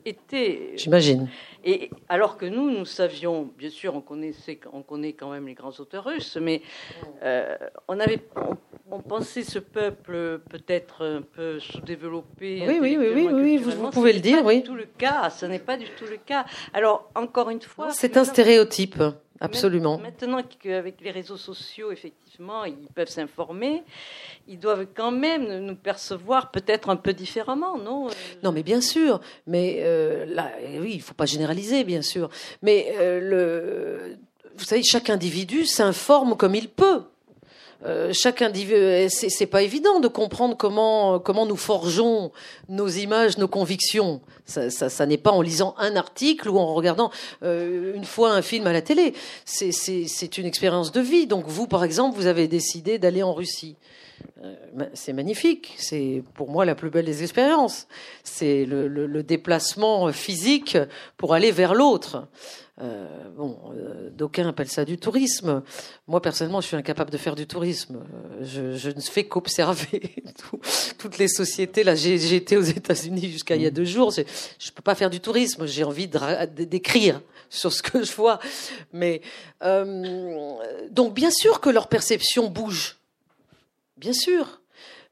Était, 0.05 0.73
j'imagine. 0.77 1.29
Et 1.65 1.91
alors 2.09 2.37
que 2.37 2.47
nous, 2.47 2.71
nous 2.71 2.85
savions, 2.85 3.51
bien 3.57 3.71
sûr, 3.71 3.95
on 3.95 4.01
connaissait, 4.01 4.59
on 4.73 4.83
connaît 4.83 5.13
quand 5.13 5.31
même 5.31 5.47
les 5.47 5.55
grands 5.55 5.73
auteurs 5.79 6.05
russes, 6.05 6.39
mais 6.41 6.63
euh, 7.23 7.57
on 7.89 8.01
avait, 8.01 8.21
on, 8.91 9.01
pensait 9.01 9.43
ce 9.43 9.59
peuple 9.59 10.41
peut-être 10.51 11.05
un 11.05 11.23
peu 11.23 11.61
sous-développé. 11.61 12.65
Oui, 12.67 12.79
oui, 12.81 12.97
oui, 12.99 13.29
oui, 13.31 13.57
vous, 13.59 13.91
pouvez 13.91 14.13
le 14.13 14.21
dire, 14.21 14.45
oui. 14.45 14.63
Tout 14.63 14.75
le 14.75 14.87
cas, 14.87 15.31
ce 15.31 15.47
n'est 15.47 15.59
pas 15.59 15.77
du 15.77 15.87
tout 15.97 16.07
le 16.11 16.17
cas. 16.17 16.45
Alors 16.73 17.11
encore 17.15 17.51
une 17.51 17.63
fois, 17.63 17.91
c'est 17.91 18.17
un 18.17 18.25
stéréotype. 18.25 19.03
Absolument. 19.41 19.99
Maintenant 19.99 20.43
qu'avec 20.43 21.01
les 21.01 21.11
réseaux 21.11 21.37
sociaux, 21.37 21.91
effectivement, 21.91 22.65
ils 22.65 22.89
peuvent 22.95 23.09
s'informer, 23.09 23.83
ils 24.47 24.59
doivent 24.59 24.87
quand 24.95 25.11
même 25.11 25.59
nous 25.59 25.75
percevoir 25.75 26.51
peut-être 26.51 26.89
un 26.89 26.97
peu 26.97 27.13
différemment, 27.13 27.77
non 27.77 28.09
Non, 28.43 28.53
mais 28.53 28.63
bien 28.63 28.81
sûr. 28.81 29.21
Mais 29.47 29.81
euh, 29.81 30.25
là, 30.27 30.53
oui, 30.79 30.93
il 30.93 30.97
ne 30.99 31.03
faut 31.03 31.15
pas 31.15 31.27
généraliser, 31.27 31.85
bien 31.85 32.03
sûr. 32.03 32.31
Mais 32.63 32.95
euh, 32.99 33.21
le, 33.21 34.17
vous 34.57 34.65
savez, 34.65 34.83
chaque 34.83 35.11
individu 35.11 35.67
s'informe 35.67 36.37
comme 36.37 36.55
il 36.55 36.69
peut. 36.69 37.03
Euh, 37.85 38.13
chaque 38.15 38.41
individu, 38.41 38.75
euh, 38.75 39.09
c'est 39.11 39.47
pas 39.47 39.63
évident 39.63 40.01
de 40.01 40.09
comprendre 40.09 40.57
comment 40.57 41.19
comment 41.19 41.45
nous 41.45 41.57
forgeons 41.57 42.33
nos 42.69 42.89
images, 42.89 43.37
nos 43.37 43.49
convictions. 43.49 44.23
Ça, 44.47 44.71
ça, 44.71 44.89
ça 44.89 45.07
n'est 45.07 45.19
pas 45.19 45.33
en 45.33 45.43
lisant 45.43 45.75
un 45.79 45.97
article 45.97 46.49
ou 46.49 46.59
en 46.59 46.73
regardant 46.75 47.11
euh, 47.43 47.95
une 47.95 48.05
fois 48.05 48.33
un 48.33 48.43
film 48.43 48.67
à 48.67 48.73
la 48.73 48.81
télé. 48.81 49.13
C'est 49.45 50.39
une 50.39 50.47
expérience 50.47 50.93
de 50.93 51.01
vie. 51.01 51.27
Donc 51.27 51.45
vous, 51.47 51.67
par 51.67 51.85
exemple, 51.85 52.17
vous 52.17 52.27
avez 52.27 52.49
décidé 52.49 52.99
d'aller 52.99 53.23
en 53.23 53.35
Russie. 53.35 53.77
Euh, 54.43 54.55
c'est 54.95 55.13
magnifique. 55.13 55.75
C'est 55.77 56.23
pour 56.35 56.51
moi 56.51 56.65
la 56.65 56.75
plus 56.75 56.91
belle 56.91 57.07
des 57.07 57.23
expériences. 57.23 57.87
C'est 58.23 58.65
le, 58.65 58.89
le, 58.89 59.07
le, 59.07 59.23
déplacement 59.23 60.13
physique 60.13 60.77
pour 61.17 61.35
aller 61.35 61.51
vers 61.51 61.75
l'autre. 61.75 62.29
Euh, 62.81 63.07
bon, 63.37 63.57
euh, 63.73 64.11
d'aucuns 64.11 64.49
appellent 64.49 64.69
ça 64.69 64.85
du 64.85 64.99
tourisme. 64.99 65.63
Moi, 66.09 66.21
personnellement, 66.21 66.61
je 66.61 66.67
suis 66.67 66.77
incapable 66.77 67.11
de 67.11 67.17
faire 67.17 67.37
du 67.37 67.47
tourisme. 67.47 68.03
Euh, 68.03 68.45
je, 68.45 68.77
je 68.77 68.91
ne 68.91 69.01
fais 69.01 69.25
qu'observer 69.25 70.17
toutes 70.99 71.19
les 71.19 71.29
sociétés. 71.29 71.85
Là, 71.85 71.95
j'ai 71.95 72.35
été 72.35 72.57
aux 72.57 72.63
États-Unis 72.63 73.31
jusqu'à 73.31 73.55
il 73.55 73.63
y 73.63 73.67
a 73.67 73.71
deux 73.71 73.85
jours. 73.85 74.11
Je 74.11 74.23
ne 74.23 74.73
peux 74.75 74.83
pas 74.83 74.97
faire 74.97 75.11
du 75.11 75.21
tourisme. 75.21 75.67
J'ai 75.67 75.85
envie 75.85 76.09
d'écrire 76.49 77.21
sur 77.49 77.73
ce 77.73 77.81
que 77.81 78.03
je 78.03 78.13
vois. 78.13 78.41
Mais 78.93 79.21
euh, 79.63 80.57
donc, 80.91 81.15
bien 81.15 81.31
sûr 81.31 81.61
que 81.61 81.71
leur 81.71 81.89
perception 81.89 82.51
bouge. 82.51 82.97
Bien 83.97 84.13
sûr. 84.13 84.61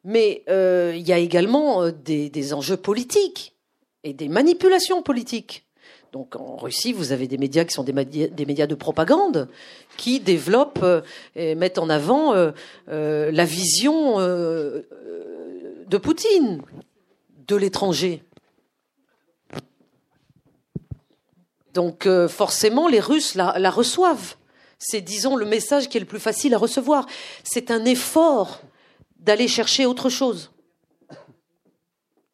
Mais 0.04 0.42
euh, 0.48 0.92
il 0.96 1.06
y 1.06 1.12
a 1.12 1.18
également 1.18 1.90
des, 1.90 2.28
des 2.28 2.54
enjeux 2.54 2.76
politiques 2.76 3.54
et 4.02 4.12
des 4.12 4.28
manipulations 4.28 5.02
politiques. 5.02 5.64
Donc 6.12 6.36
en 6.36 6.56
Russie, 6.56 6.92
vous 6.92 7.12
avez 7.12 7.26
des 7.26 7.38
médias 7.38 7.64
qui 7.64 7.72
sont 7.72 7.84
des 7.84 7.94
médias, 7.94 8.66
de 8.66 8.74
propagande 8.74 9.48
qui 9.96 10.20
développent 10.20 10.82
euh, 10.82 11.00
et 11.34 11.54
mettent 11.54 11.78
en 11.78 11.88
avant 11.88 12.34
euh, 12.34 12.52
euh, 12.88 13.30
la 13.32 13.46
vision 13.46 14.18
de 14.18 14.84
Poutine 15.96 16.62
de 17.48 17.56
l'étranger. 17.56 18.22
Donc 21.72 22.06
forcément, 22.28 22.88
les 22.88 23.00
Russes 23.00 23.34
la 23.34 23.70
reçoivent. 23.70 24.36
C'est, 24.78 25.00
disons, 25.00 25.36
le 25.36 25.46
message 25.46 25.88
qui 25.88 25.96
est 25.96 26.00
le 26.00 26.06
plus 26.06 26.20
facile 26.20 26.52
à 26.54 26.58
recevoir. 26.58 27.06
C'est 27.44 27.70
un 27.70 27.84
effort 27.86 28.60
d'aller 29.22 29.48
chercher 29.48 29.86
autre 29.86 30.10
chose. 30.10 30.50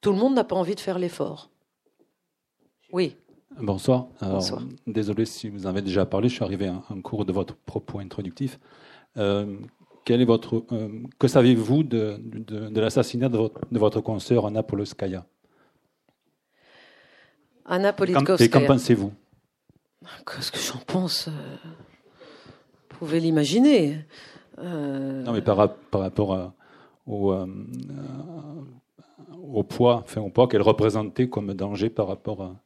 Tout 0.01 0.13
le 0.13 0.19
monde 0.19 0.35
n'a 0.35 0.45
pas 0.45 0.57
envie 0.57 0.75
de 0.75 0.81
faire 0.81 0.99
l'effort. 0.99 1.51
Oui. 2.93 3.17
Bonsoir. 3.61 4.07
désolé 4.87 5.25
si 5.25 5.49
vous 5.49 5.67
en 5.67 5.71
avez 5.71 5.83
déjà 5.83 6.07
parlé, 6.07 6.29
je 6.29 6.35
suis 6.35 6.45
arrivé 6.45 6.69
en, 6.69 7.01
cours 7.03 7.25
de 7.25 7.33
votre 7.33 7.57
propos 7.57 7.99
introductif. 7.99 8.59
Euh, 9.17 9.59
quel 10.05 10.23
est 10.23 10.25
votre, 10.25 10.65
euh, 10.73 11.03
que 11.19 11.29
savez-vous 11.29 11.83
de, 11.83 12.19
de, 12.23 12.81
l'assassinat 12.81 13.29
de 13.29 13.37
votre, 13.37 13.61
de 13.71 13.79
votre 13.79 14.01
consoeur 14.01 14.47
Anna 14.47 14.63
Polskaya 14.63 15.27
Anna 17.67 17.93
Politkovskaya. 17.93 18.47
Et 18.47 18.49
qu'en 18.49 18.65
pensez-vous? 18.65 19.13
Qu'est-ce 20.25 20.53
que 20.53 20.59
j'en 20.59 20.79
pense 20.87 21.29
euh, 21.29 21.57
Vous 22.91 22.99
pouvez 22.99 23.21
l'imaginer. 23.21 24.07
Non, 24.63 25.33
mais 25.33 25.43
par, 25.43 25.75
par 25.75 26.01
rapport 26.01 26.53
au, 27.09 27.35
au 29.53 29.63
poids, 29.63 30.03
enfin, 30.05 30.21
au 30.21 30.31
poids 30.31 30.49
qu'elle 30.49 30.63
représentait 30.63 31.29
comme 31.29 31.55
danger 31.55 31.91
par 31.91 32.07
rapport 32.07 32.57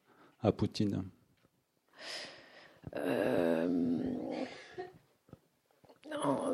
à 0.43 0.53
Poutine 0.53 1.05
euh, 2.97 3.69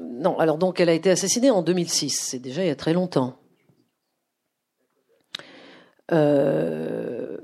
Non, 0.03 0.39
alors 0.39 0.59
donc 0.59 0.80
elle 0.80 0.89
a 0.89 0.95
été 0.95 1.11
assassinée 1.11 1.51
en 1.51 1.62
2006, 1.62 2.11
c'est 2.11 2.39
déjà 2.39 2.62
il 2.62 2.68
y 2.68 2.70
a 2.70 2.76
très 2.76 2.93
longtemps. 2.93 3.39
Euh, 6.11 7.36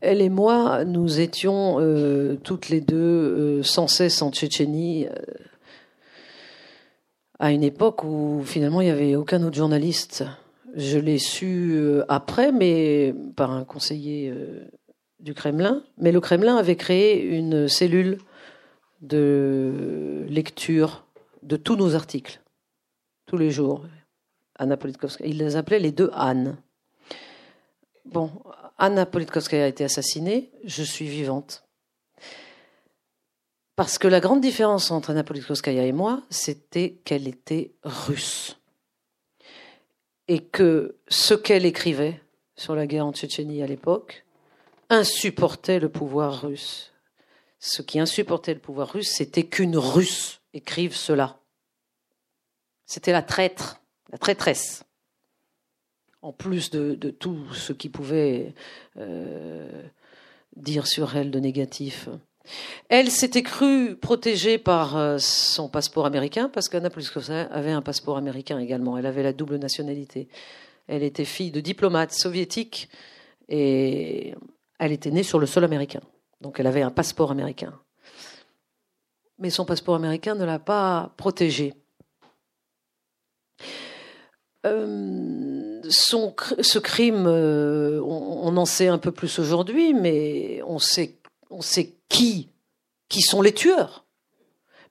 elle 0.00 0.20
et 0.20 0.28
moi, 0.28 0.84
nous 0.84 1.20
étions 1.20 1.80
euh, 1.80 2.36
toutes 2.42 2.68
les 2.68 2.80
deux 2.80 3.62
sans 3.62 3.88
cesse 3.88 4.22
en 4.22 4.30
Tchétchénie 4.30 5.06
à 7.38 7.52
une 7.52 7.62
époque 7.62 8.04
où 8.04 8.42
finalement 8.44 8.80
il 8.80 8.86
n'y 8.86 8.90
avait 8.90 9.14
aucun 9.14 9.42
autre 9.42 9.56
journaliste 9.56 10.24
Je 10.74 10.98
l'ai 10.98 11.18
su 11.18 11.72
euh, 11.72 12.04
après, 12.08 12.52
mais 12.52 13.14
par 13.36 13.50
un 13.50 13.64
conseiller 13.64 14.30
euh, 14.30 14.64
du 15.20 15.34
Kremlin. 15.34 15.82
Mais 15.96 16.12
le 16.12 16.20
Kremlin 16.20 16.56
avait 16.56 16.76
créé 16.76 17.22
une 17.22 17.68
cellule 17.68 18.18
de 19.00 20.26
lecture 20.28 21.04
de 21.42 21.56
tous 21.56 21.76
nos 21.76 21.94
articles, 21.94 22.40
tous 23.26 23.36
les 23.36 23.50
jours. 23.50 23.84
Anna 24.58 24.76
Politkovskaya. 24.76 25.30
Il 25.30 25.38
les 25.38 25.56
appelait 25.56 25.78
les 25.78 25.92
deux 25.92 26.10
Anne. 26.12 26.56
Bon, 28.04 28.30
Anna 28.76 29.06
Politkovskaya 29.06 29.64
a 29.64 29.68
été 29.68 29.84
assassinée, 29.84 30.50
je 30.64 30.82
suis 30.82 31.06
vivante. 31.06 31.67
Parce 33.78 33.96
que 33.96 34.08
la 34.08 34.18
grande 34.18 34.40
différence 34.40 34.90
entre 34.90 35.10
Anna 35.10 35.22
Politkovskaya 35.22 35.86
et 35.86 35.92
moi, 35.92 36.24
c'était 36.30 36.98
qu'elle 37.04 37.28
était 37.28 37.70
russe. 37.84 38.58
Et 40.26 40.40
que 40.40 40.96
ce 41.06 41.34
qu'elle 41.34 41.64
écrivait 41.64 42.20
sur 42.56 42.74
la 42.74 42.88
guerre 42.88 43.06
en 43.06 43.12
Tchétchénie 43.12 43.62
à 43.62 43.68
l'époque 43.68 44.26
insupportait 44.90 45.78
le 45.78 45.88
pouvoir 45.88 46.42
russe. 46.42 46.92
Ce 47.60 47.80
qui 47.80 48.00
insupportait 48.00 48.54
le 48.54 48.58
pouvoir 48.58 48.94
russe, 48.94 49.12
c'était 49.12 49.44
qu'une 49.44 49.76
russe 49.76 50.40
écrive 50.54 50.96
cela. 50.96 51.38
C'était 52.84 53.12
la 53.12 53.22
traître, 53.22 53.80
la 54.10 54.18
traîtresse 54.18 54.82
en 56.20 56.32
plus 56.32 56.70
de, 56.70 56.94
tout 57.10 57.38
ce 57.54 57.72
qu'il 57.72 57.92
pouvait 57.92 58.54
euh, 58.96 59.84
dire 60.56 60.88
sur 60.88 61.14
elle 61.14 61.30
de 61.30 61.38
négatif. 61.38 62.08
Elle 62.88 63.10
s'était 63.10 63.42
crue 63.42 63.96
protégée 63.96 64.58
par 64.58 64.96
euh, 64.96 65.18
son 65.18 65.68
passeport 65.68 66.06
américain, 66.06 66.48
parce 66.52 66.68
qu'Anna 66.68 66.90
ça 67.20 67.42
avait 67.42 67.72
un 67.72 67.82
passeport 67.82 68.16
américain 68.16 68.58
également. 68.58 68.98
Elle 68.98 69.06
avait 69.06 69.22
la 69.22 69.32
double 69.32 69.56
nationalité. 69.56 70.28
Elle 70.86 71.02
était 71.02 71.24
fille 71.24 71.50
de 71.50 71.60
diplomate 71.60 72.12
soviétique 72.12 72.88
et 73.48 74.34
elle 74.78 74.92
était 74.92 75.10
née 75.10 75.22
sur 75.22 75.38
le 75.38 75.46
sol 75.46 75.64
américain. 75.64 76.00
Donc 76.40 76.60
elle 76.60 76.66
avait 76.66 76.82
un 76.82 76.90
passeport 76.90 77.30
américain. 77.30 77.74
Mais 79.38 79.50
son 79.50 79.64
passeport 79.64 79.94
américain 79.94 80.34
ne 80.34 80.44
l'a 80.44 80.58
pas 80.58 81.12
protégée. 81.16 81.74
Euh, 84.66 85.80
ce 85.88 86.78
crime, 86.78 87.26
euh, 87.26 88.00
on, 88.02 88.56
en 88.56 88.64
sait 88.64 88.88
un 88.88 88.98
peu 88.98 89.12
plus 89.12 89.38
aujourd'hui, 89.38 89.94
mais 89.94 90.60
on 90.66 90.78
sait, 90.78 91.16
on 91.50 91.60
sait 91.60 91.94
qui, 92.08 92.50
qui 93.08 93.20
sont 93.20 93.42
les 93.42 93.52
tueurs. 93.52 94.04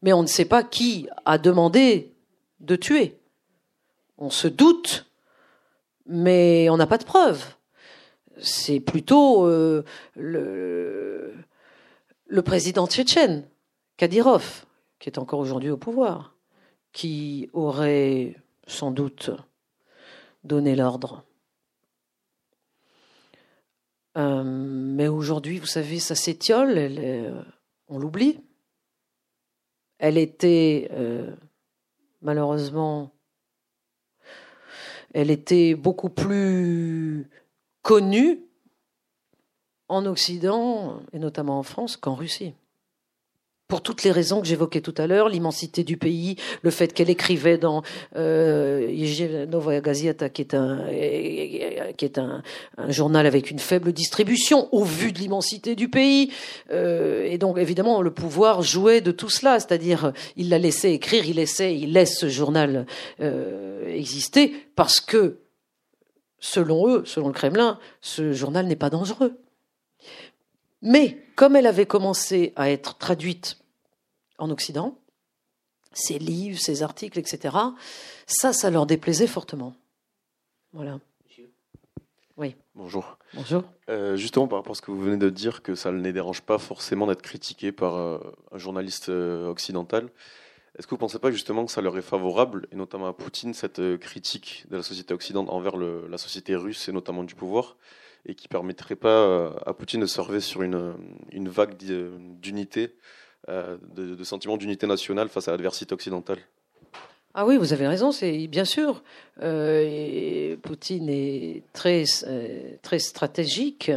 Mais 0.01 0.13
on 0.13 0.21
ne 0.21 0.27
sait 0.27 0.45
pas 0.45 0.63
qui 0.63 1.07
a 1.25 1.37
demandé 1.37 2.13
de 2.59 2.75
tuer. 2.75 3.17
On 4.17 4.29
se 4.29 4.47
doute, 4.47 5.05
mais 6.05 6.69
on 6.69 6.77
n'a 6.77 6.87
pas 6.87 6.97
de 6.97 7.03
preuves. 7.03 7.55
C'est 8.39 8.79
plutôt 8.79 9.45
euh, 9.45 9.83
le, 10.15 11.33
le 12.27 12.41
président 12.41 12.87
tchétchène, 12.87 13.47
Kadyrov, 13.97 14.65
qui 14.99 15.09
est 15.09 15.17
encore 15.17 15.39
aujourd'hui 15.39 15.71
au 15.71 15.77
pouvoir, 15.77 16.35
qui 16.93 17.49
aurait 17.53 18.35
sans 18.67 18.91
doute 18.91 19.31
donner 20.43 20.75
l'ordre. 20.75 21.23
Euh, 24.17 24.43
mais 24.43 25.07
aujourd'hui, 25.07 25.59
vous 25.59 25.67
savez, 25.67 25.99
ça 25.99 26.15
s'étiole, 26.15 26.73
euh, 26.77 27.41
on 27.87 27.99
l'oublie. 27.99 28.39
Elle 29.99 30.17
était, 30.17 30.89
euh, 30.91 31.35
malheureusement, 32.21 33.11
elle 35.13 35.29
était 35.29 35.75
beaucoup 35.75 36.09
plus 36.09 37.29
connue 37.83 38.41
en 39.87 40.05
Occident, 40.05 41.01
et 41.13 41.19
notamment 41.19 41.59
en 41.59 41.63
France, 41.63 41.95
qu'en 41.95 42.15
Russie 42.15 42.53
pour 43.67 43.81
toutes 43.81 44.03
les 44.03 44.11
raisons 44.11 44.39
que 44.39 44.47
j'évoquais 44.47 44.79
tout 44.79 44.93
à 44.97 45.07
l'heure, 45.07 45.27
l'immensité 45.27 45.83
du 45.83 45.97
pays, 45.97 46.37
le 46.61 46.71
fait 46.71 46.93
qu'elle 46.93 47.09
écrivait 47.09 47.57
dans 47.57 47.83
euh, 48.15 48.89
Gazeta, 49.81 50.29
qui 50.29 50.41
est, 50.41 50.53
un, 50.53 50.85
qui 51.97 52.05
est 52.05 52.17
un, 52.17 52.43
journal 52.87 53.25
avec 53.25 53.51
une 53.51 53.59
faible 53.59 53.91
distribution 53.91 54.73
au 54.73 54.83
vu 54.83 55.11
de 55.11 55.19
l'immensité 55.19 55.75
du 55.75 55.89
pays. 55.89 56.31
Euh, 56.71 57.25
et 57.25 57.37
donc, 57.37 57.57
évidemment, 57.57 58.01
le 58.01 58.11
pouvoir 58.11 58.61
jouait 58.61 59.01
de 59.01 59.11
tout 59.11 59.29
cela, 59.29 59.59
c'est-à-dire 59.59 60.13
il 60.37 60.49
la 60.49 60.59
laissait 60.59 60.93
écrire, 60.93 61.25
il 61.25 61.35
laissait, 61.35 61.75
il 61.75 61.91
laisse 61.91 62.17
ce 62.17 62.29
journal 62.29 62.85
euh, 63.19 63.85
exister 63.87 64.53
parce 64.75 65.01
que, 65.01 65.39
selon 66.39 66.87
eux, 66.87 67.03
selon 67.05 67.27
le 67.27 67.33
Kremlin, 67.33 67.79
ce 67.99 68.31
journal 68.31 68.65
n'est 68.65 68.77
pas 68.77 68.89
dangereux. 68.89 69.37
Mais 70.81 71.17
comme 71.37 71.55
elle 71.55 71.67
avait 71.67 71.85
commencé 71.85 72.51
à 72.55 72.71
être 72.71 72.97
traduite 72.97 73.59
en 74.39 74.49
Occident, 74.49 74.97
ses 75.93 76.17
livres, 76.17 76.59
ses 76.59 76.81
articles, 76.81 77.17
etc., 77.19 77.55
ça, 78.25 78.53
ça 78.53 78.69
leur 78.71 78.87
déplaisait 78.87 79.27
fortement. 79.27 79.75
Voilà. 80.73 80.99
Oui. 82.37 82.55
Bonjour. 82.75 83.17
Bonjour. 83.33 83.63
Euh, 83.89 84.15
justement, 84.15 84.47
par 84.47 84.59
rapport 84.59 84.71
à 84.71 84.75
ce 84.75 84.81
que 84.81 84.91
vous 84.91 85.01
venez 85.01 85.17
de 85.17 85.29
dire, 85.29 85.61
que 85.61 85.75
ça 85.75 85.91
ne 85.91 86.01
les 86.01 86.11
dérange 86.11 86.41
pas 86.41 86.57
forcément 86.57 87.05
d'être 87.05 87.21
critiqué 87.21 87.71
par 87.71 87.95
euh, 87.95 88.17
un 88.51 88.57
journaliste 88.57 89.09
euh, 89.09 89.47
occidental, 89.47 90.09
est-ce 90.77 90.87
que 90.87 90.91
vous 90.91 90.97
ne 90.97 91.01
pensez 91.01 91.19
pas 91.19 91.31
justement 91.31 91.65
que 91.65 91.71
ça 91.71 91.81
leur 91.81 91.97
est 91.99 92.03
favorable, 92.03 92.67
et 92.71 92.75
notamment 92.75 93.07
à 93.07 93.13
Poutine, 93.13 93.53
cette 93.53 93.97
critique 93.99 94.65
de 94.69 94.77
la 94.77 94.83
société 94.83 95.13
occidentale 95.13 95.53
envers 95.53 95.77
la 95.77 96.17
société 96.17 96.55
russe 96.55 96.89
et 96.89 96.91
notamment 96.91 97.23
du 97.23 97.35
pouvoir 97.35 97.77
et 98.25 98.35
qui 98.35 98.47
permettrait 98.47 98.95
pas 98.95 99.09
euh, 99.09 99.51
à 99.65 99.73
Poutine 99.73 100.01
de 100.01 100.05
se 100.05 100.39
sur 100.39 100.61
une, 100.61 100.93
une 101.31 101.49
vague 101.49 101.75
d'unité, 101.77 102.95
euh, 103.49 103.77
de, 103.95 104.15
de 104.15 104.23
sentiment 104.23 104.57
d'unité 104.57 104.87
nationale 104.87 105.29
face 105.29 105.47
à 105.47 105.51
l'adversité 105.51 105.93
occidentale. 105.93 106.39
Ah 107.39 107.45
oui, 107.45 107.57
vous 107.57 107.71
avez 107.71 107.87
raison, 107.87 108.11
c'est 108.11 108.47
bien 108.47 108.65
sûr. 108.65 109.03
Euh, 109.43 110.57
Poutine 110.57 111.07
est 111.07 111.61
très 111.71 112.05
très 112.81 112.97
stratégique 112.97 113.91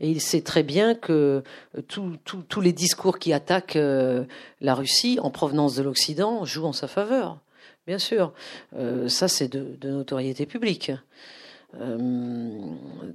et 0.00 0.08
il 0.08 0.22
sait 0.22 0.40
très 0.40 0.62
bien 0.62 0.94
que 0.94 1.42
tous 1.88 2.60
les 2.62 2.72
discours 2.72 3.18
qui 3.18 3.34
attaquent 3.34 3.76
la 3.76 4.74
Russie 4.74 5.18
en 5.20 5.30
provenance 5.30 5.76
de 5.76 5.82
l'Occident 5.82 6.46
jouent 6.46 6.64
en 6.64 6.72
sa 6.72 6.88
faveur. 6.88 7.38
Bien 7.86 7.98
sûr, 7.98 8.32
ça 9.08 9.28
c'est 9.28 9.48
de, 9.48 9.76
notoriété 9.90 10.46
publique. 10.46 10.90
Euh, 11.80 11.98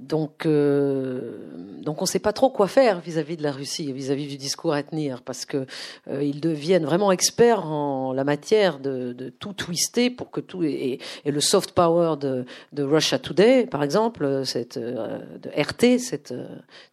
donc, 0.00 0.46
euh, 0.46 1.38
donc 1.82 2.00
on 2.00 2.04
ne 2.04 2.08
sait 2.08 2.18
pas 2.18 2.32
trop 2.32 2.50
quoi 2.50 2.68
faire 2.68 3.00
vis-à-vis 3.00 3.36
de 3.36 3.42
la 3.42 3.52
Russie, 3.52 3.92
vis-à-vis 3.92 4.26
du 4.26 4.36
discours 4.36 4.72
à 4.72 4.82
tenir, 4.82 5.22
parce 5.22 5.44
que 5.44 5.66
euh, 6.08 6.22
ils 6.22 6.40
deviennent 6.40 6.84
vraiment 6.84 7.12
experts 7.12 7.66
en 7.66 8.12
la 8.12 8.24
matière 8.24 8.78
de, 8.78 9.12
de 9.12 9.30
tout 9.30 9.52
twister 9.52 10.10
pour 10.10 10.30
que 10.30 10.40
tout 10.40 10.62
et, 10.62 11.00
le 11.24 11.40
soft 11.40 11.72
power 11.72 12.16
de, 12.20 12.44
de, 12.72 12.82
Russia 12.82 13.18
Today, 13.18 13.66
par 13.66 13.82
exemple, 13.82 14.44
cette 14.44 14.78
de 14.78 15.50
RT, 15.56 15.98
cette 15.98 16.34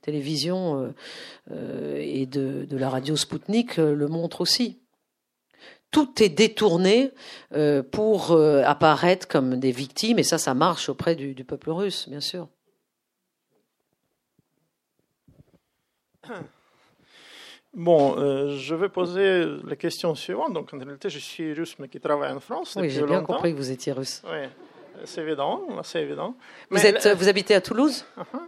télévision 0.01 0.93
et 1.51 2.25
de, 2.25 2.65
de 2.65 2.77
la 2.77 2.89
radio 2.89 3.15
Sputnik 3.15 3.77
le 3.77 4.07
montre 4.07 4.41
aussi 4.41 4.79
tout 5.91 6.21
est 6.21 6.29
détourné 6.29 7.11
euh, 7.53 7.83
pour 7.83 8.31
euh, 8.31 8.63
apparaître 8.63 9.27
comme 9.27 9.59
des 9.59 9.71
victimes, 9.71 10.19
et 10.19 10.23
ça, 10.23 10.37
ça 10.37 10.53
marche 10.53 10.89
auprès 10.89 11.15
du, 11.15 11.43
peuple 11.43 11.71
russe, 11.71 12.07
bien 12.09 12.21
sûr. 12.21 12.47
Bon, 17.71 18.17
euh, 18.17 18.57
je 18.57 18.73
vais 18.73 18.89
poser 18.89 19.45
la 19.63 19.75
question 19.75 20.15
suivante. 20.15 20.53
Donc, 20.53 20.73
en 20.73 20.79
réalité, 20.79 21.07
je 21.07 21.19
suis 21.19 21.53
russe, 21.53 21.75
mais 21.77 21.87
qui 21.87 21.99
travaille 21.99 22.31
en 22.31 22.39
France. 22.39 22.75
Oui, 22.75 22.89
j'ai 22.89 23.03
bien 23.03 23.21
compris 23.21 23.51
que 23.51 23.57
vous 23.57 23.69
étiez 23.69 23.93
russe. 23.93 24.23
Oui, 24.25 24.47
c'est 25.03 25.21
évident, 25.21 25.67
c'est 25.83 26.01
évident. 26.01 26.35
Vous, 26.71 26.83
êtes, 26.83 27.07
vous 27.15 27.29
habitez 27.29 27.53
à 27.53 27.61
Toulouse? 27.61 28.03
Uh-huh. 28.17 28.39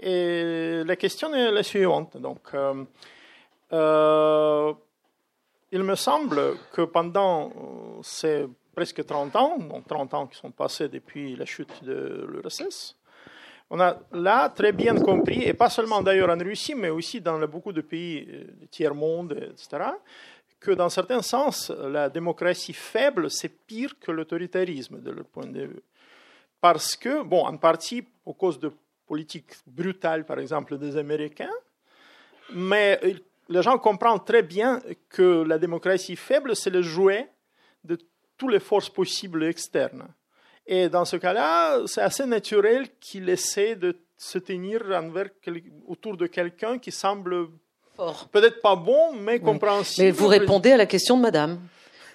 Et 0.00 0.82
la 0.84 0.96
question 0.96 1.32
est 1.32 1.52
la 1.52 1.62
suivante. 1.62 2.16
Donc, 2.16 2.52
il 5.72 5.82
me 5.82 5.94
semble 5.94 6.58
que 6.72 6.82
pendant 6.82 7.48
euh, 7.48 8.02
ces 8.02 8.46
presque 8.74 9.04
30 9.04 9.36
ans, 9.36 9.58
donc 9.58 9.86
30 9.86 10.14
ans 10.14 10.26
qui 10.26 10.38
sont 10.38 10.50
passés 10.50 10.88
depuis 10.88 11.34
la 11.34 11.46
chute 11.46 11.82
de 11.82 12.26
l'URSS, 12.30 12.96
on 13.70 13.80
a 13.80 13.98
là 14.12 14.50
très 14.50 14.72
bien 14.72 14.94
compris, 14.96 15.42
et 15.42 15.54
pas 15.54 15.70
seulement 15.70 16.02
d'ailleurs 16.02 16.28
en 16.28 16.38
Russie, 16.38 16.74
mais 16.74 16.90
aussi 16.90 17.22
dans 17.22 17.38
beaucoup 17.48 17.72
de 17.72 17.80
pays 17.80 18.28
euh, 18.28 18.44
du 18.60 18.68
tiers-monde, 18.68 19.32
etc., 19.32 19.84
que 20.60 20.70
dans 20.70 20.90
certains 20.90 21.22
sens, 21.22 21.70
la 21.70 22.08
démocratie 22.08 22.72
faible, 22.72 23.28
c'est 23.30 23.48
pire 23.48 23.98
que 23.98 24.12
l'autoritarisme 24.12 25.00
de 25.00 25.10
leur 25.10 25.24
point 25.24 25.46
de 25.46 25.62
vue. 25.62 25.82
Parce 26.60 26.94
que, 26.94 27.24
bon, 27.24 27.44
en 27.44 27.56
partie, 27.56 28.04
à 28.24 28.32
cause 28.32 28.60
de 28.60 28.70
politiques 29.08 29.54
brutales, 29.66 30.24
par 30.24 30.38
exemple, 30.38 30.78
des 30.78 30.96
Américains, 30.96 31.50
mais 32.54 33.00
les 33.48 33.62
gens 33.62 33.78
comprennent 33.78 34.22
très 34.24 34.42
bien 34.42 34.80
que 35.08 35.42
la 35.42 35.58
démocratie 35.58 36.16
faible, 36.16 36.56
c'est 36.56 36.70
le 36.70 36.82
jouet 36.82 37.28
de 37.84 37.98
toutes 38.36 38.52
les 38.52 38.60
forces 38.60 38.88
possibles 38.88 39.44
externes. 39.44 40.08
Et 40.66 40.88
dans 40.88 41.04
ce 41.04 41.16
cas-là, 41.16 41.80
c'est 41.86 42.00
assez 42.00 42.24
naturel 42.24 42.88
qu'il 43.00 43.28
essaie 43.28 43.74
de 43.74 43.96
se 44.16 44.38
tenir 44.38 44.82
envers, 44.92 45.28
autour 45.86 46.16
de 46.16 46.26
quelqu'un 46.26 46.78
qui 46.78 46.92
semble 46.92 47.48
peut-être 48.30 48.60
pas 48.62 48.76
bon, 48.76 49.12
mais 49.14 49.40
compréhensible. 49.40 50.06
Mais 50.06 50.12
vous 50.12 50.28
répondez 50.28 50.72
à 50.72 50.76
la 50.76 50.86
question 50.86 51.16
de 51.16 51.22
madame 51.22 51.58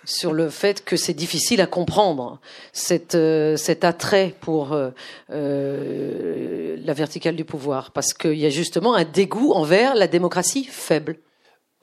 sur 0.08 0.32
le 0.32 0.50
fait 0.50 0.86
que 0.86 0.96
c'est 0.96 1.14
difficile 1.14 1.60
à 1.60 1.68
comprendre 1.68 2.40
cet, 2.72 3.14
euh, 3.14 3.58
cet 3.58 3.84
attrait 3.84 4.34
pour 4.40 4.72
euh, 4.72 4.92
euh, 5.32 6.78
la 6.80 6.94
verticale 6.94 7.36
du 7.36 7.44
pouvoir, 7.44 7.92
parce 7.92 8.14
qu'il 8.14 8.38
y 8.38 8.46
a 8.46 8.50
justement 8.50 8.96
un 8.96 9.04
dégoût 9.04 9.52
envers 9.52 9.96
la 9.96 10.08
démocratie 10.08 10.64
faible. 10.64 11.18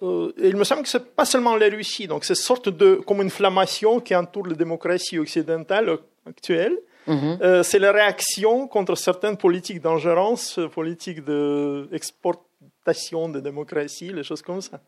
il 0.01 0.57
me 0.57 0.65
semble 0.65 0.85
que 0.85 0.89
c'est 0.89 1.15
pas 1.15 1.27
seulement 1.27 1.55
la 1.55 1.69
Russie, 1.69 2.07
donc 2.07 2.25
c'est 2.25 2.33
une 2.33 2.47
sorte 2.53 2.71
de 2.71 2.95
comme 3.07 3.21
une 3.21 3.27
inflammation 3.27 4.01
qui 4.01 4.17
entoure 4.17 4.47
la 4.47 4.55
démocratie 4.55 5.19
occidentale 5.19 5.99
actuelle. 6.27 6.79
Mhm. 7.07 7.63
c'est 7.63 7.79
la 7.79 7.93
réaction 7.93 8.67
contre 8.67 8.95
certaines 8.95 9.37
politiques 9.37 9.83
d'ingérence, 9.83 10.59
politiques 10.73 11.23
d'exportation 11.23 13.29
de, 13.29 13.35
de 13.35 13.41
démocratie, 13.41 14.11
les 14.11 14.23
choses 14.23 14.41
comme 14.41 14.63
ça. 14.63 14.81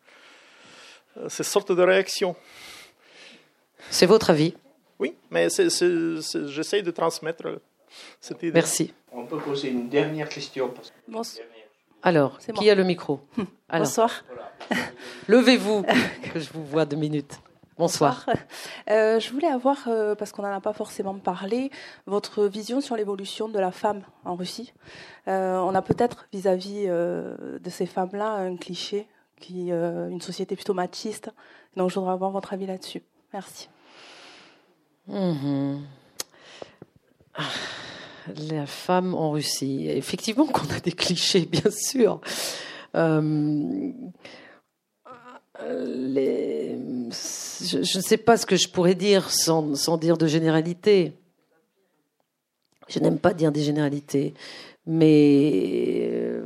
c'est 1.29 1.43
une 1.43 1.53
sorte 1.57 1.73
de 1.73 1.83
réaction. 1.83 2.35
C'est 3.91 4.07
votre 4.07 4.31
avis 4.31 4.55
Oui, 4.99 5.15
mais 5.31 5.49
j'essaie 5.49 6.83
de 6.83 6.91
transmettre 6.91 7.61
cette 8.21 8.43
idée. 8.43 8.53
Merci. 8.53 8.93
On 9.13 9.25
peut 9.25 9.39
poser 9.39 9.71
une 9.71 9.89
dernière 9.89 10.29
question. 10.29 10.73
Alors, 12.03 12.39
qui 12.39 12.71
a 12.71 12.75
le 12.75 12.85
micro 12.85 13.21
Bonsoir. 13.73 14.25
Levez-vous, 15.29 15.83
que 16.33 16.41
je 16.41 16.53
vous 16.53 16.65
vois 16.65 16.85
deux 16.85 16.97
minutes. 16.97 17.41
Bonsoir. 17.79 18.25
Euh, 18.89 19.21
je 19.21 19.31
voulais 19.33 19.49
avoir, 19.49 19.87
euh, 19.87 20.15
parce 20.15 20.33
qu'on 20.33 20.43
n'en 20.43 20.55
a 20.55 20.61
pas 20.61 20.73
forcément 20.73 21.15
parlé, 21.19 21.71
votre 22.07 22.47
vision 22.47 22.81
sur 22.81 22.97
l'évolution 22.97 23.51
de 23.51 23.59
la 23.59 23.71
femme 23.71 24.03
en 24.25 24.35
Russie. 24.35 24.73
Euh, 25.29 25.59
on 25.59 25.75
a 25.75 25.83
peut-être 25.83 26.27
vis-à-vis 26.33 26.87
de 26.87 27.71
ces 27.71 27.85
femmes-là 27.85 28.31
un 28.31 28.57
cliché, 28.57 29.07
qui, 29.41 29.71
une 29.71 30.23
société 30.23 30.57
plutôt 30.57 30.73
machiste. 30.73 31.31
Donc 31.77 31.91
je 31.91 31.97
voudrais 31.97 32.15
avoir 32.15 32.31
votre 32.31 32.55
avis 32.55 32.67
là-dessus. 32.67 33.03
Merci. 33.35 33.69
Mhm. 35.09 35.83
La 38.51 38.67
femme 38.67 39.15
en 39.15 39.31
Russie. 39.31 39.89
Effectivement 39.89 40.47
qu'on 40.47 40.69
a 40.75 40.81
des 40.81 40.93
clichés, 40.93 41.47
bien 41.51 41.71
sûr. 41.71 42.21
Euh, 42.95 43.93
je, 45.61 47.79
ne 47.79 48.03
sais 48.03 48.17
pas 48.17 48.37
ce 48.37 48.47
que 48.47 48.57
je 48.57 48.69
pourrais 48.69 48.95
dire 48.95 49.31
sans, 49.31 49.75
sans 49.75 49.97
dire 49.97 50.19
de 50.19 50.27
généralité. 50.27 51.13
Je 52.89 52.99
n'aime 52.99 53.19
pas 53.19 53.35
dire 53.35 53.53
des 53.53 53.63
généralités. 53.63 54.35
Mais 54.87 56.09
euh, 56.13 56.43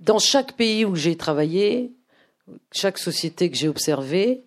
dans 0.00 0.18
chaque 0.18 0.56
pays 0.56 0.84
où 0.84 0.94
j'ai 0.94 1.16
travaillé, 1.16 1.92
chaque 2.72 2.98
société 2.98 3.50
que 3.50 3.56
j'ai 3.56 3.68
observée, 3.68 4.44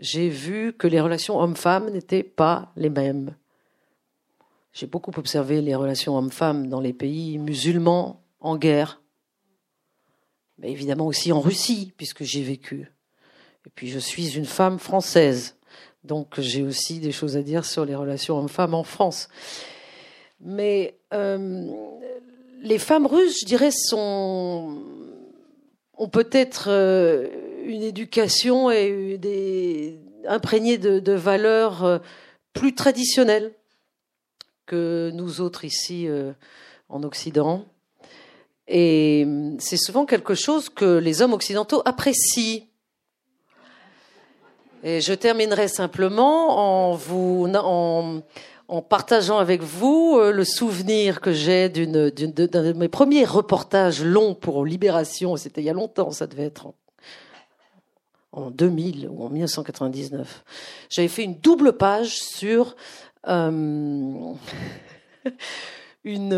j'ai 0.00 0.30
vu 0.30 0.72
que 0.72 0.86
les 0.86 1.00
relations 1.00 1.38
hommes-femmes 1.38 1.90
n'étaient 1.90 2.22
pas 2.22 2.72
les 2.74 2.88
mêmes. 2.88 3.36
J'ai 4.72 4.86
beaucoup 4.86 5.12
observé 5.16 5.60
les 5.60 5.74
relations 5.74 6.16
hommes-femmes 6.16 6.68
dans 6.68 6.80
les 6.80 6.94
pays 6.94 7.38
musulmans 7.38 8.24
en 8.40 8.56
guerre, 8.56 9.02
mais 10.58 10.70
évidemment 10.70 11.06
aussi 11.06 11.32
en 11.32 11.40
Russie, 11.40 11.92
puisque 11.98 12.24
j'ai 12.24 12.42
vécu. 12.42 12.90
Et 13.66 13.70
puis 13.74 13.88
je 13.88 13.98
suis 13.98 14.36
une 14.38 14.46
femme 14.46 14.78
française, 14.78 15.56
donc 16.02 16.40
j'ai 16.40 16.62
aussi 16.62 16.98
des 16.98 17.12
choses 17.12 17.36
à 17.36 17.42
dire 17.42 17.66
sur 17.66 17.84
les 17.84 17.94
relations 17.94 18.38
hommes-femmes 18.38 18.74
en 18.74 18.84
France. 18.84 19.28
Mais 20.40 20.98
euh, 21.12 21.70
les 22.62 22.78
femmes 22.78 23.06
russes, 23.06 23.40
je 23.42 23.46
dirais, 23.46 23.70
sont 23.70 24.78
ont 25.98 26.08
peut-être 26.08 26.68
euh, 26.70 27.28
une 27.64 27.82
éducation 27.82 28.70
et 28.70 29.98
imprégnée 30.26 30.78
de, 30.78 31.12
valeurs 31.12 31.84
euh, 31.84 31.98
plus 32.52 32.74
traditionnelles 32.74 33.52
que 34.66 35.10
nous 35.14 35.40
autres 35.40 35.64
ici 35.64 36.06
euh, 36.08 36.32
en 36.88 37.02
Occident. 37.02 37.64
Et 38.68 39.26
c'est 39.58 39.76
souvent 39.76 40.06
quelque 40.06 40.34
chose 40.34 40.68
que 40.68 40.98
les 40.98 41.22
hommes 41.22 41.32
occidentaux 41.32 41.82
apprécient. 41.84 42.66
Et 44.82 45.00
je 45.00 45.12
terminerai 45.12 45.66
simplement 45.66 46.90
en 46.90 46.94
vous 46.94 47.46
en, 47.52 48.22
en 48.70 48.82
partageant 48.82 49.38
avec 49.38 49.62
vous 49.62 50.16
euh, 50.16 50.30
le 50.30 50.44
souvenir 50.44 51.20
que 51.20 51.32
j'ai 51.32 51.68
d'un 51.68 51.90
de 51.90 52.72
mes 52.74 52.88
premiers 52.88 53.24
reportages 53.24 54.02
longs 54.04 54.34
pour 54.34 54.64
Libération. 54.64 55.36
C'était 55.36 55.60
il 55.60 55.64
y 55.64 55.70
a 55.70 55.74
longtemps, 55.74 56.12
ça 56.12 56.28
devait 56.28 56.44
être 56.44 56.72
en 58.32 58.50
2000 58.50 59.08
ou 59.10 59.24
en 59.24 59.30
1999. 59.30 60.44
J'avais 60.88 61.08
fait 61.08 61.24
une 61.24 61.36
double 61.36 61.72
page 61.74 62.18
sur 62.18 62.76
euh, 63.28 64.32
une, 66.04 66.32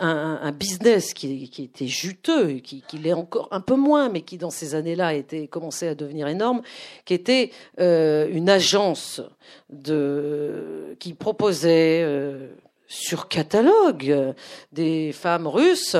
un, 0.00 0.52
business 0.52 1.12
qui, 1.12 1.50
qui, 1.50 1.64
était 1.64 1.86
juteux, 1.86 2.54
qui, 2.54 2.82
qui 2.86 2.98
l'est 2.98 3.12
encore 3.12 3.48
un 3.50 3.60
peu 3.60 3.76
moins, 3.76 4.08
mais 4.08 4.22
qui 4.22 4.38
dans 4.38 4.50
ces 4.50 4.74
années-là 4.74 5.14
était 5.14 5.48
commençait 5.48 5.88
à 5.88 5.94
devenir 5.94 6.28
énorme, 6.28 6.62
qui 7.04 7.14
était 7.14 7.50
euh, 7.78 8.28
une 8.30 8.48
agence 8.48 9.20
de 9.68 10.96
qui 10.98 11.12
proposait 11.12 12.02
euh, 12.02 12.48
sur 12.86 13.28
catalogue 13.28 14.34
des 14.72 15.12
femmes 15.12 15.46
russes 15.46 15.96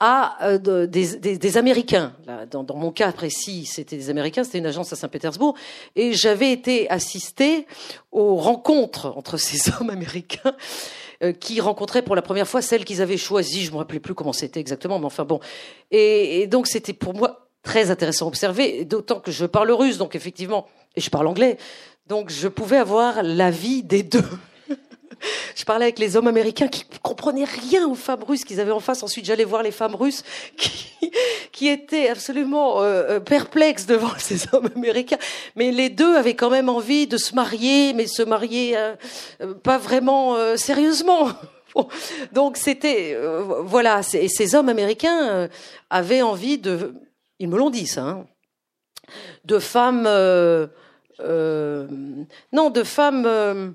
à 0.00 0.38
euh, 0.46 0.86
des, 0.86 1.56
Américains. 1.58 2.14
Dans, 2.50 2.64
mon 2.74 2.90
cas 2.90 3.12
précis, 3.12 3.66
c'était 3.66 3.96
des 3.96 4.08
Américains, 4.08 4.44
c'était 4.44 4.58
une 4.58 4.66
agence 4.66 4.92
à 4.92 4.96
Saint-Pétersbourg, 4.96 5.54
et 5.94 6.14
j'avais 6.14 6.52
été 6.52 6.90
assistée 6.90 7.66
aux 8.10 8.36
rencontres 8.36 9.12
entre 9.16 9.36
ces 9.36 9.70
hommes 9.70 9.90
américains 9.90 10.54
euh, 11.22 11.32
qui 11.32 11.60
rencontraient 11.60 12.02
pour 12.02 12.16
la 12.16 12.22
première 12.22 12.48
fois 12.48 12.62
celle 12.62 12.84
qu'ils 12.84 13.02
avaient 13.02 13.18
choisie. 13.18 13.64
Je 13.64 13.72
me 13.72 13.76
rappelais 13.76 14.00
plus 14.00 14.14
comment 14.14 14.32
c'était 14.32 14.60
exactement, 14.60 14.98
mais 14.98 15.06
enfin 15.06 15.24
bon. 15.24 15.38
Et, 15.90 16.40
et 16.40 16.46
donc 16.46 16.66
c'était 16.66 16.94
pour 16.94 17.14
moi 17.14 17.46
très 17.62 17.90
intéressant 17.90 18.24
à 18.24 18.28
observer, 18.28 18.86
d'autant 18.86 19.20
que 19.20 19.30
je 19.30 19.44
parle 19.44 19.70
russe, 19.70 19.98
donc 19.98 20.14
effectivement, 20.14 20.66
et 20.96 21.02
je 21.02 21.10
parle 21.10 21.26
anglais, 21.26 21.58
donc 22.06 22.30
je 22.30 22.48
pouvais 22.48 22.78
avoir 22.78 23.22
l'avis 23.22 23.82
des 23.82 24.02
deux 24.02 24.24
je 25.56 25.64
parlais 25.64 25.86
avec 25.86 25.98
les 25.98 26.16
hommes 26.16 26.26
américains 26.26 26.68
qui 26.68 26.84
comprenaient 27.02 27.44
rien 27.44 27.86
aux 27.86 27.94
femmes 27.94 28.22
russes 28.24 28.44
qu'ils 28.44 28.60
avaient 28.60 28.70
en 28.70 28.80
face. 28.80 29.02
Ensuite, 29.02 29.24
j'allais 29.24 29.44
voir 29.44 29.62
les 29.62 29.70
femmes 29.70 29.94
russes 29.94 30.22
qui, 31.52 31.68
étaient 31.68 32.08
absolument 32.08 32.80
euh, 32.82 33.16
euh, 33.16 33.20
perplexes 33.20 33.86
devant 33.86 34.12
ces 34.18 34.42
hommes 34.52 34.70
américains. 34.74 35.18
Mais 35.56 35.70
les 35.70 35.88
deux 35.90 36.16
avaient 36.16 36.36
quand 36.36 36.50
même 36.50 36.68
envie 36.68 37.06
de 37.06 37.16
se 37.16 37.34
marier, 37.34 37.92
mais 37.92 38.06
se 38.06 38.22
marier 38.22 38.76
euh, 38.76 38.94
pas 39.62 39.78
vraiment 39.78 40.36
sérieusement. 40.56 41.28
Donc 42.32 42.56
c'était 42.56 43.16
voilà, 43.60 44.00
et 44.14 44.28
ces 44.28 44.56
hommes 44.56 44.68
américains 44.68 45.48
avaient 45.88 46.22
envie 46.22 46.58
de, 46.58 46.94
ils 47.38 47.48
me 47.48 47.56
l'ont 47.56 47.70
dit 47.70 47.86
ça, 47.86 48.02
hein, 48.02 48.26
de 49.44 49.60
femmes, 49.60 50.02
non, 51.22 52.70
de 52.70 52.82
femmes 52.82 53.74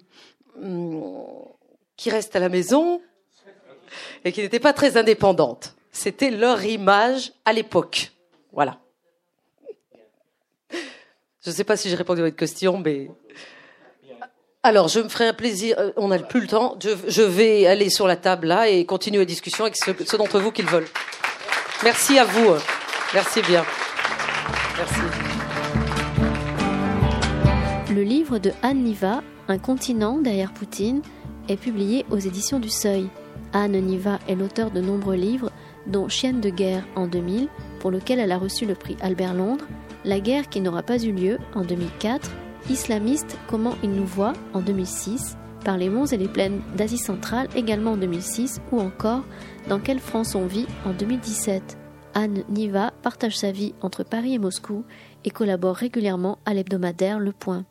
qui 1.97 2.09
restent 2.09 2.35
à 2.35 2.39
la 2.39 2.49
maison 2.49 3.01
et 4.23 4.31
qui 4.31 4.41
n'étaient 4.41 4.59
pas 4.59 4.73
très 4.73 4.97
indépendantes. 4.97 5.75
C'était 5.91 6.29
leur 6.29 6.63
image 6.63 7.31
à 7.45 7.53
l'époque. 7.53 8.11
Voilà. 8.51 8.79
Je 10.71 11.51
ne 11.51 11.55
sais 11.55 11.63
pas 11.63 11.77
si 11.77 11.89
j'ai 11.89 11.95
répondu 11.95 12.21
à 12.21 12.23
votre 12.25 12.35
question, 12.35 12.79
mais. 12.79 13.09
Alors, 14.63 14.87
je 14.87 14.99
me 14.99 15.09
ferai 15.09 15.27
un 15.27 15.33
plaisir. 15.33 15.77
Euh, 15.77 15.91
on 15.95 16.07
n'a 16.07 16.17
plus 16.17 16.41
le 16.41 16.47
temps. 16.47 16.75
Je, 16.81 17.21
vais 17.21 17.67
aller 17.67 17.91
sur 17.91 18.07
la 18.07 18.15
table 18.15 18.47
là 18.47 18.67
et 18.67 18.83
continuer 18.85 19.19
la 19.19 19.25
discussion 19.25 19.63
avec 19.63 19.77
ceux, 19.77 19.95
ceux 20.05 20.17
d'entre 20.17 20.39
vous 20.39 20.51
qui 20.51 20.63
le 20.63 20.69
veulent. 20.69 20.87
Merci 21.83 22.17
à 22.17 22.25
vous. 22.25 22.55
Merci 23.13 23.43
bien. 23.43 23.63
Merci. 24.75 25.01
Le 27.93 28.01
livre 28.01 28.39
de 28.39 28.51
Anne 28.63 28.83
Niva, 28.83 29.21
Un 29.47 29.57
continent 29.57 30.17
derrière 30.17 30.53
Poutine, 30.53 31.01
est 31.47 31.57
publié 31.57 32.05
aux 32.09 32.17
éditions 32.17 32.59
du 32.59 32.69
Seuil. 32.69 33.07
Anne 33.53 33.79
Niva 33.79 34.19
est 34.27 34.35
l'auteur 34.35 34.71
de 34.71 34.81
nombreux 34.81 35.15
livres, 35.15 35.51
dont 35.87 36.09
Chienne 36.09 36.41
de 36.41 36.49
guerre 36.49 36.85
en 36.95 37.07
2000, 37.07 37.47
pour 37.79 37.91
lequel 37.91 38.19
elle 38.19 38.31
a 38.31 38.37
reçu 38.37 38.65
le 38.65 38.75
prix 38.75 38.97
Albert 39.01 39.35
Londres, 39.35 39.65
La 40.03 40.19
guerre 40.19 40.49
qui 40.49 40.61
n'aura 40.61 40.83
pas 40.83 41.01
eu 41.03 41.11
lieu 41.11 41.37
en 41.53 41.63
2004, 41.63 42.31
Islamiste, 42.69 43.37
comment 43.47 43.75
il 43.83 43.91
nous 43.91 44.05
voit 44.05 44.33
en 44.53 44.61
2006, 44.61 45.37
Par 45.63 45.77
les 45.77 45.89
monts 45.89 46.05
et 46.05 46.17
les 46.17 46.27
plaines 46.27 46.61
d'Asie 46.75 46.97
centrale 46.97 47.47
également 47.55 47.91
en 47.91 47.97
2006, 47.97 48.61
ou 48.71 48.79
encore 48.79 49.23
Dans 49.69 49.79
quelle 49.79 49.99
France 49.99 50.33
on 50.33 50.47
vit 50.47 50.67
en 50.85 50.91
2017. 50.93 51.77
Anne 52.15 52.43
Niva 52.49 52.91
partage 53.03 53.37
sa 53.37 53.51
vie 53.51 53.75
entre 53.81 54.03
Paris 54.03 54.33
et 54.33 54.39
Moscou 54.39 54.83
et 55.25 55.29
collabore 55.29 55.75
régulièrement 55.75 56.39
à 56.45 56.53
l'hebdomadaire 56.53 57.19
Le 57.19 57.31
Point. 57.31 57.65